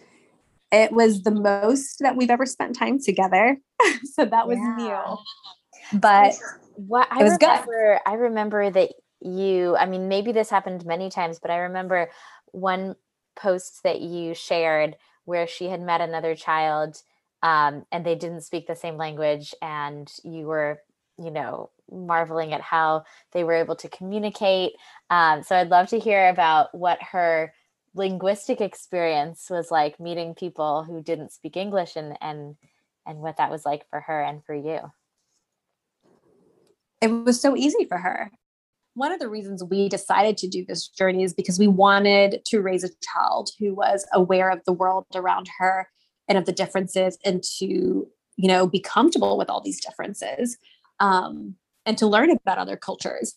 it 0.72 0.92
was 0.92 1.22
the 1.22 1.30
most 1.30 1.98
that 2.00 2.16
we've 2.16 2.30
ever 2.30 2.46
spent 2.46 2.76
time 2.76 2.98
together 2.98 3.58
so 4.04 4.24
that 4.24 4.46
was 4.46 4.58
yeah. 4.58 4.76
new 4.76 5.98
but 5.98 6.34
what 6.74 7.08
I 7.10 7.24
was 7.24 7.36
remember, 7.40 8.00
good. 8.04 8.10
I 8.10 8.14
remember 8.14 8.70
that 8.70 8.90
you 9.20 9.76
i 9.76 9.84
mean 9.84 10.08
maybe 10.08 10.32
this 10.32 10.48
happened 10.48 10.86
many 10.86 11.10
times 11.10 11.38
but 11.38 11.50
i 11.50 11.58
remember 11.58 12.10
one 12.52 12.94
post 13.36 13.82
that 13.84 14.00
you 14.00 14.34
shared 14.34 14.96
where 15.24 15.46
she 15.46 15.66
had 15.66 15.80
met 15.80 16.00
another 16.00 16.34
child 16.34 17.02
um, 17.42 17.86
and 17.90 18.04
they 18.04 18.14
didn't 18.14 18.42
speak 18.42 18.66
the 18.66 18.76
same 18.76 18.96
language 18.96 19.54
and 19.62 20.10
you 20.24 20.46
were 20.46 20.80
you 21.22 21.30
know 21.30 21.70
marveling 21.90 22.52
at 22.52 22.60
how 22.60 23.04
they 23.32 23.42
were 23.42 23.54
able 23.54 23.76
to 23.76 23.88
communicate 23.88 24.72
um, 25.10 25.42
so 25.42 25.56
i'd 25.56 25.70
love 25.70 25.88
to 25.88 25.98
hear 25.98 26.28
about 26.28 26.74
what 26.74 27.02
her 27.02 27.52
linguistic 27.94 28.60
experience 28.60 29.48
was 29.50 29.70
like 29.70 29.98
meeting 29.98 30.34
people 30.34 30.84
who 30.84 31.02
didn't 31.02 31.32
speak 31.32 31.56
english 31.56 31.96
and 31.96 32.16
and 32.20 32.56
and 33.06 33.18
what 33.18 33.36
that 33.36 33.50
was 33.50 33.64
like 33.64 33.88
for 33.90 34.00
her 34.00 34.22
and 34.22 34.44
for 34.44 34.54
you. 34.54 34.78
It 37.00 37.08
was 37.08 37.40
so 37.40 37.56
easy 37.56 37.86
for 37.86 37.98
her. 37.98 38.30
One 38.94 39.12
of 39.12 39.20
the 39.20 39.28
reasons 39.28 39.64
we 39.64 39.88
decided 39.88 40.36
to 40.38 40.48
do 40.48 40.64
this 40.66 40.88
journey 40.88 41.22
is 41.22 41.32
because 41.32 41.58
we 41.58 41.68
wanted 41.68 42.44
to 42.46 42.60
raise 42.60 42.84
a 42.84 42.90
child 43.02 43.50
who 43.58 43.74
was 43.74 44.06
aware 44.12 44.50
of 44.50 44.60
the 44.66 44.72
world 44.72 45.06
around 45.14 45.48
her 45.58 45.88
and 46.28 46.36
of 46.36 46.44
the 46.44 46.52
differences 46.52 47.18
and 47.24 47.42
to 47.58 47.66
you 48.36 48.48
know 48.48 48.66
be 48.66 48.80
comfortable 48.80 49.36
with 49.36 49.50
all 49.50 49.60
these 49.60 49.80
differences 49.80 50.56
um, 51.00 51.56
and 51.86 51.98
to 51.98 52.06
learn 52.06 52.30
about 52.30 52.58
other 52.58 52.76
cultures 52.76 53.36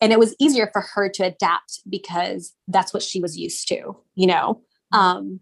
and 0.00 0.12
it 0.12 0.18
was 0.18 0.34
easier 0.38 0.68
for 0.72 0.82
her 0.94 1.08
to 1.08 1.24
adapt 1.24 1.80
because 1.88 2.52
that's 2.68 2.92
what 2.92 3.02
she 3.02 3.20
was 3.20 3.38
used 3.38 3.66
to 3.68 3.96
you 4.14 4.26
know 4.26 4.60
mm-hmm. 4.92 4.98
um, 4.98 5.40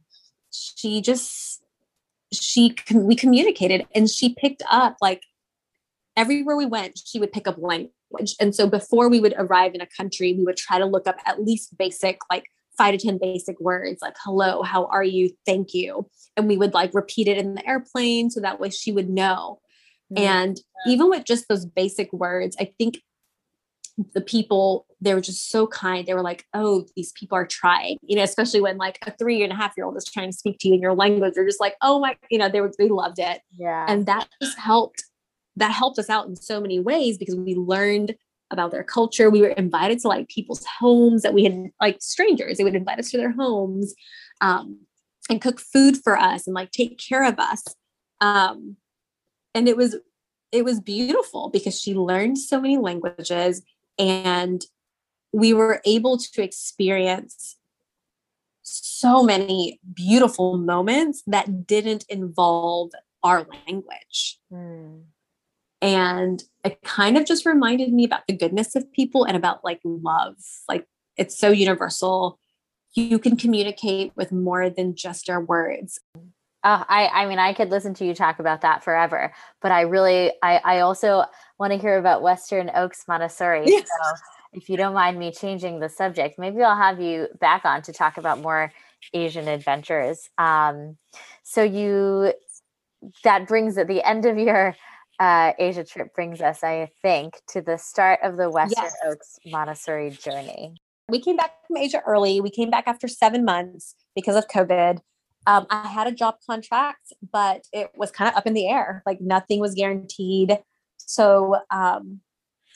she 0.52 1.00
just 1.00 1.62
she 2.32 2.74
we 2.94 3.14
communicated 3.14 3.86
and 3.94 4.08
she 4.08 4.34
picked 4.34 4.62
up 4.70 4.96
like 5.00 5.22
everywhere 6.16 6.56
we 6.56 6.66
went 6.66 7.00
she 7.04 7.18
would 7.18 7.32
pick 7.32 7.48
up 7.48 7.56
language 7.58 7.92
language. 8.12 8.36
And 8.40 8.54
so 8.54 8.68
before 8.68 9.08
we 9.08 9.20
would 9.20 9.34
arrive 9.36 9.74
in 9.74 9.80
a 9.80 9.86
country, 9.86 10.34
we 10.34 10.44
would 10.44 10.56
try 10.56 10.78
to 10.78 10.86
look 10.86 11.06
up 11.06 11.16
at 11.26 11.42
least 11.42 11.76
basic, 11.76 12.18
like 12.30 12.44
five 12.76 12.98
to 12.98 13.06
10 13.06 13.18
basic 13.20 13.60
words 13.60 14.00
like 14.00 14.14
hello, 14.24 14.62
how 14.62 14.86
are 14.86 15.04
you, 15.04 15.30
thank 15.44 15.74
you. 15.74 16.08
And 16.36 16.48
we 16.48 16.56
would 16.56 16.72
like 16.72 16.94
repeat 16.94 17.28
it 17.28 17.36
in 17.36 17.54
the 17.54 17.66
airplane 17.68 18.30
so 18.30 18.40
that 18.40 18.60
way 18.60 18.70
she 18.70 18.92
would 18.92 19.10
know. 19.10 19.60
Mm-hmm. 20.12 20.24
And 20.24 20.60
even 20.86 21.08
with 21.08 21.24
just 21.24 21.48
those 21.48 21.66
basic 21.66 22.12
words, 22.12 22.56
I 22.58 22.72
think 22.78 23.00
the 24.14 24.20
people 24.20 24.86
they 25.02 25.12
were 25.12 25.20
just 25.20 25.50
so 25.50 25.66
kind 25.66 26.06
they 26.06 26.14
were 26.14 26.22
like 26.22 26.46
oh 26.54 26.86
these 26.96 27.12
people 27.12 27.36
are 27.36 27.46
trying 27.46 27.98
you 28.00 28.16
know 28.16 28.22
especially 28.22 28.58
when 28.58 28.78
like 28.78 28.98
a 29.06 29.10
three 29.18 29.42
and 29.42 29.52
a 29.52 29.54
half 29.54 29.74
year 29.76 29.84
old 29.84 29.94
is 29.98 30.06
trying 30.06 30.30
to 30.30 30.36
speak 30.36 30.56
to 30.58 30.66
you 30.66 30.74
in 30.74 30.80
your 30.80 30.94
language 30.94 31.34
they're 31.34 31.44
just 31.44 31.60
like 31.60 31.74
oh 31.82 32.00
my 32.00 32.16
you 32.30 32.38
know 32.38 32.48
they 32.48 32.62
were 32.62 32.72
they 32.78 32.88
loved 32.88 33.18
it 33.18 33.42
yeah 33.54 33.84
and 33.86 34.06
that 34.06 34.26
just 34.40 34.58
helped 34.58 35.04
that 35.56 35.72
helped 35.72 35.98
us 35.98 36.08
out 36.08 36.26
in 36.26 36.36
so 36.36 36.58
many 36.58 36.80
ways 36.80 37.18
because 37.18 37.36
we 37.36 37.54
learned 37.54 38.14
about 38.52 38.70
their 38.70 38.84
culture. 38.84 39.30
We 39.30 39.40
were 39.40 39.48
invited 39.48 39.98
to 40.00 40.08
like 40.08 40.28
people's 40.28 40.64
homes 40.78 41.22
that 41.22 41.34
we 41.34 41.44
had 41.44 41.70
like 41.80 42.00
strangers. 42.00 42.58
They 42.58 42.64
would 42.64 42.74
invite 42.74 42.98
us 42.98 43.10
to 43.10 43.16
their 43.16 43.32
homes 43.32 43.94
um, 44.40 44.80
and 45.28 45.40
cook 45.40 45.60
food 45.60 45.96
for 46.02 46.16
us 46.16 46.46
and 46.46 46.54
like 46.54 46.70
take 46.70 46.98
care 46.98 47.24
of 47.24 47.38
us. 47.38 47.64
Um, 48.20 48.76
and 49.54 49.68
it 49.68 49.76
was 49.76 49.96
it 50.50 50.64
was 50.64 50.80
beautiful 50.80 51.48
because 51.50 51.80
she 51.80 51.94
learned 51.94 52.38
so 52.38 52.60
many 52.60 52.76
languages 52.76 53.62
and 53.98 54.66
we 55.32 55.54
were 55.54 55.80
able 55.86 56.18
to 56.18 56.42
experience 56.42 57.56
so 58.62 59.22
many 59.22 59.80
beautiful 59.94 60.58
moments 60.58 61.22
that 61.26 61.66
didn't 61.66 62.04
involve 62.08 62.90
our 63.22 63.46
language. 63.66 64.38
Mm 64.52 65.04
and 65.82 66.44
it 66.64 66.80
kind 66.82 67.18
of 67.18 67.26
just 67.26 67.44
reminded 67.44 67.92
me 67.92 68.04
about 68.04 68.26
the 68.28 68.36
goodness 68.36 68.76
of 68.76 68.90
people 68.92 69.24
and 69.24 69.36
about 69.36 69.64
like 69.64 69.80
love. 69.84 70.36
Like 70.68 70.86
it's 71.16 71.36
so 71.36 71.50
universal. 71.50 72.38
You 72.94 73.18
can 73.18 73.36
communicate 73.36 74.12
with 74.14 74.30
more 74.30 74.70
than 74.70 74.94
just 74.94 75.28
our 75.28 75.40
words 75.40 75.98
uh, 76.64 76.84
I, 76.88 77.08
I 77.08 77.26
mean, 77.26 77.38
I 77.38 77.52
could 77.52 77.70
listen 77.70 77.92
to 77.94 78.04
you 78.04 78.14
talk 78.14 78.38
about 78.38 78.60
that 78.60 78.84
forever, 78.84 79.32
but 79.60 79.72
I 79.72 79.82
really, 79.82 80.32
I, 80.42 80.58
I 80.58 80.80
also 80.80 81.24
want 81.58 81.72
to 81.72 81.78
hear 81.78 81.98
about 81.98 82.22
Western 82.22 82.70
Oaks 82.74 83.04
Montessori. 83.08 83.64
Yes. 83.72 83.88
So 83.88 84.22
if 84.52 84.68
you 84.68 84.76
don't 84.76 84.94
mind 84.94 85.18
me 85.18 85.32
changing 85.32 85.80
the 85.80 85.88
subject, 85.88 86.38
maybe 86.38 86.62
I'll 86.62 86.76
have 86.76 87.00
you 87.00 87.28
back 87.40 87.64
on 87.64 87.82
to 87.82 87.92
talk 87.92 88.16
about 88.18 88.40
more 88.40 88.72
Asian 89.14 89.48
adventures. 89.48 90.28
Um, 90.38 90.98
so 91.42 91.62
you, 91.62 92.32
that 93.24 93.48
brings 93.48 93.78
at 93.78 93.88
the 93.88 94.06
end 94.06 94.26
of 94.26 94.38
your 94.38 94.76
uh, 95.18 95.52
Asia 95.58 95.84
trip 95.84 96.14
brings 96.14 96.40
us, 96.40 96.62
I 96.62 96.90
think, 97.00 97.40
to 97.48 97.60
the 97.60 97.76
start 97.76 98.20
of 98.22 98.36
the 98.36 98.50
Western 98.50 98.84
yes. 98.84 98.96
Oaks 99.06 99.38
Montessori 99.46 100.10
journey. 100.10 100.74
We 101.08 101.20
came 101.20 101.36
back 101.36 101.52
from 101.66 101.78
Asia 101.78 102.02
early. 102.06 102.40
We 102.40 102.50
came 102.50 102.70
back 102.70 102.84
after 102.86 103.08
seven 103.08 103.44
months 103.44 103.94
because 104.14 104.36
of 104.36 104.46
COVID. 104.48 105.00
Um, 105.46 105.66
I 105.70 105.88
had 105.88 106.06
a 106.06 106.12
job 106.12 106.36
contract, 106.46 107.12
but 107.32 107.66
it 107.72 107.90
was 107.94 108.10
kind 108.10 108.30
of 108.30 108.36
up 108.36 108.46
in 108.46 108.54
the 108.54 108.68
air. 108.68 109.02
Like 109.06 109.20
nothing 109.20 109.60
was 109.60 109.74
guaranteed. 109.74 110.58
So 110.96 111.56
um, 111.70 112.20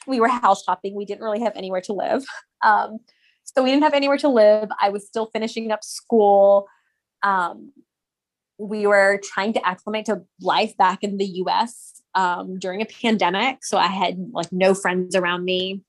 we 0.07 0.21
were 0.21 0.29
house 0.29 0.65
shopping. 0.65 0.95
We 0.95 1.05
didn't 1.05 1.23
really 1.23 1.41
have 1.41 1.57
anywhere 1.57 1.83
to 1.83 1.93
live. 1.93 2.25
Um, 2.63 3.01
so 3.45 3.63
we 3.63 3.71
didn't 3.71 3.83
have 3.85 3.93
anywhere 3.93 4.17
to 4.17 4.29
live. 4.29 4.71
I 4.81 4.89
was 4.89 5.07
still 5.07 5.27
finishing 5.27 5.71
up 5.71 5.85
school. 5.85 6.67
Um, 7.23 7.71
we 8.59 8.87
were 8.87 9.21
trying 9.23 9.53
to 9.53 9.67
acclimate 9.67 10.07
to 10.07 10.23
life 10.41 10.77
back 10.77 11.05
in 11.05 11.19
the 11.19 11.27
US 11.45 12.01
um, 12.15 12.59
during 12.59 12.81
a 12.81 12.87
pandemic. 12.87 13.65
So 13.65 13.77
I 13.77 13.89
had 13.89 14.17
like 14.33 14.51
no 14.51 14.75
friends 14.75 15.15
around 15.15 15.45
me. 15.45 15.83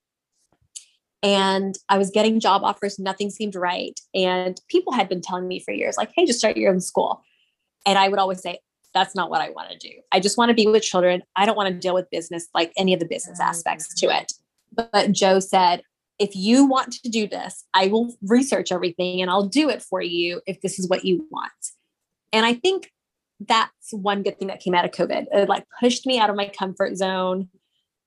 And 1.22 1.76
I 1.88 1.98
was 1.98 2.10
getting 2.10 2.38
job 2.38 2.62
offers, 2.62 2.98
nothing 2.98 3.30
seemed 3.30 3.56
right. 3.56 3.98
And 4.14 4.60
people 4.68 4.92
had 4.92 5.08
been 5.08 5.20
telling 5.20 5.48
me 5.48 5.60
for 5.60 5.72
years, 5.72 5.96
like, 5.96 6.12
hey, 6.14 6.26
just 6.26 6.38
start 6.38 6.56
your 6.56 6.72
own 6.72 6.80
school. 6.80 7.22
And 7.86 7.98
I 7.98 8.08
would 8.08 8.18
always 8.18 8.40
say, 8.40 8.58
that's 8.94 9.14
not 9.14 9.30
what 9.30 9.40
I 9.40 9.50
want 9.50 9.70
to 9.70 9.78
do. 9.78 9.94
I 10.12 10.20
just 10.20 10.38
want 10.38 10.50
to 10.50 10.54
be 10.54 10.66
with 10.66 10.82
children. 10.82 11.22
I 11.36 11.44
don't 11.44 11.56
want 11.56 11.68
to 11.68 11.74
deal 11.74 11.94
with 11.94 12.10
business, 12.10 12.48
like 12.54 12.72
any 12.76 12.94
of 12.94 13.00
the 13.00 13.06
business 13.06 13.40
aspects 13.40 13.94
to 13.94 14.06
it. 14.06 14.32
But, 14.72 15.12
Joe 15.12 15.40
said, 15.40 15.82
if 16.18 16.34
you 16.34 16.66
want 16.66 16.92
to 16.92 17.08
do 17.08 17.28
this, 17.28 17.64
I 17.74 17.88
will 17.88 18.14
research 18.22 18.72
everything 18.72 19.20
and 19.20 19.30
I'll 19.30 19.46
do 19.46 19.68
it 19.68 19.82
for 19.82 20.00
you 20.00 20.40
if 20.46 20.60
this 20.60 20.78
is 20.78 20.88
what 20.88 21.04
you 21.04 21.26
want. 21.30 21.52
And 22.32 22.44
I 22.44 22.54
think 22.54 22.90
that's 23.40 23.92
one 23.92 24.22
good 24.22 24.38
thing 24.38 24.48
that 24.48 24.60
came 24.60 24.74
out 24.74 24.84
of 24.84 24.90
COVID. 24.90 25.26
It 25.32 25.48
like 25.48 25.64
pushed 25.80 26.06
me 26.06 26.18
out 26.18 26.30
of 26.30 26.36
my 26.36 26.48
comfort 26.48 26.96
zone. 26.96 27.48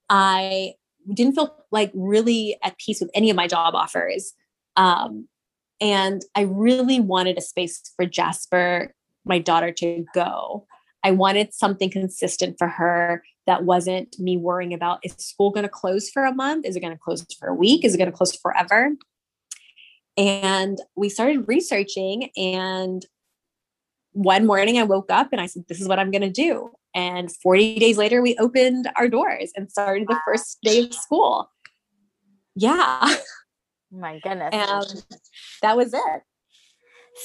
I 0.10 0.74
didn't 1.14 1.36
feel 1.36 1.56
like 1.72 1.92
really 1.94 2.58
at 2.64 2.78
peace 2.78 3.02
with 3.02 3.12
any 3.14 3.30
of 3.30 3.36
my 3.36 3.48
job 3.48 3.76
offers. 3.76 4.34
Um, 4.76 5.28
and 5.80 6.22
I 6.36 6.42
really 6.42 7.00
wanted 7.00 7.38
a 7.38 7.42
space 7.42 7.82
for 7.96 8.06
Jasper, 8.06 8.94
my 9.26 9.40
daughter, 9.40 9.72
to 9.72 10.06
go. 10.14 10.68
I 11.04 11.12
wanted 11.12 11.54
something 11.54 11.90
consistent 11.90 12.58
for 12.60 12.68
her 12.68 13.24
that 13.48 13.64
wasn't 13.64 14.20
me 14.20 14.38
worrying 14.38 14.74
about 14.74 15.00
is 15.04 15.14
school 15.14 15.50
going 15.50 15.64
to 15.64 15.70
close 15.70 16.10
for 16.10 16.26
a 16.26 16.34
month? 16.34 16.66
Is 16.66 16.76
it 16.76 16.82
going 16.82 16.94
to 16.94 17.00
close 17.00 17.26
for 17.40 17.48
a 17.48 17.56
week? 17.56 17.84
Is 17.84 17.96
it 17.96 17.98
going 17.98 18.12
to 18.12 18.16
close 18.16 18.36
forever? 18.36 18.92
And 20.18 20.78
we 20.96 21.10
started 21.10 21.48
researching. 21.48 22.30
And 22.38 23.04
one 24.12 24.46
morning 24.46 24.78
I 24.78 24.84
woke 24.84 25.10
up 25.10 25.30
and 25.32 25.42
I 25.42 25.48
said, 25.48 25.64
This 25.68 25.82
is 25.82 25.88
what 25.88 26.00
I'm 26.00 26.12
going 26.12 26.22
to 26.22 26.30
do. 26.30 26.72
And 26.94 27.32
40 27.32 27.80
days 27.80 27.98
later, 27.98 28.22
we 28.22 28.36
opened 28.38 28.90
our 28.96 29.08
doors 29.08 29.52
and 29.56 29.72
started 29.72 30.08
the 30.08 30.20
first 30.26 30.60
day 30.62 30.86
of 30.86 30.94
school. 30.94 31.50
Yeah. 32.56 33.16
My 33.92 34.20
goodness. 34.20 34.50
And 34.54 35.06
that 35.62 35.78
was 35.78 35.94
it. 35.94 36.22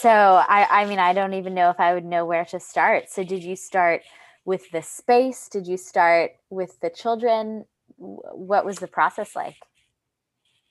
So 0.01 0.09
I 0.09 0.67
I 0.71 0.85
mean 0.87 0.99
I 0.99 1.13
don't 1.13 1.35
even 1.35 1.55
know 1.55 1.71
if 1.71 1.79
I 1.79 1.95
would 1.95 2.05
know 2.05 2.25
where 2.25 2.45
to 2.47 2.61
start. 2.61 3.09
So 3.09 3.23
did 3.23 3.43
you 3.43 3.57
start 3.57 4.03
with 4.45 4.71
the 4.71 4.83
space? 4.83 5.49
Did 5.49 5.67
you 5.67 5.77
start 5.77 6.33
with 6.51 6.81
the 6.81 6.91
children? 6.91 7.65
What 7.97 8.65
was 8.65 8.79
the 8.79 8.89
process 8.89 9.37
like? 9.37 9.57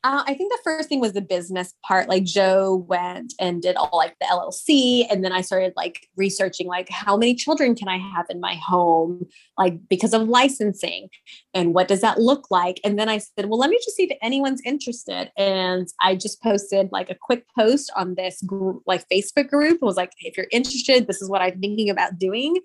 Uh, 0.05 0.23
I 0.27 0.35
think 0.35 0.51
the 0.51 0.59
first 0.63 0.87
thing 0.87 0.99
was 0.99 1.13
the 1.13 1.21
business 1.21 1.73
part. 1.83 2.07
Like 2.07 2.25
Joe 2.25 2.85
went 2.87 3.33
and 3.39 3.59
did 3.59 3.75
all 3.75 3.89
like 3.91 4.15
the 4.21 4.27
LLC, 4.27 5.07
and 5.09 5.25
then 5.25 5.31
I 5.31 5.41
started 5.41 5.73
like 5.75 6.07
researching 6.15 6.67
like 6.67 6.89
how 6.89 7.17
many 7.17 7.33
children 7.33 7.73
can 7.73 7.87
I 7.87 7.97
have 7.97 8.27
in 8.29 8.39
my 8.39 8.53
home, 8.53 9.25
like 9.57 9.79
because 9.89 10.13
of 10.13 10.29
licensing, 10.29 11.09
and 11.55 11.73
what 11.73 11.87
does 11.87 12.01
that 12.01 12.19
look 12.19 12.51
like? 12.51 12.79
And 12.83 12.99
then 12.99 13.09
I 13.09 13.17
said, 13.17 13.47
well, 13.47 13.57
let 13.57 13.71
me 13.71 13.79
just 13.83 13.95
see 13.95 14.03
if 14.03 14.15
anyone's 14.21 14.61
interested. 14.63 15.31
And 15.39 15.87
I 15.99 16.13
just 16.13 16.39
posted 16.39 16.89
like 16.91 17.09
a 17.09 17.17
quick 17.19 17.47
post 17.57 17.91
on 17.95 18.13
this 18.13 18.43
group, 18.43 18.83
like 18.85 19.09
Facebook 19.09 19.49
group. 19.49 19.79
It 19.81 19.85
was 19.85 19.97
like, 19.97 20.11
if 20.19 20.37
you're 20.37 20.45
interested, 20.51 21.07
this 21.07 21.19
is 21.19 21.31
what 21.31 21.41
I'm 21.41 21.59
thinking 21.59 21.89
about 21.89 22.19
doing. 22.19 22.57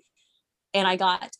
And 0.75 0.87
I 0.87 0.95
got 0.95 1.35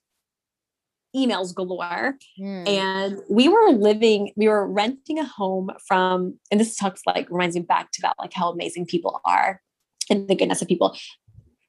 emails 1.16 1.53
galore. 1.53 2.18
Mm. 2.39 2.68
And 2.68 3.20
we 3.30 3.47
were 3.47 3.72
living, 3.72 4.32
we 4.36 4.47
were 4.47 4.68
renting 4.68 5.20
a 5.20 5.26
home 5.26 5.72
from, 5.88 6.39
and 6.49 6.59
this 6.59 6.76
talks 6.76 7.01
like 7.05 7.30
reminds 7.30 7.55
me 7.55 7.62
back 7.62 7.91
to 7.91 8.01
that, 8.01 8.16
like 8.20 8.34
how 8.34 8.51
amazing 8.51 8.86
people 8.86 9.22
are 9.26 9.62
and 10.09 10.28
the 10.28 10.36
goodness 10.36 10.62
of 10.62 10.68
people. 10.68 10.97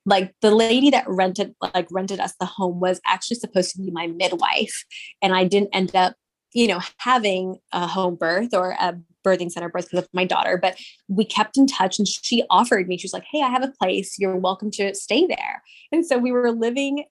Like 0.04 0.34
the 0.40 0.50
lady 0.54 0.90
that 0.90 1.04
rented, 1.06 1.54
like 1.74 1.86
rented 1.90 2.18
us 2.18 2.34
the 2.38 2.46
home 2.46 2.80
was 2.80 3.00
actually 3.06 3.36
supposed 3.36 3.72
to 3.72 3.82
be 3.82 3.90
my 3.90 4.08
midwife. 4.08 4.84
And 5.22 5.32
I 5.34 5.44
didn't 5.44 5.70
end 5.72 5.94
up, 5.94 6.16
you 6.52 6.66
know, 6.66 6.80
having 6.98 7.58
a 7.72 7.86
home 7.86 8.16
birth 8.16 8.52
or 8.52 8.72
a 8.80 8.98
birthing 9.24 9.50
center 9.50 9.68
birth 9.68 9.88
because 9.90 10.04
of 10.04 10.08
my 10.12 10.24
daughter, 10.24 10.58
but 10.60 10.76
we 11.08 11.24
kept 11.24 11.56
in 11.56 11.66
touch 11.66 11.98
and 11.98 12.08
she 12.08 12.42
offered 12.50 12.88
me, 12.88 12.98
she 12.98 13.06
was 13.06 13.12
like, 13.12 13.24
Hey, 13.30 13.42
I 13.42 13.48
have 13.48 13.62
a 13.62 13.72
place. 13.80 14.18
You're 14.18 14.36
welcome 14.36 14.70
to 14.72 14.94
stay 14.94 15.26
there. 15.26 15.62
And 15.92 16.04
so 16.04 16.18
we 16.18 16.32
were 16.32 16.50
living 16.50 17.04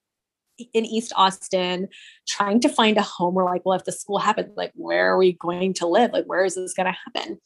in 0.74 0.86
East 0.86 1.14
Austin 1.16 1.88
trying 2.28 2.59
to 2.62 2.70
find 2.70 2.97
a 2.97 3.01
home. 3.01 3.36
We're 3.36 3.45
like, 3.45 3.64
well, 3.66 3.78
if 3.78 3.86
the 3.86 3.91
school 3.91 4.20
happens, 4.20 4.53
like, 4.55 4.72
where 4.76 5.12
are 5.12 5.18
we 5.18 5.34
going 5.34 5.74
to 5.76 5.88
live? 5.88 6.12
Like, 6.14 6.26
where 6.26 6.45
is 6.45 6.55
this 6.55 6.74
going 6.74 6.91
to 6.91 6.97
happen? 7.05 7.39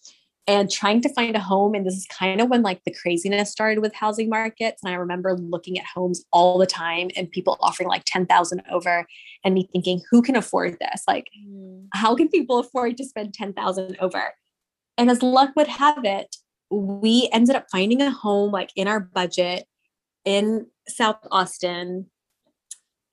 And 0.47 0.69
trying 0.69 1.01
to 1.01 1.13
find 1.13 1.35
a 1.35 1.39
home. 1.39 1.73
And 1.73 1.85
this 1.85 1.95
is 1.95 2.05
kind 2.07 2.39
of 2.39 2.49
when 2.49 2.61
like 2.61 2.81
the 2.85 2.93
craziness 2.93 3.51
started 3.51 3.81
with 3.81 3.95
housing 3.95 4.29
markets. 4.29 4.83
And 4.83 4.93
I 4.93 4.97
remember 4.97 5.35
looking 5.35 5.79
at 5.79 5.85
homes 5.85 6.23
all 6.31 6.59
the 6.59 6.67
time 6.67 7.09
and 7.15 7.31
people 7.31 7.57
offering 7.61 7.89
like 7.89 8.03
10,000 8.05 8.61
over 8.71 9.07
and 9.43 9.55
me 9.55 9.67
thinking, 9.71 10.01
who 10.11 10.21
can 10.21 10.35
afford 10.35 10.77
this? 10.79 11.01
Like, 11.07 11.25
mm. 11.47 11.87
how 11.93 12.15
can 12.15 12.29
people 12.29 12.59
afford 12.59 12.97
to 12.97 13.05
spend 13.05 13.33
10,000 13.33 13.97
over? 13.99 14.33
And 14.97 15.09
as 15.09 15.23
luck 15.23 15.55
would 15.55 15.67
have 15.67 16.05
it, 16.05 16.35
we 16.69 17.29
ended 17.31 17.55
up 17.55 17.65
finding 17.71 18.01
a 18.01 18.11
home 18.11 18.51
like 18.51 18.71
in 18.75 18.87
our 18.87 18.99
budget 18.99 19.65
in 20.25 20.67
South 20.87 21.17
Austin 21.31 22.09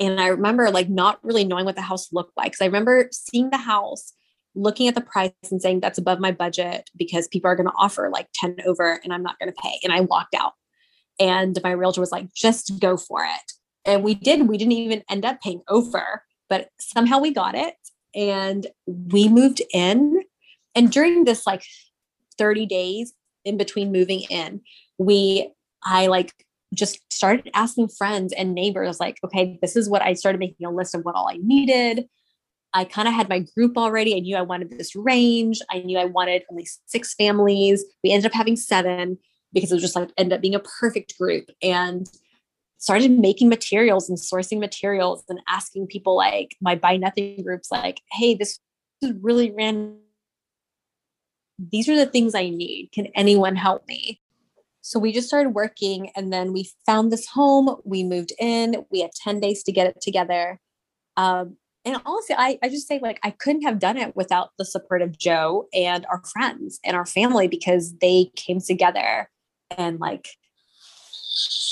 and 0.03 0.21
I 0.21 0.27
remember 0.27 0.69
like 0.71 0.89
not 0.89 1.21
really 1.23 1.45
knowing 1.45 1.65
what 1.65 1.77
the 1.77 1.83
house 1.83 2.13
looked 2.13 2.37
like. 2.37 2.53
Cause 2.53 2.61
I 2.61 2.67
remember 2.67 3.09
seeing 3.13 3.51
the 3.51 3.57
house, 3.57 4.13
looking 4.57 4.89
at 4.89 4.97
the 4.97 5.01
price 5.01 5.33
and 5.51 5.63
saying 5.63 5.79
that's 5.79 5.99
above 5.99 6.19
my 6.19 6.33
budget 6.33 6.91
because 6.97 7.29
people 7.29 7.49
are 7.49 7.55
going 7.55 7.69
to 7.69 7.75
offer 7.77 8.11
like 8.13 8.29
10 8.35 8.57
over 8.67 9.01
and 9.05 9.13
I'm 9.13 9.23
not 9.23 9.39
going 9.39 9.53
to 9.53 9.61
pay. 9.63 9.79
And 9.85 9.93
I 9.93 10.01
walked 10.01 10.35
out. 10.35 10.55
And 11.21 11.57
my 11.63 11.71
realtor 11.71 12.01
was 12.01 12.11
like, 12.11 12.35
just 12.35 12.81
go 12.81 12.97
for 12.97 13.23
it. 13.23 13.53
And 13.85 14.03
we 14.03 14.15
did. 14.15 14.49
We 14.49 14.59
didn't 14.59 14.73
even 14.73 15.05
end 15.09 15.25
up 15.25 15.41
paying 15.41 15.63
over, 15.69 16.25
but 16.49 16.71
somehow 16.81 17.21
we 17.21 17.31
got 17.31 17.55
it. 17.55 17.75
And 18.15 18.67
we 18.87 19.29
moved 19.29 19.63
in. 19.73 20.23
And 20.75 20.91
during 20.91 21.25
this 21.25 21.47
like 21.47 21.65
30 22.39 22.67
days 22.67 23.13
in 23.45 23.57
between 23.57 23.93
moving 23.93 24.23
in, 24.31 24.63
we, 24.99 25.53
I 25.85 26.09
like 26.09 26.33
just 26.75 27.01
started 27.11 27.51
asking 27.55 27.89
friends 27.89 28.33
and 28.33 28.55
neighbors 28.55 28.99
like 28.99 29.19
okay 29.25 29.59
this 29.61 29.77
is 29.77 29.89
what 29.89 30.03
i 30.03 30.13
started 30.13 30.39
making 30.39 30.67
a 30.67 30.71
list 30.71 30.95
of 30.95 31.03
what 31.03 31.15
all 31.15 31.29
i 31.29 31.39
needed. 31.43 32.07
I 32.75 32.85
kind 32.85 33.07
of 33.07 33.13
had 33.13 33.29
my 33.29 33.41
group 33.55 33.77
already. 33.77 34.17
I 34.17 34.21
knew 34.21 34.37
i 34.37 34.43
wanted 34.43 34.71
this 34.71 34.97
range. 34.97 35.61
I 35.71 35.81
knew 35.81 35.99
i 35.99 36.07
wanted 36.07 36.43
least 36.51 36.81
six 36.87 37.15
families. 37.15 37.85
We 38.03 38.13
ended 38.13 38.31
up 38.31 38.35
having 38.35 38.57
seven 38.57 39.19
because 39.53 39.71
it 39.71 39.75
was 39.75 39.83
just 39.83 39.97
like 39.97 40.11
ended 40.17 40.33
up 40.33 40.41
being 40.41 40.55
a 40.55 40.61
perfect 40.61 41.19
group 41.19 41.51
and 41.63 42.09
started 42.79 43.11
making 43.11 43.51
materials 43.51 44.09
and 44.09 44.19
sourcing 44.19 44.59
materials 44.59 45.23
and 45.29 45.41
asking 45.49 45.87
people 45.87 46.17
like 46.17 46.57
my 46.61 46.75
buy 46.75 46.97
nothing 46.97 47.43
groups 47.45 47.71
like 47.71 48.01
hey 48.13 48.35
this 48.35 48.59
is 49.03 49.13
really 49.21 49.51
random. 49.51 49.99
These 51.59 51.89
are 51.91 51.97
the 51.97 52.07
things 52.07 52.35
i 52.35 52.49
need. 52.49 52.89
Can 52.93 53.09
anyone 53.15 53.55
help 53.55 53.87
me 53.87 54.22
so 54.83 54.99
we 54.99 55.13
just 55.13 55.29
started 55.29 55.51
working 55.51 56.11
and 56.17 56.33
then 56.33 56.53
we 56.53 56.69
found 56.85 57.13
this 57.13 57.29
home. 57.29 57.77
We 57.85 58.03
moved 58.03 58.33
in. 58.39 58.85
We 58.91 59.01
had 59.01 59.13
10 59.13 59.39
days 59.39 59.63
to 59.63 59.73
get 59.73 59.87
it 59.87 60.01
together. 60.03 60.61
Um, 61.17 61.57
and 61.85 62.01
honestly, 62.05 62.35
I, 62.37 62.59
I 62.63 62.69
just 62.69 62.89
say 62.89 62.99
like 63.01 63.21
I 63.23 63.31
couldn't 63.31 63.63
have 63.63 63.79
done 63.79 63.97
it 63.97 64.15
without 64.17 64.51
the 64.59 64.65
support 64.65 65.01
of 65.01 65.17
Joe 65.17 65.69
and 65.73 66.05
our 66.07 66.21
friends 66.33 66.81
and 66.85 66.97
our 66.97 67.07
family 67.07 67.47
because 67.47 67.95
they 68.01 68.31
came 68.35 68.61
together 68.61 69.31
and 69.79 70.01
like 70.01 70.29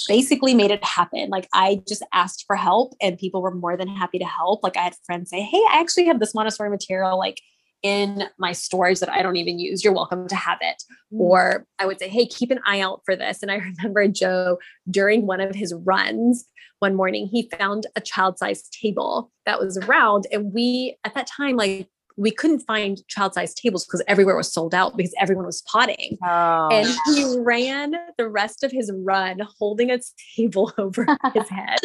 basically 0.09 0.55
made 0.55 0.71
it 0.71 0.85
happen. 0.85 1.31
Like 1.31 1.49
I 1.53 1.83
just 1.89 2.05
asked 2.13 2.45
for 2.47 2.55
help 2.57 2.95
and 3.03 3.19
people 3.19 3.43
were 3.43 3.55
more 3.55 3.77
than 3.77 3.89
happy 3.89 4.19
to 4.21 4.25
help. 4.25 4.63
Like 4.63 4.77
I 4.77 4.83
had 4.83 4.95
friends 5.05 5.31
say, 5.31 5.43
Hey, 5.43 5.63
I 5.71 5.81
actually 5.81 6.07
have 6.07 6.21
this 6.21 6.35
Montessori 6.35 6.71
material. 6.71 7.19
Like 7.19 7.41
in 7.83 8.25
my 8.39 8.53
stores 8.53 9.01
that 9.01 9.09
I 9.09 9.23
don't 9.23 9.37
even 9.37 9.59
use. 9.59 9.83
You're 9.83 9.93
welcome 9.93 10.29
to 10.29 10.37
have 10.37 10.59
it. 10.61 10.83
Mm. 11.13 11.21
Or 11.21 11.67
I 11.79 11.87
would 11.87 11.99
say, 11.99 12.09
hey, 12.09 12.27
keep 12.27 12.51
an 12.51 12.61
eye 12.65 12.81
out 12.81 13.03
for 13.05 13.17
this. 13.17 13.43
And 13.43 13.51
I 13.51 13.55
remember 13.79 14.07
Joe 14.09 14.59
during 14.91 15.27
one 15.27 15.41
of 15.41 15.55
his 15.55 15.75
runs 15.75 16.47
one 16.81 16.97
morning, 16.97 17.27
he 17.27 17.49
found 17.59 17.87
a 17.95 18.01
child 18.01 18.39
sized 18.39 18.73
table 18.73 19.31
that 19.47 19.61
was 19.61 19.77
around. 19.79 20.27
And 20.33 20.53
we, 20.53 20.97
at 21.05 21.15
that 21.15 21.27
time, 21.27 21.57
like, 21.57 21.89
we 22.17 22.31
couldn't 22.31 22.61
find 22.61 23.07
child 23.09 23.35
sized 23.35 23.59
tables 23.59 23.87
because 23.87 24.03
everywhere 24.09 24.37
was 24.37 24.53
sold 24.53 24.75
out 24.75 24.97
because 24.97 25.15
everyone 25.19 25.47
was 25.47 25.63
potting. 25.63 26.19
Oh. 26.25 26.69
And 26.71 26.89
he 27.07 27.37
ran 27.39 27.95
the 28.19 28.29
rest 28.29 28.65
of 28.65 28.73
his 28.73 28.91
run 28.95 29.41
holding 29.59 29.91
a 29.91 29.99
table 30.37 30.73
over 30.77 31.07
his 31.35 31.49
head. 31.49 31.79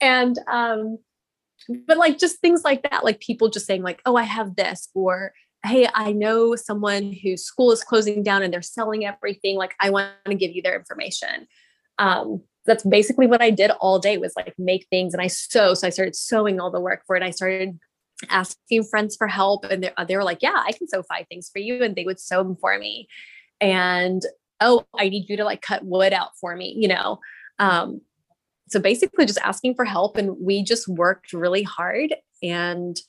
And 0.00 0.38
um, 0.50 0.98
but 1.86 1.96
like 1.96 2.18
just 2.18 2.40
things 2.40 2.64
like 2.64 2.82
that 2.90 3.04
like 3.04 3.20
people 3.20 3.48
just 3.48 3.66
saying 3.66 3.82
like 3.82 4.00
oh 4.06 4.16
i 4.16 4.22
have 4.22 4.56
this 4.56 4.88
or 4.94 5.32
hey 5.64 5.88
i 5.94 6.12
know 6.12 6.56
someone 6.56 7.12
whose 7.22 7.44
school 7.44 7.70
is 7.70 7.84
closing 7.84 8.22
down 8.22 8.42
and 8.42 8.52
they're 8.52 8.62
selling 8.62 9.04
everything 9.04 9.56
like 9.56 9.74
i 9.80 9.90
want 9.90 10.12
to 10.26 10.34
give 10.34 10.52
you 10.52 10.62
their 10.62 10.76
information. 10.76 11.46
Um, 11.98 12.42
that's 12.66 12.84
basically 12.84 13.26
what 13.26 13.42
i 13.42 13.50
did 13.50 13.70
all 13.72 13.98
day 13.98 14.16
was 14.18 14.32
like 14.36 14.54
make 14.58 14.86
things 14.90 15.12
and 15.12 15.22
i 15.22 15.26
sew 15.26 15.74
so 15.74 15.86
i 15.86 15.90
started 15.90 16.14
sewing 16.14 16.60
all 16.60 16.70
the 16.70 16.80
work 16.80 17.02
for 17.06 17.16
it 17.16 17.22
i 17.22 17.30
started 17.30 17.78
asking 18.28 18.84
friends 18.84 19.16
for 19.16 19.26
help 19.26 19.64
and 19.64 19.82
they, 19.82 19.92
they 20.06 20.16
were 20.16 20.24
like 20.24 20.38
yeah 20.40 20.62
i 20.66 20.72
can 20.72 20.86
sew 20.86 21.02
five 21.02 21.26
things 21.28 21.48
for 21.50 21.58
you 21.58 21.82
and 21.82 21.96
they 21.96 22.04
would 22.04 22.20
sew 22.20 22.42
them 22.42 22.56
for 22.60 22.78
me 22.78 23.08
and 23.60 24.22
oh 24.60 24.84
i 24.98 25.08
need 25.08 25.28
you 25.28 25.38
to 25.38 25.44
like 25.44 25.62
cut 25.62 25.84
wood 25.84 26.12
out 26.12 26.30
for 26.38 26.54
me 26.54 26.74
you 26.76 26.88
know? 26.88 27.18
Um, 27.58 28.02
so 28.70 28.80
basically 28.80 29.26
just 29.26 29.40
asking 29.42 29.74
for 29.74 29.84
help 29.84 30.16
and 30.16 30.36
we 30.40 30.62
just 30.62 30.88
worked 30.88 31.32
really 31.32 31.62
hard 31.62 32.14
and 32.42 33.00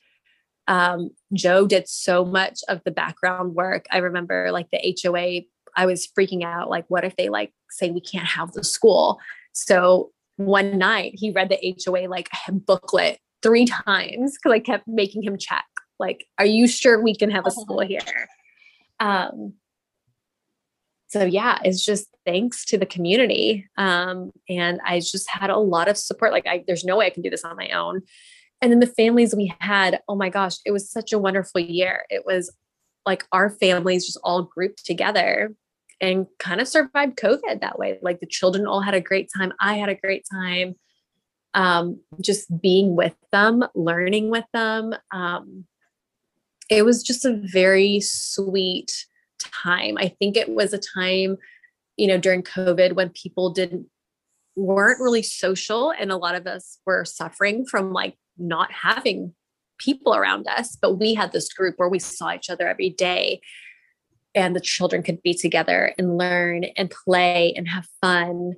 um, 0.68 1.10
joe 1.34 1.68
did 1.68 1.88
so 1.88 2.24
much 2.24 2.60
of 2.70 2.82
the 2.86 2.92
background 2.92 3.56
work. 3.56 3.86
I 3.92 3.98
remember 3.98 4.52
like 4.52 4.68
the 4.72 4.96
hoa 5.04 5.42
i 5.78 5.86
was 5.86 6.08
freaking 6.08 6.44
out 6.44 6.70
like 6.70 6.84
what 6.90 7.06
if 7.06 7.16
they 7.16 7.30
like 7.30 7.54
say 7.70 7.92
we 7.92 8.02
can't 8.02 8.28
have 8.28 8.52
the 8.54 8.64
school? 8.64 9.20
So 9.54 10.12
one 10.38 10.78
night 10.78 11.14
he 11.16 11.32
read 11.32 11.50
the 11.50 11.76
hoa 11.86 12.08
like 12.08 12.30
booklet 12.50 13.20
three 13.44 13.66
times 13.66 14.38
because 14.38 14.54
i 14.54 14.60
kept 14.60 14.88
making 14.88 15.24
him 15.24 15.38
check 15.38 15.66
like 16.00 16.26
are 16.38 16.46
you 16.46 16.68
sure 16.68 17.02
we 17.02 17.16
can 17.16 17.30
have 17.30 17.46
a 17.46 17.52
school 17.52 17.80
here? 17.82 18.28
Um 19.00 19.54
so 21.12 21.26
yeah, 21.26 21.60
it's 21.66 21.84
just 21.84 22.08
thanks 22.26 22.64
to 22.66 22.78
the 22.78 22.86
community. 22.86 23.68
Um, 23.78 24.32
and 24.48 24.80
I 24.86 25.02
just 25.02 25.30
had 25.30 25.50
a 25.50 25.58
lot 25.58 25.90
of 25.90 25.98
support. 25.98 26.32
Like 26.32 26.48
I, 26.48 26.64
there's 26.66 26.86
no 26.86 26.96
way 26.96 27.06
I 27.06 27.10
can 27.10 27.22
do 27.22 27.30
this 27.30 27.44
on 27.44 27.58
my 27.58 27.70
own. 27.72 28.04
And 28.62 28.72
then 28.72 28.80
the 28.80 28.88
families 28.88 29.36
we 29.36 29.54
had, 29.60 30.00
oh 30.08 30.16
my 30.16 30.30
gosh, 30.30 30.56
it 30.66 30.72
was 30.72 30.90
such 30.90 31.12
a 31.12 31.20
wonderful 31.20 31.60
year. 31.60 32.06
It 32.10 32.26
was 32.26 32.56
like 33.06 33.26
our 33.34 33.50
families 33.50 34.06
just 34.06 34.20
all 34.24 34.44
grouped 34.44 34.86
together 34.86 35.54
and 36.00 36.28
kind 36.40 36.62
of 36.62 36.68
survived 36.70 37.18
COVID 37.18 37.60
that 37.60 37.78
way. 37.78 38.00
Like 38.02 38.22
the 38.22 38.26
children 38.26 38.66
all 38.66 38.80
had 38.80 38.94
a 38.94 39.02
great 39.02 39.30
time. 39.36 39.52
I 39.60 39.74
had 39.74 39.90
a 39.90 39.96
great 39.96 40.26
time. 40.32 40.76
Um, 41.54 42.00
just 42.22 42.62
being 42.62 42.96
with 42.96 43.16
them, 43.34 43.66
learning 43.76 44.30
with 44.30 44.46
them. 44.54 44.94
Um, 45.12 45.66
it 46.70 46.86
was 46.86 47.04
just 47.04 47.26
a 47.26 47.42
very 47.52 48.00
sweet 48.00 49.06
time. 49.44 49.98
I 49.98 50.10
think 50.20 50.38
it 50.38 50.50
was 50.50 50.74
a 50.74 50.80
time, 50.80 51.38
you 51.98 52.08
know, 52.08 52.18
during 52.18 52.44
COVID 52.44 52.94
when 52.94 53.10
people 53.10 53.52
didn't 53.52 53.88
weren't 54.56 55.00
really 55.00 55.24
social 55.24 55.94
and 55.98 56.12
a 56.12 56.18
lot 56.18 56.36
of 56.36 56.46
us 56.46 56.80
were 56.86 57.06
suffering 57.06 57.66
from 57.66 57.94
like 57.94 58.16
not 58.38 58.72
having 58.72 59.34
people 59.78 60.14
around 60.14 60.46
us, 60.48 60.78
but 60.80 61.00
we 61.00 61.14
had 61.14 61.32
this 61.32 61.52
group 61.54 61.76
where 61.78 61.90
we 61.90 62.00
saw 62.00 62.34
each 62.34 62.50
other 62.50 62.68
every 62.68 62.90
day 62.90 63.42
and 64.34 64.56
the 64.56 64.62
children 64.62 65.04
could 65.04 65.22
be 65.22 65.34
together 65.34 65.94
and 65.98 66.18
learn 66.18 66.66
and 66.78 66.90
play 66.90 67.54
and 67.56 67.68
have 67.68 67.88
fun 68.02 68.54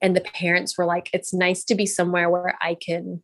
and 0.00 0.16
the 0.16 0.20
parents 0.20 0.78
were 0.78 0.86
like 0.86 1.10
it's 1.12 1.34
nice 1.34 1.64
to 1.64 1.74
be 1.74 1.86
somewhere 1.86 2.30
where 2.30 2.56
i 2.62 2.74
can 2.74 3.22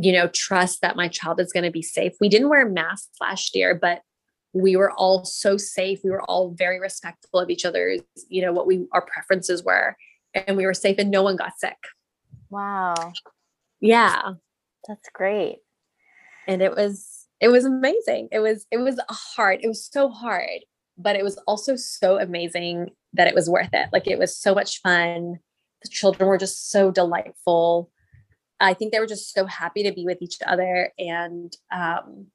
you 0.00 0.12
know 0.12 0.28
trust 0.28 0.80
that 0.80 0.96
my 0.96 1.08
child 1.08 1.40
is 1.40 1.52
going 1.52 1.64
to 1.64 1.70
be 1.70 1.82
safe 1.82 2.12
we 2.20 2.28
didn't 2.28 2.48
wear 2.48 2.68
masks 2.68 3.16
last 3.20 3.54
year 3.54 3.74
but 3.74 4.00
we 4.56 4.76
were 4.76 4.90
all 4.92 5.24
so 5.24 5.56
safe. 5.56 6.00
We 6.02 6.10
were 6.10 6.22
all 6.22 6.50
very 6.50 6.80
respectful 6.80 7.40
of 7.40 7.50
each 7.50 7.64
other's 7.64 8.00
you 8.28 8.42
know 8.42 8.52
what 8.52 8.66
we 8.66 8.86
our 8.92 9.02
preferences 9.02 9.62
were 9.62 9.96
and 10.34 10.56
we 10.56 10.66
were 10.66 10.74
safe 10.74 10.96
and 10.98 11.10
no 11.10 11.22
one 11.22 11.36
got 11.36 11.58
sick. 11.58 11.76
Wow. 12.50 13.12
Yeah. 13.80 14.32
That's 14.88 15.08
great. 15.12 15.58
And 16.46 16.62
it 16.62 16.74
was 16.74 17.26
it 17.40 17.48
was 17.48 17.64
amazing. 17.64 18.28
It 18.32 18.40
was 18.40 18.66
it 18.70 18.78
was 18.78 18.98
hard. 19.10 19.60
It 19.62 19.68
was 19.68 19.84
so 19.84 20.08
hard 20.08 20.60
but 20.98 21.16
it 21.16 21.22
was 21.22 21.36
also 21.46 21.76
so 21.76 22.18
amazing 22.18 22.90
that 23.12 23.28
it 23.28 23.34
was 23.34 23.50
worth 23.50 23.68
it. 23.72 23.88
Like 23.92 24.06
it 24.06 24.18
was 24.18 24.36
so 24.36 24.54
much 24.54 24.80
fun. 24.80 25.38
The 25.82 25.90
children 25.90 26.28
were 26.28 26.38
just 26.38 26.70
so 26.70 26.90
delightful. 26.90 27.90
I 28.60 28.72
think 28.72 28.92
they 28.92 29.00
were 29.00 29.06
just 29.06 29.34
so 29.34 29.44
happy 29.44 29.82
to 29.82 29.92
be 29.92 30.06
with 30.06 30.22
each 30.22 30.38
other 30.46 30.92
and 30.98 31.54
um 31.74 32.28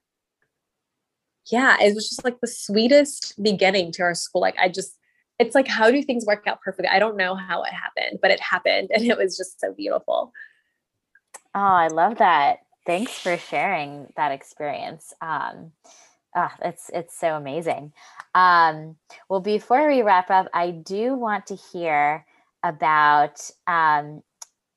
yeah, 1.50 1.78
it 1.82 1.96
was 1.96 2.10
just 2.10 2.24
like 2.24 2.39
the 2.39 2.48
sweetest 2.48 3.42
beginning 3.42 3.92
to 3.94 4.04
our 4.04 4.14
school. 4.14 4.42
Like 4.42 4.58
I 4.60 4.70
just, 4.70 4.98
it's 5.39 5.56
like, 5.56 5.68
how 5.68 5.89
do 5.89 6.02
things 6.04 6.26
work 6.26 6.46
out 6.46 6.62
perfectly? 6.62 6.89
I 6.89 7.00
don't 7.00 7.18
know 7.18 7.36
how 7.36 7.64
it 7.64 7.74
happened, 7.74 8.20
but 8.22 8.32
it 8.32 8.39
happened 8.39 8.92
and 8.94 9.04
it 9.04 9.18
was 9.18 9.38
just 9.38 9.60
so 9.60 9.74
beautiful. 9.74 10.32
Oh, 11.54 11.60
I 11.60 11.88
love 11.88 12.20
that. 12.20 12.60
Thanks 12.86 13.18
for 13.18 13.38
sharing 13.38 14.08
that 14.16 14.32
experience. 14.32 15.14
Um, 15.22 15.72
oh, 16.36 16.50
it's 16.64 16.89
it's 16.94 17.20
so 17.20 17.36
amazing. 17.36 17.94
Um, 18.34 18.96
well, 19.30 19.42
before 19.42 19.88
we 19.88 20.02
wrap 20.02 20.32
up, 20.32 20.48
I 20.54 20.72
do 20.72 21.14
want 21.16 21.48
to 21.48 21.56
hear 21.56 22.26
about 22.64 23.42
um, 23.68 24.24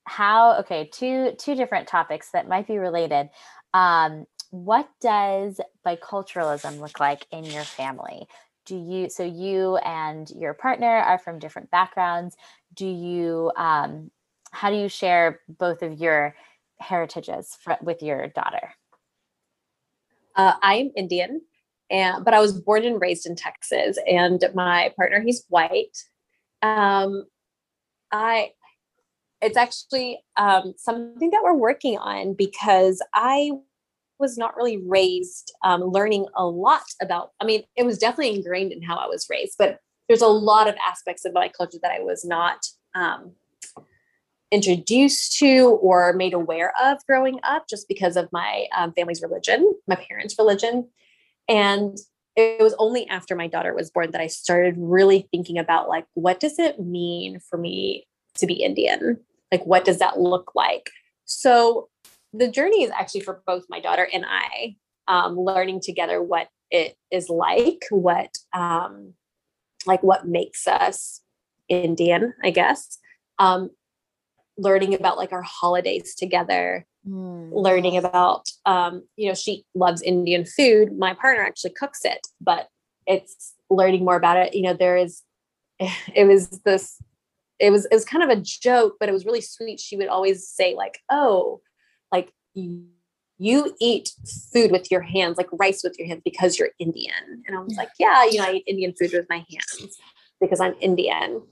how. 0.04 0.58
Okay, 0.60 0.90
two 0.92 1.32
two 1.38 1.54
different 1.54 1.88
topics 1.88 2.30
that 2.32 2.48
might 2.48 2.66
be 2.66 2.78
related. 2.78 3.30
Um, 3.72 4.26
what 4.54 4.88
does 5.00 5.60
biculturalism 5.84 6.78
look 6.78 7.00
like 7.00 7.26
in 7.32 7.44
your 7.44 7.64
family? 7.64 8.28
Do 8.66 8.76
you, 8.76 9.10
so 9.10 9.24
you 9.24 9.76
and 9.78 10.30
your 10.30 10.54
partner 10.54 10.86
are 10.86 11.18
from 11.18 11.40
different 11.40 11.72
backgrounds. 11.72 12.36
Do 12.72 12.86
you, 12.86 13.50
um, 13.56 14.12
how 14.52 14.70
do 14.70 14.76
you 14.76 14.88
share 14.88 15.40
both 15.48 15.82
of 15.82 15.98
your 15.98 16.36
heritages 16.78 17.58
for, 17.60 17.76
with 17.82 18.00
your 18.00 18.28
daughter? 18.28 18.74
Uh, 20.36 20.54
I'm 20.62 20.92
Indian, 20.96 21.42
and 21.90 22.24
but 22.24 22.32
I 22.32 22.40
was 22.40 22.52
born 22.60 22.84
and 22.84 23.00
raised 23.00 23.26
in 23.26 23.36
Texas, 23.36 23.98
and 24.06 24.42
my 24.54 24.92
partner 24.96 25.20
he's 25.20 25.44
white. 25.48 25.96
Um, 26.62 27.24
I 28.10 28.52
it's 29.40 29.56
actually 29.56 30.24
um, 30.36 30.74
something 30.76 31.30
that 31.30 31.42
we're 31.44 31.54
working 31.54 31.98
on 31.98 32.34
because 32.34 33.02
I 33.12 33.50
was 34.18 34.38
not 34.38 34.56
really 34.56 34.78
raised 34.78 35.52
um, 35.64 35.82
learning 35.82 36.26
a 36.36 36.46
lot 36.46 36.84
about. 37.02 37.30
I 37.40 37.44
mean, 37.44 37.62
it 37.76 37.84
was 37.84 37.98
definitely 37.98 38.36
ingrained 38.36 38.72
in 38.72 38.82
how 38.82 38.96
I 38.96 39.06
was 39.06 39.26
raised, 39.28 39.56
but 39.58 39.78
there's 40.08 40.22
a 40.22 40.26
lot 40.28 40.68
of 40.68 40.76
aspects 40.86 41.24
of 41.24 41.32
my 41.32 41.48
culture 41.48 41.78
that 41.82 41.92
I 41.92 42.00
was 42.00 42.24
not 42.24 42.66
um, 42.94 43.32
introduced 44.50 45.38
to 45.38 45.78
or 45.82 46.12
made 46.12 46.34
aware 46.34 46.72
of 46.82 46.98
growing 47.06 47.40
up, 47.42 47.68
just 47.68 47.88
because 47.88 48.16
of 48.16 48.28
my 48.30 48.66
um, 48.76 48.92
family's 48.92 49.22
religion, 49.22 49.74
my 49.88 49.96
parents' 49.96 50.36
religion, 50.38 50.88
and 51.48 51.98
it 52.36 52.60
was 52.60 52.74
only 52.78 53.08
after 53.08 53.36
my 53.36 53.46
daughter 53.46 53.74
was 53.74 53.90
born 53.90 54.10
that 54.10 54.20
I 54.20 54.26
started 54.26 54.74
really 54.76 55.28
thinking 55.30 55.58
about 55.58 55.88
like, 55.88 56.04
what 56.14 56.40
does 56.40 56.58
it 56.58 56.80
mean 56.80 57.38
for 57.38 57.56
me 57.56 58.06
to 58.38 58.46
be 58.46 58.54
Indian? 58.54 59.18
Like, 59.52 59.64
what 59.64 59.84
does 59.84 59.98
that 59.98 60.18
look 60.18 60.52
like? 60.54 60.90
So 61.26 61.88
the 62.36 62.48
journey 62.48 62.82
is 62.82 62.90
actually 62.90 63.20
for 63.20 63.42
both 63.46 63.64
my 63.68 63.80
daughter 63.80 64.08
and 64.12 64.24
I, 64.26 64.76
um, 65.06 65.36
learning 65.38 65.80
together 65.80 66.22
what 66.22 66.48
it 66.70 66.96
is 67.10 67.28
like, 67.28 67.84
what 67.90 68.30
um, 68.52 69.14
like 69.86 70.02
what 70.02 70.26
makes 70.26 70.66
us 70.66 71.20
Indian, 71.68 72.34
I 72.42 72.50
guess. 72.50 72.98
Um, 73.38 73.70
learning 74.56 74.94
about 74.94 75.16
like 75.16 75.32
our 75.32 75.42
holidays 75.42 76.14
together, 76.14 76.86
mm. 77.06 77.50
learning 77.52 77.96
about 77.96 78.48
um, 78.66 79.04
you 79.16 79.28
know, 79.28 79.34
she 79.34 79.64
loves 79.74 80.02
Indian 80.02 80.44
food. 80.44 80.98
My 80.98 81.14
partner 81.14 81.44
actually 81.44 81.74
cooks 81.78 82.04
it, 82.04 82.26
but 82.40 82.68
it's 83.06 83.54
learning 83.70 84.04
more 84.04 84.16
about 84.16 84.38
it. 84.38 84.54
You 84.54 84.62
know, 84.62 84.74
there 84.74 84.96
is 84.96 85.22
it 85.78 86.26
was 86.26 86.48
this 86.64 87.00
it 87.60 87.70
was 87.70 87.86
it 87.86 87.94
was 87.94 88.04
kind 88.04 88.24
of 88.24 88.36
a 88.36 88.40
joke, 88.40 88.96
but 88.98 89.08
it 89.08 89.12
was 89.12 89.24
really 89.24 89.40
sweet. 89.40 89.78
She 89.78 89.96
would 89.96 90.08
always 90.08 90.48
say, 90.48 90.74
like, 90.74 90.98
oh, 91.10 91.60
like 92.14 92.32
you 93.38 93.74
eat 93.80 94.10
food 94.52 94.70
with 94.70 94.90
your 94.90 95.00
hands, 95.00 95.36
like 95.36 95.48
rice 95.52 95.82
with 95.82 95.98
your 95.98 96.06
hands 96.06 96.22
because 96.24 96.58
you're 96.58 96.70
Indian. 96.78 97.42
And 97.46 97.56
I 97.56 97.60
was 97.60 97.76
like, 97.76 97.90
yeah, 97.98 98.24
you 98.24 98.38
know, 98.38 98.44
I 98.44 98.52
eat 98.54 98.64
Indian 98.66 98.94
food 98.98 99.10
with 99.12 99.26
my 99.28 99.44
hands 99.50 99.98
because 100.40 100.60
I'm 100.60 100.76
Indian. 100.80 101.42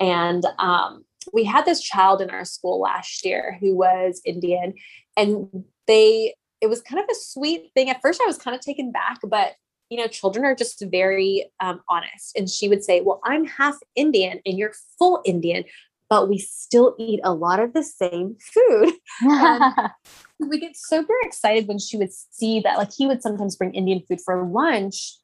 And 0.00 0.44
um, 0.58 1.04
we 1.32 1.44
had 1.44 1.64
this 1.64 1.80
child 1.80 2.20
in 2.20 2.30
our 2.30 2.44
school 2.44 2.80
last 2.80 3.24
year 3.24 3.56
who 3.60 3.76
was 3.76 4.20
Indian, 4.24 4.74
and 5.16 5.64
they, 5.86 6.34
it 6.60 6.68
was 6.68 6.82
kind 6.82 7.00
of 7.02 7.08
a 7.10 7.14
sweet 7.14 7.70
thing. 7.74 7.88
At 7.88 8.02
first, 8.02 8.20
I 8.20 8.26
was 8.26 8.38
kind 8.38 8.54
of 8.56 8.60
taken 8.60 8.90
back, 8.90 9.18
but 9.24 9.54
you 9.90 9.96
know, 9.96 10.06
children 10.06 10.44
are 10.44 10.54
just 10.54 10.84
very 10.90 11.50
um, 11.60 11.80
honest. 11.88 12.36
And 12.36 12.48
she 12.48 12.68
would 12.68 12.84
say, 12.84 13.00
Well, 13.00 13.20
I'm 13.24 13.46
half 13.46 13.76
Indian 13.94 14.40
and 14.44 14.58
you're 14.58 14.74
full 14.98 15.22
Indian, 15.24 15.64
but 16.10 16.28
we 16.28 16.38
still 16.38 16.94
eat 16.98 17.20
a 17.22 17.34
lot 17.34 17.60
of 17.60 17.74
the 17.74 17.82
same 17.82 18.36
food. 18.40 18.94
we 20.38 20.58
get 20.58 20.72
super 20.74 21.14
excited 21.22 21.68
when 21.68 21.78
she 21.78 21.96
would 21.96 22.12
see 22.12 22.60
that, 22.60 22.78
like, 22.78 22.92
he 22.96 23.06
would 23.06 23.22
sometimes 23.22 23.56
bring 23.56 23.74
Indian 23.74 24.02
food 24.08 24.20
for 24.24 24.46
lunch 24.46 25.16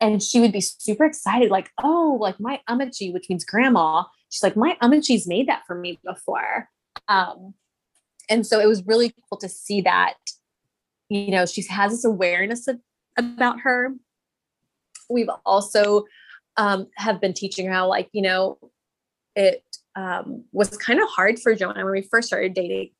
and 0.00 0.22
she 0.22 0.40
would 0.40 0.52
be 0.52 0.60
super 0.60 1.04
excited, 1.04 1.50
like, 1.50 1.70
oh, 1.82 2.18
like 2.20 2.38
my 2.38 2.60
amachi, 2.68 3.12
which 3.12 3.28
means 3.30 3.44
grandma. 3.44 4.04
She's 4.30 4.42
like, 4.42 4.56
my 4.56 4.76
amachi's 4.82 5.26
made 5.26 5.48
that 5.48 5.62
for 5.66 5.74
me 5.74 5.98
before. 6.04 6.68
Um, 7.08 7.54
and 8.28 8.46
so 8.46 8.60
it 8.60 8.66
was 8.66 8.84
really 8.84 9.14
cool 9.28 9.38
to 9.38 9.48
see 9.48 9.80
that, 9.82 10.14
you 11.08 11.30
know, 11.30 11.46
she 11.46 11.62
has 11.68 11.92
this 11.92 12.04
awareness 12.04 12.68
of, 12.68 12.78
about 13.16 13.60
her. 13.60 13.94
We've 15.08 15.30
also 15.46 16.04
um, 16.56 16.88
have 16.96 17.20
been 17.20 17.32
teaching 17.32 17.66
her 17.66 17.72
how, 17.72 17.88
like, 17.88 18.10
you 18.12 18.20
know, 18.20 18.58
it 19.34 19.64
um, 19.96 20.44
was 20.52 20.76
kind 20.76 21.00
of 21.00 21.08
hard 21.08 21.38
for 21.40 21.54
Joe 21.54 21.70
and 21.70 21.78
I 21.78 21.84
when 21.84 21.92
we 21.92 22.02
first 22.02 22.28
started 22.28 22.54
dating, 22.54 22.90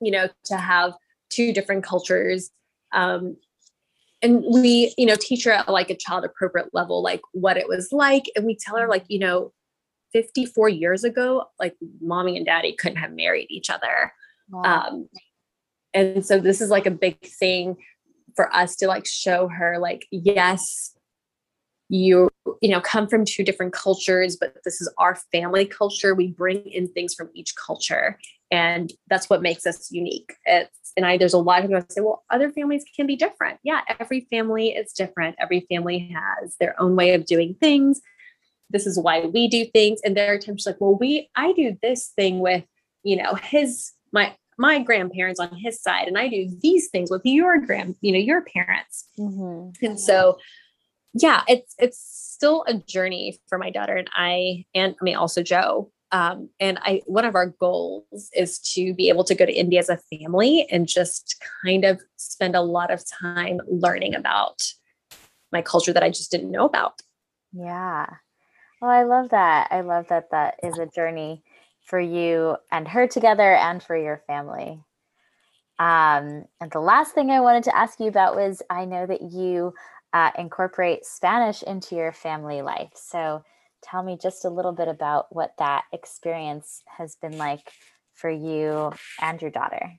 you 0.00 0.12
know, 0.12 0.28
to 0.46 0.56
have 0.56 0.94
two 1.28 1.52
different 1.52 1.84
cultures. 1.84 2.50
Um, 2.92 3.36
and 4.22 4.42
we, 4.42 4.94
you 4.96 5.04
know, 5.04 5.16
teach 5.20 5.44
her 5.44 5.50
at 5.50 5.68
like 5.68 5.90
a 5.90 5.96
child 5.96 6.24
appropriate 6.24 6.68
level, 6.72 7.02
like 7.02 7.20
what 7.32 7.56
it 7.56 7.68
was 7.68 7.88
like. 7.92 8.24
And 8.34 8.46
we 8.46 8.56
tell 8.56 8.78
her, 8.78 8.88
like, 8.88 9.04
you 9.08 9.18
know, 9.18 9.52
54 10.12 10.68
years 10.68 11.04
ago, 11.04 11.44
like 11.58 11.74
mommy 12.00 12.36
and 12.36 12.46
daddy 12.46 12.72
couldn't 12.72 12.98
have 12.98 13.12
married 13.12 13.48
each 13.50 13.68
other. 13.68 14.12
Wow. 14.48 14.62
Um, 14.62 15.08
and 15.92 16.24
so 16.24 16.38
this 16.38 16.60
is 16.60 16.70
like 16.70 16.86
a 16.86 16.90
big 16.90 17.20
thing 17.20 17.76
for 18.34 18.54
us 18.54 18.76
to 18.76 18.86
like 18.86 19.06
show 19.06 19.48
her, 19.48 19.78
like, 19.78 20.06
yes, 20.10 20.93
you 21.94 22.28
you 22.60 22.68
know 22.68 22.80
come 22.80 23.06
from 23.06 23.24
two 23.24 23.44
different 23.44 23.72
cultures 23.72 24.36
but 24.36 24.56
this 24.64 24.80
is 24.80 24.92
our 24.98 25.16
family 25.32 25.64
culture 25.64 26.14
we 26.14 26.28
bring 26.28 26.58
in 26.66 26.88
things 26.88 27.14
from 27.14 27.30
each 27.34 27.54
culture 27.56 28.18
and 28.50 28.92
that's 29.08 29.30
what 29.30 29.42
makes 29.42 29.66
us 29.66 29.90
unique 29.92 30.34
it's 30.44 30.92
and 30.96 31.06
i 31.06 31.16
there's 31.16 31.34
a 31.34 31.38
lot 31.38 31.62
of 31.62 31.70
people 31.70 31.84
say 31.88 32.00
well 32.00 32.24
other 32.30 32.50
families 32.50 32.84
can 32.96 33.06
be 33.06 33.16
different 33.16 33.58
yeah 33.62 33.82
every 34.00 34.26
family 34.30 34.70
is 34.70 34.92
different 34.92 35.36
every 35.38 35.66
family 35.70 36.12
has 36.12 36.56
their 36.58 36.80
own 36.80 36.96
way 36.96 37.14
of 37.14 37.26
doing 37.26 37.54
things 37.60 38.00
this 38.74 38.86
is 38.86 38.98
why 38.98 39.20
we 39.26 39.48
do 39.48 39.64
things. 39.64 40.00
And 40.04 40.16
there 40.16 40.32
are 40.34 40.38
times 40.38 40.66
like, 40.66 40.80
well, 40.80 40.96
we, 40.98 41.30
I 41.36 41.52
do 41.52 41.76
this 41.82 42.08
thing 42.08 42.40
with, 42.40 42.64
you 43.02 43.16
know, 43.16 43.34
his, 43.34 43.92
my, 44.12 44.34
my 44.58 44.80
grandparents 44.80 45.40
on 45.40 45.54
his 45.54 45.80
side, 45.80 46.08
and 46.08 46.18
I 46.18 46.28
do 46.28 46.48
these 46.60 46.88
things 46.88 47.10
with 47.10 47.22
your 47.24 47.58
grand, 47.58 47.96
you 48.00 48.12
know, 48.12 48.18
your 48.18 48.42
parents. 48.42 49.06
Mm-hmm. 49.18 49.84
And 49.84 49.98
so, 49.98 50.38
yeah, 51.14 51.42
it's, 51.48 51.74
it's 51.78 51.98
still 51.98 52.64
a 52.66 52.74
journey 52.74 53.38
for 53.48 53.58
my 53.58 53.70
daughter 53.70 53.96
and 53.96 54.10
I, 54.14 54.64
and 54.74 54.94
I 55.00 55.04
mean, 55.04 55.16
also 55.16 55.42
Joe. 55.42 55.90
Um, 56.12 56.50
and 56.60 56.78
I, 56.82 57.02
one 57.06 57.24
of 57.24 57.34
our 57.34 57.46
goals 57.46 58.30
is 58.36 58.58
to 58.74 58.94
be 58.94 59.08
able 59.08 59.24
to 59.24 59.34
go 59.34 59.44
to 59.44 59.52
India 59.52 59.80
as 59.80 59.88
a 59.88 59.96
family 59.96 60.66
and 60.70 60.86
just 60.86 61.42
kind 61.64 61.84
of 61.84 62.00
spend 62.16 62.54
a 62.54 62.60
lot 62.60 62.92
of 62.92 63.02
time 63.08 63.60
learning 63.66 64.14
about 64.14 64.62
my 65.50 65.62
culture 65.62 65.92
that 65.92 66.04
I 66.04 66.10
just 66.10 66.30
didn't 66.30 66.52
know 66.52 66.66
about. 66.66 67.00
Yeah. 67.52 68.06
Well, 68.80 68.90
I 68.90 69.04
love 69.04 69.30
that. 69.30 69.68
I 69.70 69.80
love 69.80 70.06
that 70.08 70.30
that 70.30 70.56
is 70.62 70.78
a 70.78 70.86
journey 70.86 71.42
for 71.86 71.98
you 71.98 72.56
and 72.70 72.86
her 72.88 73.06
together 73.06 73.54
and 73.54 73.82
for 73.82 73.96
your 73.96 74.22
family. 74.26 74.80
Um, 75.78 76.44
and 76.60 76.70
the 76.70 76.80
last 76.80 77.14
thing 77.14 77.30
I 77.30 77.40
wanted 77.40 77.64
to 77.64 77.76
ask 77.76 77.98
you 77.98 78.06
about 78.06 78.36
was 78.36 78.62
I 78.70 78.84
know 78.84 79.06
that 79.06 79.22
you 79.22 79.74
uh, 80.14 80.30
incorporate 80.38 81.04
Spanish 81.04 81.62
into 81.64 81.96
your 81.96 82.12
family 82.12 82.62
life. 82.62 82.92
So 82.94 83.42
tell 83.82 84.02
me 84.02 84.16
just 84.20 84.44
a 84.44 84.48
little 84.48 84.72
bit 84.72 84.88
about 84.88 85.26
what 85.30 85.52
that 85.58 85.84
experience 85.92 86.82
has 86.86 87.16
been 87.16 87.36
like 87.36 87.68
for 88.14 88.30
you 88.30 88.92
and 89.20 89.42
your 89.42 89.50
daughter. 89.50 89.98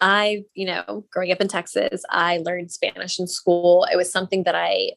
I, 0.00 0.44
you 0.54 0.64
know, 0.64 1.04
growing 1.10 1.32
up 1.32 1.40
in 1.40 1.48
Texas, 1.48 2.04
I 2.08 2.38
learned 2.38 2.70
Spanish 2.70 3.18
in 3.18 3.26
school. 3.26 3.86
It 3.92 3.96
was 3.96 4.10
something 4.10 4.44
that 4.44 4.54
I 4.54 4.92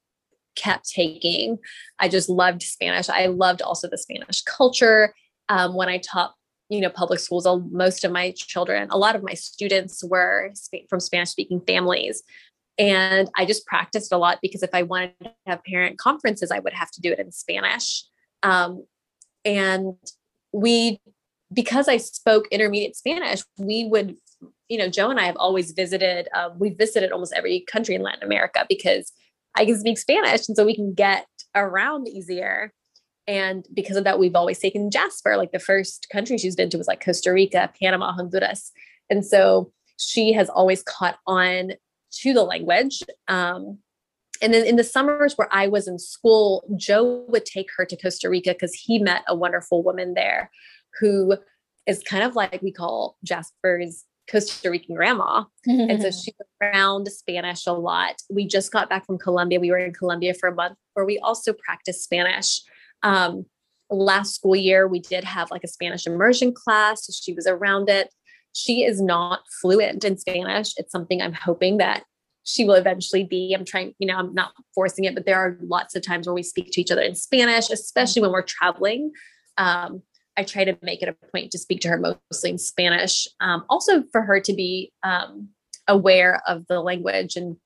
kept 0.56 0.88
taking. 0.88 1.58
I 2.00 2.08
just 2.08 2.30
loved 2.30 2.62
Spanish. 2.62 3.10
I 3.10 3.26
loved 3.26 3.64
also 3.64 3.90
the 3.90 3.98
Spanish 3.98 4.42
culture. 4.44 5.14
Um, 5.50 5.74
when 5.76 5.90
I 5.90 5.98
taught, 5.98 6.36
you 6.70 6.80
know, 6.80 6.90
public 6.90 7.20
schools, 7.20 7.48
most 7.72 8.06
of 8.06 8.12
my 8.12 8.32
children, 8.38 8.88
a 8.92 8.98
lot 8.98 9.16
of 9.16 9.24
my 9.24 9.34
students 9.34 10.04
were 10.04 10.54
from 10.88 11.00
Spanish 11.00 11.32
speaking 11.32 11.62
families. 11.68 12.24
And 12.78 13.30
I 13.38 13.46
just 13.46 13.66
practiced 13.66 14.12
a 14.12 14.18
lot 14.18 14.40
because 14.42 14.64
if 14.64 14.72
I 14.74 14.84
wanted 14.84 15.14
to 15.24 15.32
have 15.46 15.64
parent 15.64 16.00
conferences, 16.00 16.52
I 16.52 16.60
would 16.60 16.74
have 16.74 16.92
to 16.92 17.02
do 17.02 17.12
it 17.12 17.20
in 17.20 17.32
Spanish. 17.32 18.04
Um, 18.42 18.86
and 19.46 19.96
we, 20.52 21.00
because 21.52 21.88
I 21.88 21.98
spoke 21.98 22.48
intermediate 22.50 22.96
Spanish, 22.96 23.44
we 23.58 23.86
would, 23.86 24.16
you 24.70 24.78
know, 24.78 24.90
Joe 24.90 25.12
and 25.12 25.20
I 25.20 25.26
have 25.26 25.38
always 25.38 25.72
visited, 25.72 26.28
uh, 26.34 26.50
we 26.58 26.72
visited 26.72 27.12
almost 27.12 27.34
every 27.34 27.62
country 27.62 27.94
in 27.94 28.02
Latin 28.02 28.24
America 28.24 28.66
because 28.68 29.12
I 29.56 29.66
can 29.66 29.80
speak 29.80 30.00
Spanish. 30.00 30.48
And 30.48 30.58
so 30.58 30.66
we 30.66 30.76
can 30.76 30.94
get 30.94 31.28
around 31.56 32.08
easier. 32.08 32.74
And 33.28 33.68
because 33.74 33.98
of 33.98 34.04
that, 34.04 34.20
we've 34.20 34.36
always 34.36 34.60
taken 34.60 34.90
Jasper. 34.90 35.38
Like 35.38 35.52
the 35.52 35.60
first 35.60 36.08
country 36.12 36.38
she's 36.38 36.56
been 36.56 36.72
to 36.72 36.78
was 36.78 36.88
like 36.88 37.06
Costa 37.06 37.32
Rica, 37.32 37.72
Panama, 37.80 38.14
Honduras. 38.14 38.72
And 39.10 39.24
so 39.24 39.72
she 39.98 40.34
has 40.34 40.50
always 40.50 40.82
caught 40.82 41.20
on 41.28 41.74
to 42.22 42.34
the 42.34 42.44
language. 42.44 43.04
Um, 43.28 43.80
and 44.42 44.54
then 44.54 44.66
in 44.66 44.76
the 44.76 44.84
summers 44.84 45.36
where 45.36 45.48
I 45.52 45.68
was 45.68 45.88
in 45.88 46.00
school, 46.00 46.64
Joe 46.76 47.26
would 47.30 47.46
take 47.46 47.68
her 47.78 47.86
to 47.86 47.96
Costa 47.96 48.30
Rica 48.30 48.54
because 48.54 48.74
he 48.74 49.00
met 49.00 49.24
a 49.28 49.36
wonderful 49.36 49.84
woman 49.84 50.14
there 50.14 50.52
who 51.00 51.38
is 51.88 52.04
kind 52.04 52.24
of 52.24 52.36
like 52.36 52.62
we 52.62 52.72
call 52.72 53.18
Jasper's 53.24 54.06
Costa 54.30 54.70
Rican 54.70 54.96
grandma. 54.96 55.46
and 55.66 56.02
so 56.02 56.12
she 56.12 56.34
was 56.40 56.48
around 56.62 57.08
Spanish 57.08 57.66
a 57.68 57.74
lot. 57.74 58.16
We 58.30 58.48
just 58.48 58.72
got 58.72 58.90
back 58.90 59.06
from 59.06 59.18
Colombia. 59.18 59.60
We 59.60 59.72
were 59.72 59.78
in 59.78 59.94
Colombia 59.94 60.34
for 60.34 60.50
a 60.50 60.56
month 60.56 60.78
where 60.94 61.06
we 61.06 61.20
also 61.20 61.54
practiced 61.54 62.04
Spanish. 62.04 62.62
Um, 63.02 63.46
last 63.90 64.36
school 64.36 64.56
year, 64.56 64.88
we 64.88 65.00
did 65.00 65.24
have 65.24 65.52
like 65.52 65.64
a 65.64 65.68
Spanish 65.68 66.08
immersion 66.08 66.54
class. 66.54 67.06
So 67.06 67.14
she 67.14 67.34
was 67.34 67.48
around 67.48 67.90
it. 67.90 68.10
She 68.54 68.84
is 68.84 69.02
not 69.02 69.42
fluent 69.62 70.04
in 70.04 70.18
Spanish. 70.18 70.74
It's 70.78 70.92
something 70.92 71.22
I'm 71.22 71.34
hoping 71.34 71.78
that 71.78 72.04
she 72.44 72.66
will 72.66 72.76
eventually 72.76 73.24
be. 73.24 73.54
I'm 73.58 73.66
trying, 73.66 73.94
you 74.00 74.08
know, 74.08 74.18
I'm 74.18 74.34
not 74.34 74.54
forcing 74.76 75.06
it, 75.06 75.16
but 75.16 75.26
there 75.26 75.40
are 75.40 75.58
lots 75.62 75.96
of 75.96 76.04
times 76.04 76.28
where 76.28 76.34
we 76.34 76.44
speak 76.44 76.72
to 76.72 76.82
each 76.82 76.92
other 76.92 77.02
in 77.02 77.16
Spanish, 77.16 77.70
especially 77.70 78.22
when 78.22 78.32
we're 78.32 78.44
traveling. 78.44 79.12
Um, 79.58 80.04
I 80.36 80.44
try 80.44 80.66
to 80.66 80.78
make 80.82 81.02
it 81.02 81.10
a 81.10 81.28
point 81.32 81.52
to 81.52 81.58
speak 81.58 81.80
to 81.82 81.90
her 81.90 81.98
mostly 81.98 82.50
in 82.50 82.58
Spanish. 82.58 83.28
Um, 83.40 83.66
also, 83.70 84.04
for 84.12 84.22
her 84.22 84.40
to 84.42 84.54
be 84.54 84.92
um, 85.04 85.50
aware 85.88 86.42
of 86.48 86.66
the 86.68 86.82
language. 86.82 87.36
And, 87.36 87.58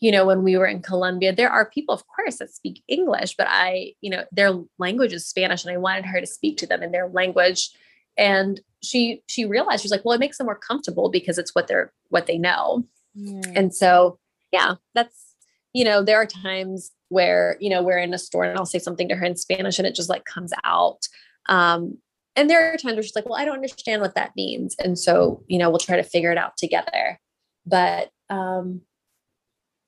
you 0.00 0.10
know, 0.10 0.24
when 0.24 0.42
we 0.42 0.56
were 0.56 0.66
in 0.66 0.80
Colombia, 0.80 1.34
there 1.34 1.50
are 1.50 1.68
people, 1.68 1.94
of 1.94 2.04
course, 2.06 2.38
that 2.38 2.54
speak 2.54 2.82
English, 2.88 3.34
but 3.36 3.46
I, 3.50 3.94
you 4.00 4.10
know, 4.10 4.24
their 4.32 4.54
language 4.78 5.12
is 5.12 5.26
Spanish, 5.26 5.64
and 5.64 5.72
I 5.72 5.78
wanted 5.78 6.06
her 6.06 6.20
to 6.20 6.26
speak 6.26 6.56
to 6.58 6.66
them 6.66 6.82
in 6.82 6.92
their 6.92 7.08
language. 7.08 7.70
And 8.16 8.60
she 8.82 9.22
she 9.26 9.44
realized 9.44 9.82
she's 9.82 9.90
like, 9.90 10.04
well, 10.04 10.14
it 10.14 10.20
makes 10.20 10.38
them 10.38 10.46
more 10.46 10.58
comfortable 10.58 11.10
because 11.10 11.38
it's 11.38 11.54
what 11.54 11.68
they're 11.68 11.92
what 12.08 12.26
they 12.26 12.38
know. 12.38 12.84
Mm. 13.16 13.52
And 13.56 13.74
so, 13.74 14.18
yeah, 14.52 14.74
that's 14.94 15.34
you 15.72 15.84
know, 15.84 16.02
there 16.02 16.20
are 16.20 16.26
times 16.26 16.90
where 17.08 17.56
you 17.60 17.70
know 17.70 17.82
we're 17.82 17.98
in 17.98 18.14
a 18.14 18.18
store 18.18 18.44
and 18.44 18.58
I'll 18.58 18.66
say 18.66 18.78
something 18.78 19.08
to 19.08 19.14
her 19.14 19.24
in 19.24 19.36
Spanish 19.36 19.78
and 19.78 19.86
it 19.86 19.94
just 19.94 20.10
like 20.10 20.24
comes 20.24 20.52
out. 20.64 21.06
Um, 21.48 21.98
and 22.34 22.48
there 22.48 22.72
are 22.72 22.76
times 22.76 22.94
where 22.94 23.02
she's 23.02 23.14
like, 23.14 23.26
well, 23.26 23.38
I 23.38 23.44
don't 23.44 23.56
understand 23.56 24.00
what 24.00 24.14
that 24.14 24.32
means. 24.36 24.74
And 24.78 24.98
so, 24.98 25.42
you 25.48 25.58
know, 25.58 25.68
we'll 25.68 25.78
try 25.78 25.96
to 25.96 26.02
figure 26.02 26.32
it 26.32 26.38
out 26.38 26.56
together. 26.56 27.18
But 27.66 28.10
um, 28.30 28.80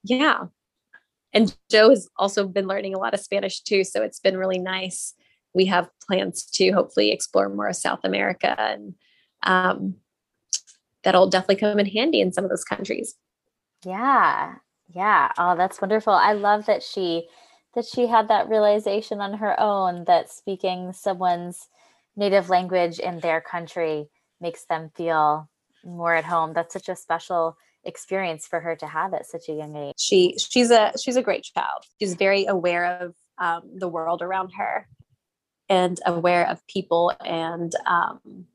yeah. 0.05 0.45
And 1.33 1.57
Joe 1.70 1.91
has 1.91 2.09
also 2.16 2.47
been 2.47 2.68
learning 2.68 2.95
a 2.95 2.99
lot 2.99 3.14
of 3.14 3.20
Spanish 3.20 3.62
too. 3.62 3.83
So 3.83 4.03
it's 4.03 4.20
been 4.20 4.37
really 4.37 4.59
nice. 4.59 5.14
We 5.55 5.66
have 5.66 5.88
plans 6.07 6.44
to 6.55 6.70
hopefully 6.70 7.11
explore 7.11 7.48
more 7.48 7.68
of 7.68 7.76
South 7.76 8.00
America 8.05 8.59
and 8.59 8.94
um, 9.42 9.96
that'll 11.02 11.28
definitely 11.28 11.57
come 11.57 11.78
in 11.78 11.86
handy 11.86 12.20
in 12.20 12.32
some 12.32 12.44
of 12.44 12.50
those 12.50 12.64
countries. 12.64 13.14
Yeah. 13.84 14.57
Yeah. 14.88 15.30
Oh, 15.38 15.57
that's 15.57 15.80
wonderful. 15.80 16.12
I 16.12 16.32
love 16.32 16.66
that 16.66 16.82
she 16.82 17.28
that 17.74 17.84
she 17.84 18.07
had 18.07 18.28
that 18.28 18.48
realization 18.48 19.20
on 19.20 19.34
her 19.34 19.59
own 19.61 20.05
that 20.05 20.30
speaking 20.30 20.92
someone's 20.92 21.68
native 22.16 22.48
language 22.48 23.00
in 23.00 23.18
their 23.20 23.40
country 23.40 24.09
makes 24.40 24.64
them 24.66 24.90
feel 24.94 25.48
more 25.84 26.14
at 26.14 26.24
home. 26.24 26.52
That's 26.52 26.72
such 26.72 26.88
a 26.88 26.96
special 26.96 27.57
experience 27.84 28.46
for 28.46 28.61
her 28.61 28.76
to 28.76 28.86
have 28.86 29.12
at 29.12 29.26
such 29.26 29.48
a 29.48 29.52
young 29.52 29.76
age. 29.76 29.94
She 29.98 30.36
she's 30.38 30.70
a 30.70 30.92
she's 31.02 31.16
a 31.16 31.22
great 31.22 31.44
child. 31.44 31.84
She's 32.00 32.14
very 32.14 32.46
aware 32.46 33.00
of 33.00 33.14
um, 33.38 33.62
the 33.74 33.88
world 33.88 34.22
around 34.22 34.50
her 34.57 34.88
and 35.68 36.00
aware 36.06 36.48
of 36.48 36.66
people 36.66 37.12
and 37.24 37.72
um, 37.86 38.46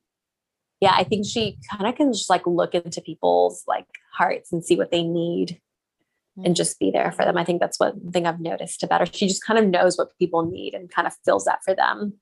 yeah, 0.82 0.94
I 0.96 1.04
think 1.04 1.26
she 1.26 1.58
kind 1.70 1.88
of 1.88 1.96
can 1.96 2.14
just 2.14 2.30
like 2.30 2.46
look 2.48 2.74
into 2.74 3.02
people's 3.02 3.64
like 3.68 3.88
hearts 4.14 4.52
and 4.52 4.64
see 4.64 4.76
what 4.76 4.92
they 4.92 5.04
need 5.04 5.60
and 6.44 6.56
just 6.56 6.80
be 6.80 6.90
there 6.90 7.12
for 7.12 7.26
them. 7.26 7.38
I 7.38 7.44
think 7.44 7.60
that's 7.60 7.80
one 7.80 8.12
thing 8.12 8.26
I've 8.26 8.40
noticed 8.40 8.84
about 8.84 9.02
her. 9.02 9.06
She 9.06 9.28
just 9.28 9.46
kind 9.46 9.60
of 9.60 9.68
knows 9.68 9.98
what 9.98 10.18
people 10.18 10.46
need 10.46 10.74
and 10.74 10.90
kind 10.90 11.08
of 11.08 11.14
fills 11.26 11.46
that 11.46 11.64
for 11.66 11.76
them. 11.76 12.14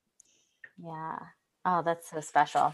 Yeah. 0.84 1.20
Oh, 1.66 1.84
that's 1.84 2.10
so 2.10 2.20
special. 2.22 2.74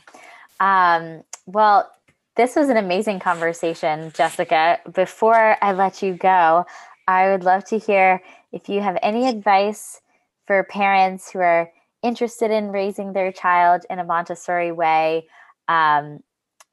Um, 0.60 1.24
well, 1.46 1.92
this 2.36 2.56
was 2.56 2.70
an 2.70 2.78
amazing 2.78 3.20
conversation, 3.20 4.12
Jessica. 4.16 4.80
Before 4.94 5.58
I 5.62 5.74
let 5.74 6.02
you 6.02 6.14
go, 6.14 6.66
I 7.08 7.32
would 7.32 7.44
love 7.44 7.66
to 7.66 7.78
hear 7.78 8.22
if 8.52 8.70
you 8.70 8.82
have 8.82 8.98
any 9.02 9.28
advice 9.28 10.00
for 10.48 10.64
parents 10.64 11.32
who 11.32 11.40
are 11.40 11.72
interested 12.04 12.52
in 12.52 12.72
raising 12.72 13.14
their 13.14 13.32
child 13.32 13.86
in 13.90 13.98
a 13.98 14.04
Montessori 14.04 14.72
way. 14.72 15.28
Um, 15.68 16.20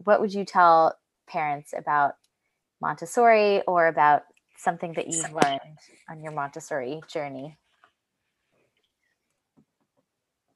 what 0.04 0.20
would 0.20 0.34
you 0.34 0.44
tell 0.44 0.98
parents 1.28 1.72
about 1.76 2.14
Montessori 2.82 3.62
or 3.62 3.86
about 3.86 4.22
something 4.56 4.92
that 4.94 5.08
you've 5.08 5.32
learned 5.32 5.60
on 6.10 6.22
your 6.22 6.32
Montessori 6.32 7.00
journey? 7.08 7.56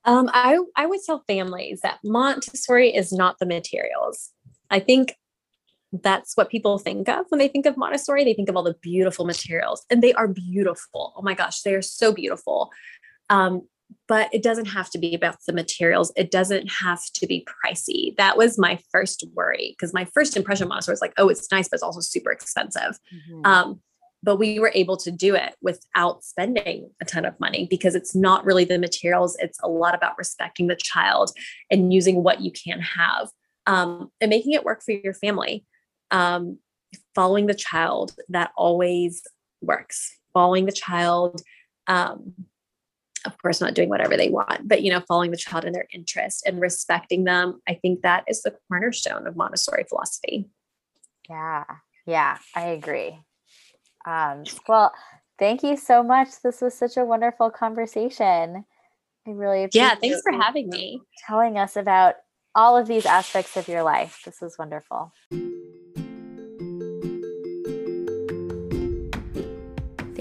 Um, 0.04 0.28
I, 0.34 0.58
I 0.76 0.84
would 0.84 1.00
tell 1.06 1.24
families 1.26 1.80
that 1.80 2.00
Montessori 2.04 2.94
is 2.94 3.12
not 3.12 3.38
the 3.38 3.46
materials. 3.46 4.32
I 4.70 4.80
think 4.80 5.14
that's 6.02 6.36
what 6.36 6.50
people 6.50 6.78
think 6.78 7.08
of 7.08 7.26
when 7.28 7.38
they 7.38 7.48
think 7.48 7.64
of 7.64 7.76
Montessori. 7.76 8.24
They 8.24 8.34
think 8.34 8.48
of 8.48 8.56
all 8.56 8.62
the 8.62 8.76
beautiful 8.82 9.24
materials, 9.24 9.84
and 9.88 10.02
they 10.02 10.12
are 10.12 10.28
beautiful. 10.28 11.14
Oh 11.16 11.22
my 11.22 11.34
gosh, 11.34 11.62
they 11.62 11.74
are 11.74 11.82
so 11.82 12.12
beautiful. 12.12 12.70
Um, 13.30 13.62
but 14.08 14.28
it 14.32 14.42
doesn't 14.42 14.66
have 14.66 14.90
to 14.90 14.98
be 14.98 15.14
about 15.14 15.36
the 15.46 15.52
materials. 15.52 16.12
It 16.16 16.30
doesn't 16.30 16.70
have 16.70 17.00
to 17.14 17.26
be 17.26 17.46
pricey. 17.46 18.16
That 18.16 18.36
was 18.36 18.58
my 18.58 18.78
first 18.92 19.24
worry 19.34 19.74
because 19.78 19.94
my 19.94 20.04
first 20.06 20.36
impression 20.36 20.68
Montessori 20.68 20.92
was 20.92 21.00
like, 21.00 21.14
oh, 21.16 21.28
it's 21.28 21.50
nice, 21.50 21.68
but 21.68 21.76
it's 21.76 21.82
also 21.82 22.00
super 22.00 22.30
expensive. 22.30 22.98
Mm-hmm. 23.12 23.46
Um, 23.46 23.80
but 24.24 24.36
we 24.36 24.58
were 24.58 24.72
able 24.74 24.96
to 24.96 25.10
do 25.10 25.34
it 25.34 25.54
without 25.60 26.24
spending 26.24 26.90
a 27.00 27.04
ton 27.04 27.26
of 27.26 27.38
money 27.38 27.66
because 27.68 27.94
it's 27.94 28.14
not 28.14 28.44
really 28.44 28.64
the 28.64 28.78
materials 28.78 29.36
it's 29.38 29.58
a 29.62 29.68
lot 29.68 29.94
about 29.94 30.16
respecting 30.16 30.66
the 30.66 30.76
child 30.76 31.30
and 31.70 31.92
using 31.92 32.22
what 32.22 32.40
you 32.40 32.50
can 32.50 32.80
have 32.80 33.28
um, 33.66 34.10
and 34.20 34.30
making 34.30 34.52
it 34.52 34.64
work 34.64 34.82
for 34.82 34.92
your 34.92 35.12
family 35.12 35.64
um, 36.10 36.58
following 37.14 37.46
the 37.46 37.54
child 37.54 38.14
that 38.30 38.50
always 38.56 39.22
works 39.60 40.18
following 40.32 40.64
the 40.64 40.72
child 40.72 41.42
um, 41.86 42.32
of 43.24 43.36
course 43.38 43.60
not 43.60 43.74
doing 43.74 43.88
whatever 43.88 44.16
they 44.16 44.28
want 44.28 44.66
but 44.68 44.82
you 44.82 44.90
know 44.90 45.00
following 45.00 45.30
the 45.30 45.36
child 45.36 45.64
in 45.64 45.72
their 45.72 45.86
interest 45.92 46.44
and 46.46 46.60
respecting 46.60 47.24
them 47.24 47.60
i 47.68 47.74
think 47.74 48.02
that 48.02 48.24
is 48.28 48.42
the 48.42 48.56
cornerstone 48.68 49.26
of 49.26 49.36
montessori 49.36 49.84
philosophy. 49.88 50.48
Yeah. 51.28 51.64
Yeah 52.06 52.38
i 52.54 52.66
agree. 52.66 53.18
Um, 54.06 54.44
well 54.68 54.92
thank 55.38 55.62
you 55.62 55.76
so 55.76 56.02
much. 56.02 56.28
This 56.42 56.60
was 56.60 56.74
such 56.74 56.96
a 56.96 57.04
wonderful 57.04 57.50
conversation. 57.50 58.64
I 59.26 59.30
really 59.30 59.68
yeah 59.72 59.94
thanks 59.94 60.20
for 60.22 60.32
having 60.32 60.68
me. 60.68 61.00
telling 61.26 61.58
us 61.58 61.76
about 61.76 62.16
all 62.54 62.76
of 62.76 62.86
these 62.86 63.06
aspects 63.06 63.56
of 63.56 63.66
your 63.68 63.82
life. 63.82 64.20
This 64.24 64.40
was 64.40 64.56
wonderful 64.58 65.12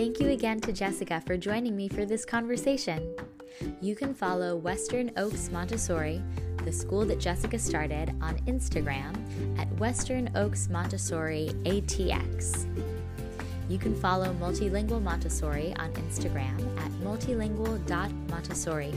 Thank 0.04 0.20
you 0.20 0.32
again 0.32 0.60
to 0.60 0.74
Jessica 0.74 1.24
for 1.26 1.38
joining 1.38 1.78
me 1.78 1.88
for 1.88 2.04
this 2.04 2.26
conversation. 2.26 3.16
You 3.80 3.96
can 3.96 4.14
follow 4.14 4.58
Western 4.58 5.12
Oaks 5.16 5.50
Montessori, 5.50 6.22
the 6.66 6.74
school 6.74 7.06
that 7.06 7.22
Jessica 7.22 7.58
started, 7.58 8.10
on 8.22 8.38
Instagram 8.40 9.16
at 9.58 9.72
Western 9.80 10.30
Oaks 10.36 10.68
Montessori 10.68 11.52
ATX. 11.64 12.66
You 13.70 13.78
can 13.78 13.96
follow 13.96 14.34
Multilingual 14.42 15.02
Montessori 15.02 15.74
on 15.80 15.94
Instagram 15.94 16.60
at 16.80 16.92
multilingual.montessori, 17.02 18.94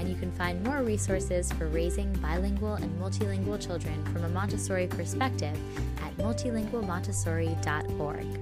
and 0.00 0.08
you 0.08 0.16
can 0.16 0.32
find 0.32 0.64
more 0.64 0.82
resources 0.82 1.52
for 1.52 1.68
raising 1.68 2.10
bilingual 2.20 2.76
and 2.76 2.98
multilingual 2.98 3.62
children 3.62 4.02
from 4.14 4.24
a 4.24 4.30
Montessori 4.30 4.86
perspective 4.86 5.58
at 6.02 6.16
multilingualmontessori.org. 6.16 8.37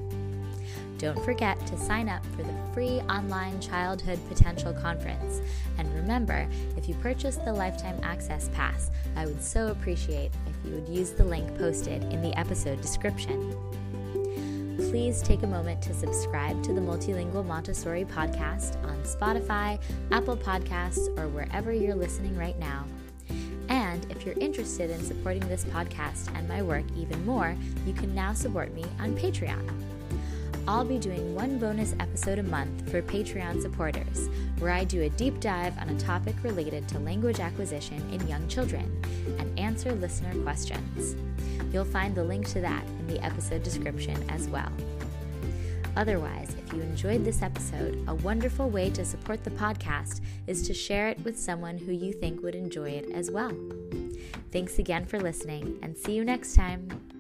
Don't 0.99 1.23
forget 1.25 1.65
to 1.67 1.77
sign 1.77 2.09
up 2.09 2.25
for 2.35 2.43
the 2.43 2.55
free 2.73 3.01
online 3.03 3.61
Childhood 3.61 4.19
Potential 4.29 4.73
Conference. 4.73 5.43
And 5.77 5.93
remember, 5.95 6.49
if 6.77 6.89
you 6.89 6.95
purchase 6.97 7.37
the 7.37 7.53
Lifetime 7.53 8.01
Access 8.03 8.49
Pass, 8.55 8.91
I 9.15 9.27
would 9.27 9.43
so 9.43 9.69
appreciate 9.69 10.33
if 10.47 10.57
you 10.65 10.75
would 10.75 10.89
use 10.89 11.11
the 11.11 11.25
link 11.25 11.57
posted 11.59 12.03
in 12.05 12.23
the 12.23 12.37
episode 12.39 12.81
description. 12.81 13.55
Please 14.91 15.21
take 15.21 15.43
a 15.43 15.47
moment 15.47 15.83
to 15.83 15.93
subscribe 15.93 16.63
to 16.63 16.73
the 16.73 16.81
Multilingual 16.81 17.45
Montessori 17.45 18.05
podcast 18.05 18.83
on 18.85 19.03
Spotify, 19.03 19.79
Apple 20.13 20.37
Podcasts, 20.37 21.09
or 21.19 21.29
wherever 21.29 21.73
you're 21.73 21.95
listening 21.95 22.37
right 22.37 22.59
now. 22.59 22.87
And 23.69 24.11
if 24.11 24.25
you're 24.25 24.39
interested 24.39 24.91
in 24.91 25.03
supporting 25.05 25.47
this 25.49 25.65
podcast 25.65 26.35
and 26.35 26.49
my 26.49 26.63
work 26.63 26.85
even 26.97 27.25
more, 27.27 27.57
you 27.87 27.93
can 27.93 28.15
now 28.15 28.33
support 28.33 28.73
me 28.75 28.85
on 29.01 29.17
Patreon. 29.17 29.96
I'll 30.69 30.85
be 30.85 30.99
doing 30.99 31.33
one 31.35 31.59
bonus 31.59 31.95
episode 32.01 32.41
a 32.41 32.43
month 32.43 32.91
for 32.91 33.01
Patreon 33.01 33.63
supporters, 33.63 34.29
where 34.59 34.73
I 34.73 34.83
do 34.83 35.03
a 35.03 35.09
deep 35.11 35.39
dive 35.39 35.79
on 35.79 35.89
a 35.89 35.99
topic 35.99 36.35
related 36.43 36.89
to 36.89 36.99
language 36.99 37.39
acquisition 37.39 38.03
in 38.13 38.27
young 38.27 38.49
children 38.49 39.01
and 39.39 39.57
answer 39.57 39.93
listener 39.93 40.35
questions. 40.43 41.15
You'll 41.73 41.85
find 41.85 42.17
the 42.17 42.25
link 42.25 42.49
to 42.49 42.61
that 42.63 42.85
in 42.99 43.07
the 43.07 43.25
episode 43.25 43.63
description 43.63 44.29
as 44.29 44.49
well. 44.49 44.73
Otherwise, 45.97 46.57
if 46.59 46.73
you 46.73 46.83
enjoyed 46.83 47.25
this 47.25 47.43
episode, 47.43 48.05
a 48.09 48.15
wonderful 48.17 48.69
way 48.69 48.91
to 48.91 49.05
support 49.05 49.45
the 49.45 49.51
podcast 49.51 50.21
is 50.49 50.67
to 50.67 50.75
share 50.75 51.09
it 51.09 51.25
with 51.25 51.39
someone 51.39 51.79
who 51.79 51.93
you 51.93 52.13
think 52.13 52.43
would 52.43 52.57
enjoy 52.57 52.91
it 52.91 53.11
as 53.13 53.31
well. 53.31 53.53
Thanks 54.51 54.81
again 54.81 55.07
for 55.07 55.21
listening, 55.21 55.79
and 55.83 55.97
see 55.97 56.15
you 56.15 56.25
next 56.25 56.55
time. 56.55 57.16